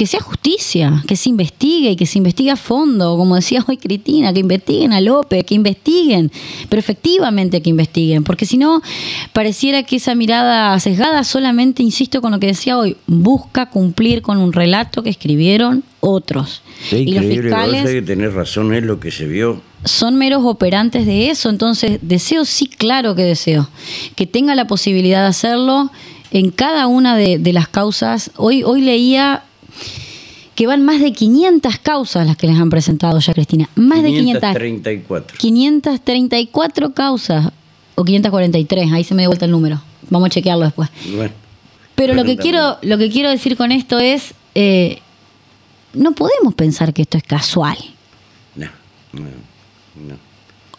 que 0.02 0.08
sea 0.08 0.20
justicia, 0.20 1.04
que 1.08 1.16
se 1.16 1.30
investigue 1.30 1.91
y 1.91 1.95
que 1.95 2.08
se 2.08 2.18
investigue 2.18 2.49
a 2.49 2.56
fondo, 2.56 3.16
como 3.18 3.36
decía 3.36 3.64
hoy 3.68 3.78
Cristina, 3.78 4.34
que 4.34 4.39
investiguen 4.39 4.93
a 4.93 4.99
López, 4.99 5.43
que 5.45 5.54
investiguen, 5.54 6.32
pero 6.70 6.80
efectivamente 6.80 7.62
que 7.62 7.70
investiguen, 7.70 8.24
porque 8.24 8.47
si 8.47 8.58
no, 8.58 8.82
pareciera 9.32 9.84
que 9.84 9.97
esa 9.97 10.16
mirada 10.16 10.80
sesgada 10.80 11.24
solamente, 11.24 11.84
insisto 11.84 12.20
con 12.20 12.32
lo 12.32 12.39
que 12.39 12.47
decía 12.47 12.80
hoy, 12.80 12.97
busca 13.06 13.68
cumplir 13.68 14.24
con 14.24 14.39
un 14.39 14.54
relato 14.54 15.04
que 15.04 15.12
escribieron 15.12 15.84
otros. 15.99 16.64
y 16.91 17.14
los 17.14 17.24
fiscales... 17.24 17.88
que 17.88 18.02
tener 18.02 18.34
razón, 18.34 18.74
es 18.74 18.82
lo 18.82 18.99
que 18.99 19.12
se 19.12 19.28
vio 19.28 19.62
son 19.84 20.16
meros 20.16 20.41
operantes 20.45 21.08
de 21.08 21.30
eso. 21.30 21.49
Entonces, 21.49 21.99
deseo, 22.02 22.45
sí, 22.45 22.66
claro 22.66 23.14
que 23.14 23.24
deseo, 23.24 23.70
que 24.16 24.26
tenga 24.26 24.56
la 24.56 24.66
posibilidad 24.66 25.22
de 25.22 25.28
hacerlo 25.28 25.91
en 26.32 26.49
cada 26.49 26.88
una 26.88 27.16
de, 27.16 27.38
de, 27.38 27.54
las 27.54 27.68
causas. 27.68 28.32
Hoy, 28.36 28.62
hoy 28.64 28.82
leía 28.82 29.43
que 30.55 30.67
van 30.67 30.84
más 30.84 31.01
de 31.01 31.11
500 31.13 31.80
causas 31.80 32.28
las 32.28 32.38
que 32.38 32.47
les 32.47 32.57
han 32.57 32.69
presentado 32.69 33.19
ya, 33.19 33.34
Cristina. 33.34 33.69
Más 33.76 34.03
de 34.03 34.09
534. 34.09 35.38
534 35.38 36.93
causas, 36.93 37.51
o 37.95 38.03
543, 38.03 38.91
ahí 38.91 39.03
se 39.03 39.15
me 39.15 39.24
dio 39.24 39.30
vuelta 39.30 39.45
el 39.45 39.51
número. 39.51 39.82
Vamos 40.09 40.28
a 40.28 40.30
chequearlo 40.30 40.65
después. 40.65 40.89
Pero 41.95 42.13
lo 42.13 42.24
que, 42.24 42.38
quiero, 42.38 42.78
lo 42.82 42.97
que 42.97 43.09
quiero 43.09 43.30
decir 43.30 43.55
con 43.57 43.72
esto 43.72 43.99
es, 43.99 44.34
eh, 44.55 44.99
no 45.93 46.13
podemos 46.13 46.53
pensar 46.53 46.93
que 46.93 47.03
esto 47.03 47.17
es 47.17 47.24
casual. 47.24 47.78
No, 48.55 48.67
no, 49.13 49.22
no. 49.22 50.15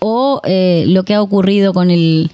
O 0.00 0.40
eh, 0.44 0.84
lo 0.88 1.04
que 1.04 1.14
ha 1.14 1.22
ocurrido 1.22 1.72
con 1.72 1.90
el, 1.90 2.30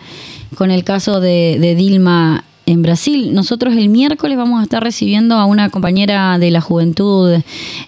con 0.55 0.71
el 0.71 0.85
caso 0.85 1.21
de, 1.21 1.59
de 1.61 1.75
Dilma 1.75 2.45
en 2.69 2.83
Brasil. 2.83 3.33
Nosotros 3.33 3.75
el 3.75 3.89
miércoles 3.89 4.37
vamos 4.37 4.61
a 4.61 4.63
estar 4.63 4.83
recibiendo 4.83 5.37
a 5.37 5.47
una 5.47 5.71
compañera 5.71 6.39
de 6.39 6.51
la 6.51 6.61
juventud, 6.61 7.41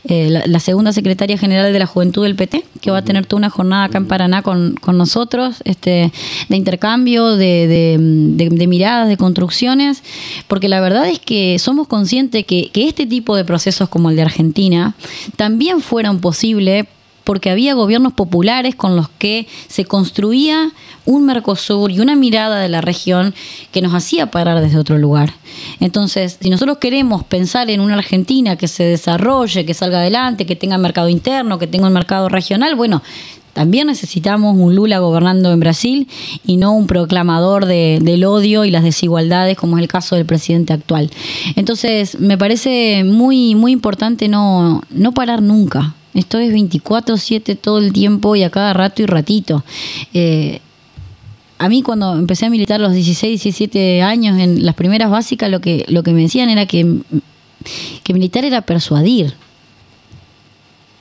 eh, 0.04 0.42
la, 0.46 0.60
segunda 0.60 0.92
secretaria 0.92 1.36
general 1.36 1.72
de 1.72 1.78
la 1.78 1.86
juventud 1.86 2.22
del 2.22 2.34
PT, 2.34 2.64
que 2.80 2.90
va 2.90 2.98
a 2.98 3.04
tener 3.04 3.26
toda 3.26 3.38
una 3.38 3.50
jornada 3.50 3.84
acá 3.84 3.98
en 3.98 4.06
Paraná 4.06 4.42
con, 4.42 4.76
nosotros, 4.94 5.56
este, 5.64 6.10
de 6.48 6.56
intercambio, 6.56 7.36
de, 7.36 7.98
miradas, 8.68 9.08
de 9.08 9.18
construcciones, 9.18 10.02
porque 10.48 10.68
la 10.68 10.80
verdad 10.80 11.08
es 11.08 11.18
que 11.18 11.58
somos 11.58 11.86
conscientes 11.86 12.46
que, 12.46 12.70
que 12.72 12.88
este 12.88 13.04
tipo 13.04 13.36
de 13.36 13.44
procesos 13.44 13.90
como 13.90 14.08
el 14.08 14.16
de 14.16 14.22
Argentina 14.22 14.94
también 15.36 15.82
fueron 15.82 16.20
posibles 16.20 16.86
porque 17.30 17.48
había 17.48 17.74
gobiernos 17.74 18.12
populares 18.12 18.74
con 18.74 18.96
los 18.96 19.08
que 19.08 19.46
se 19.68 19.84
construía 19.84 20.72
un 21.04 21.26
Mercosur 21.26 21.92
y 21.92 22.00
una 22.00 22.16
mirada 22.16 22.58
de 22.58 22.68
la 22.68 22.80
región 22.80 23.36
que 23.70 23.82
nos 23.82 23.94
hacía 23.94 24.32
parar 24.32 24.60
desde 24.60 24.78
otro 24.78 24.98
lugar. 24.98 25.34
Entonces, 25.78 26.38
si 26.40 26.50
nosotros 26.50 26.78
queremos 26.78 27.22
pensar 27.22 27.70
en 27.70 27.82
una 27.82 27.94
Argentina 27.94 28.56
que 28.56 28.66
se 28.66 28.82
desarrolle, 28.82 29.64
que 29.64 29.74
salga 29.74 30.00
adelante, 30.00 30.44
que 30.44 30.56
tenga 30.56 30.76
mercado 30.76 31.08
interno, 31.08 31.60
que 31.60 31.68
tenga 31.68 31.86
un 31.86 31.92
mercado 31.92 32.28
regional, 32.28 32.74
bueno, 32.74 33.00
también 33.52 33.86
necesitamos 33.86 34.56
un 34.58 34.74
Lula 34.74 34.98
gobernando 34.98 35.52
en 35.52 35.60
Brasil 35.60 36.08
y 36.44 36.56
no 36.56 36.72
un 36.72 36.88
proclamador 36.88 37.66
del 37.66 38.24
odio 38.24 38.64
y 38.64 38.72
las 38.72 38.82
desigualdades 38.82 39.56
como 39.56 39.76
es 39.76 39.82
el 39.82 39.88
caso 39.88 40.16
del 40.16 40.26
presidente 40.26 40.72
actual. 40.72 41.12
Entonces, 41.54 42.18
me 42.18 42.36
parece 42.36 43.04
muy, 43.04 43.54
muy 43.54 43.70
importante 43.70 44.26
no, 44.26 44.82
no 44.90 45.12
parar 45.12 45.42
nunca. 45.42 45.94
Esto 46.14 46.38
es 46.38 46.52
24/7 46.52 47.56
todo 47.56 47.78
el 47.78 47.92
tiempo 47.92 48.34
y 48.36 48.42
a 48.42 48.50
cada 48.50 48.72
rato 48.72 49.02
y 49.02 49.06
ratito. 49.06 49.64
Eh, 50.12 50.60
a 51.58 51.68
mí 51.68 51.82
cuando 51.82 52.16
empecé 52.16 52.46
a 52.46 52.50
militar 52.50 52.80
a 52.80 52.84
los 52.84 52.94
16, 52.94 53.42
17 53.42 54.02
años 54.02 54.38
en 54.38 54.64
las 54.64 54.74
primeras 54.74 55.10
básicas, 55.10 55.50
lo 55.50 55.60
que, 55.60 55.84
lo 55.88 56.02
que 56.02 56.12
me 56.12 56.22
decían 56.22 56.48
era 56.48 56.66
que, 56.66 57.00
que 58.02 58.14
militar 58.14 58.44
era 58.46 58.62
persuadir, 58.62 59.34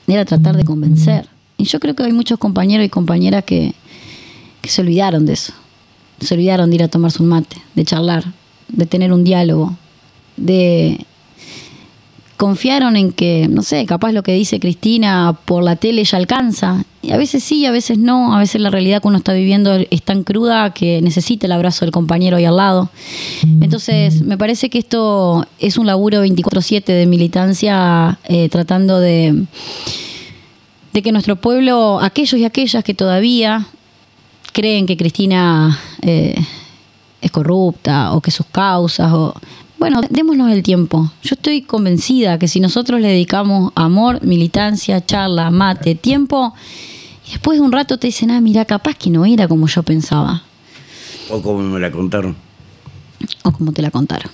era 0.06 0.24
tratar 0.26 0.56
de 0.56 0.64
convencer. 0.64 1.28
Y 1.56 1.64
yo 1.64 1.80
creo 1.80 1.94
que 1.94 2.02
hay 2.02 2.12
muchos 2.12 2.38
compañeros 2.38 2.84
y 2.84 2.90
compañeras 2.90 3.44
que, 3.44 3.74
que 4.60 4.68
se 4.68 4.82
olvidaron 4.82 5.24
de 5.26 5.32
eso. 5.32 5.54
Se 6.20 6.34
olvidaron 6.34 6.68
de 6.68 6.76
ir 6.76 6.82
a 6.82 6.88
tomarse 6.88 7.22
un 7.22 7.30
mate, 7.30 7.56
de 7.74 7.84
charlar, 7.84 8.24
de 8.68 8.86
tener 8.86 9.12
un 9.12 9.24
diálogo, 9.24 9.76
de 10.36 11.06
confiaron 12.40 12.96
en 12.96 13.12
que, 13.12 13.48
no 13.50 13.60
sé, 13.60 13.84
capaz 13.84 14.12
lo 14.12 14.22
que 14.22 14.32
dice 14.32 14.60
Cristina 14.60 15.38
por 15.44 15.62
la 15.62 15.76
tele 15.76 16.02
ya 16.04 16.16
alcanza. 16.16 16.86
Y 17.02 17.10
a 17.10 17.18
veces 17.18 17.44
sí, 17.44 17.66
a 17.66 17.70
veces 17.70 17.98
no. 17.98 18.34
A 18.34 18.38
veces 18.38 18.62
la 18.62 18.70
realidad 18.70 19.02
que 19.02 19.08
uno 19.08 19.18
está 19.18 19.34
viviendo 19.34 19.74
es 19.74 20.02
tan 20.02 20.24
cruda 20.24 20.72
que 20.72 21.02
necesita 21.02 21.46
el 21.46 21.52
abrazo 21.52 21.84
del 21.84 21.92
compañero 21.92 22.38
ahí 22.38 22.46
al 22.46 22.56
lado. 22.56 22.88
Entonces, 23.60 24.22
me 24.22 24.38
parece 24.38 24.70
que 24.70 24.78
esto 24.78 25.46
es 25.58 25.76
un 25.76 25.86
laburo 25.86 26.24
24-7 26.24 26.82
de 26.86 27.04
militancia 27.04 28.18
eh, 28.24 28.48
tratando 28.48 29.00
de, 29.00 29.44
de 30.94 31.02
que 31.02 31.12
nuestro 31.12 31.36
pueblo, 31.36 32.00
aquellos 32.00 32.40
y 32.40 32.46
aquellas 32.46 32.82
que 32.82 32.94
todavía 32.94 33.66
creen 34.54 34.86
que 34.86 34.96
Cristina 34.96 35.78
eh, 36.00 36.42
es 37.20 37.30
corrupta 37.30 38.14
o 38.14 38.22
que 38.22 38.30
sus 38.30 38.46
causas 38.46 39.12
bueno, 39.80 40.02
démonos 40.10 40.52
el 40.52 40.62
tiempo. 40.62 41.10
Yo 41.22 41.36
estoy 41.36 41.62
convencida 41.62 42.38
que 42.38 42.48
si 42.48 42.60
nosotros 42.60 43.00
le 43.00 43.08
dedicamos 43.08 43.72
amor, 43.74 44.22
militancia, 44.22 45.04
charla, 45.04 45.50
mate, 45.50 45.94
tiempo, 45.94 46.54
y 47.26 47.30
después 47.30 47.58
de 47.58 47.64
un 47.64 47.72
rato 47.72 47.98
te 47.98 48.08
dicen, 48.08 48.30
ah, 48.30 48.42
mira, 48.42 48.66
capaz 48.66 48.94
que 48.94 49.08
no 49.08 49.24
era 49.24 49.48
como 49.48 49.66
yo 49.66 49.82
pensaba. 49.82 50.42
O 51.30 51.40
como 51.40 51.62
me 51.62 51.80
la 51.80 51.90
contaron. 51.90 52.36
O 53.42 53.52
como 53.52 53.72
te 53.72 53.80
la 53.80 53.90
contaron. 53.90 54.30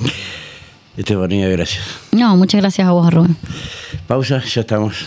Estebanía, 0.96 1.48
gracias. 1.48 1.84
No, 2.10 2.36
muchas 2.36 2.60
gracias 2.60 2.88
a 2.88 2.90
vos, 2.90 3.14
Rubén. 3.14 3.36
Pausa, 4.08 4.42
ya 4.42 4.62
estamos. 4.62 5.06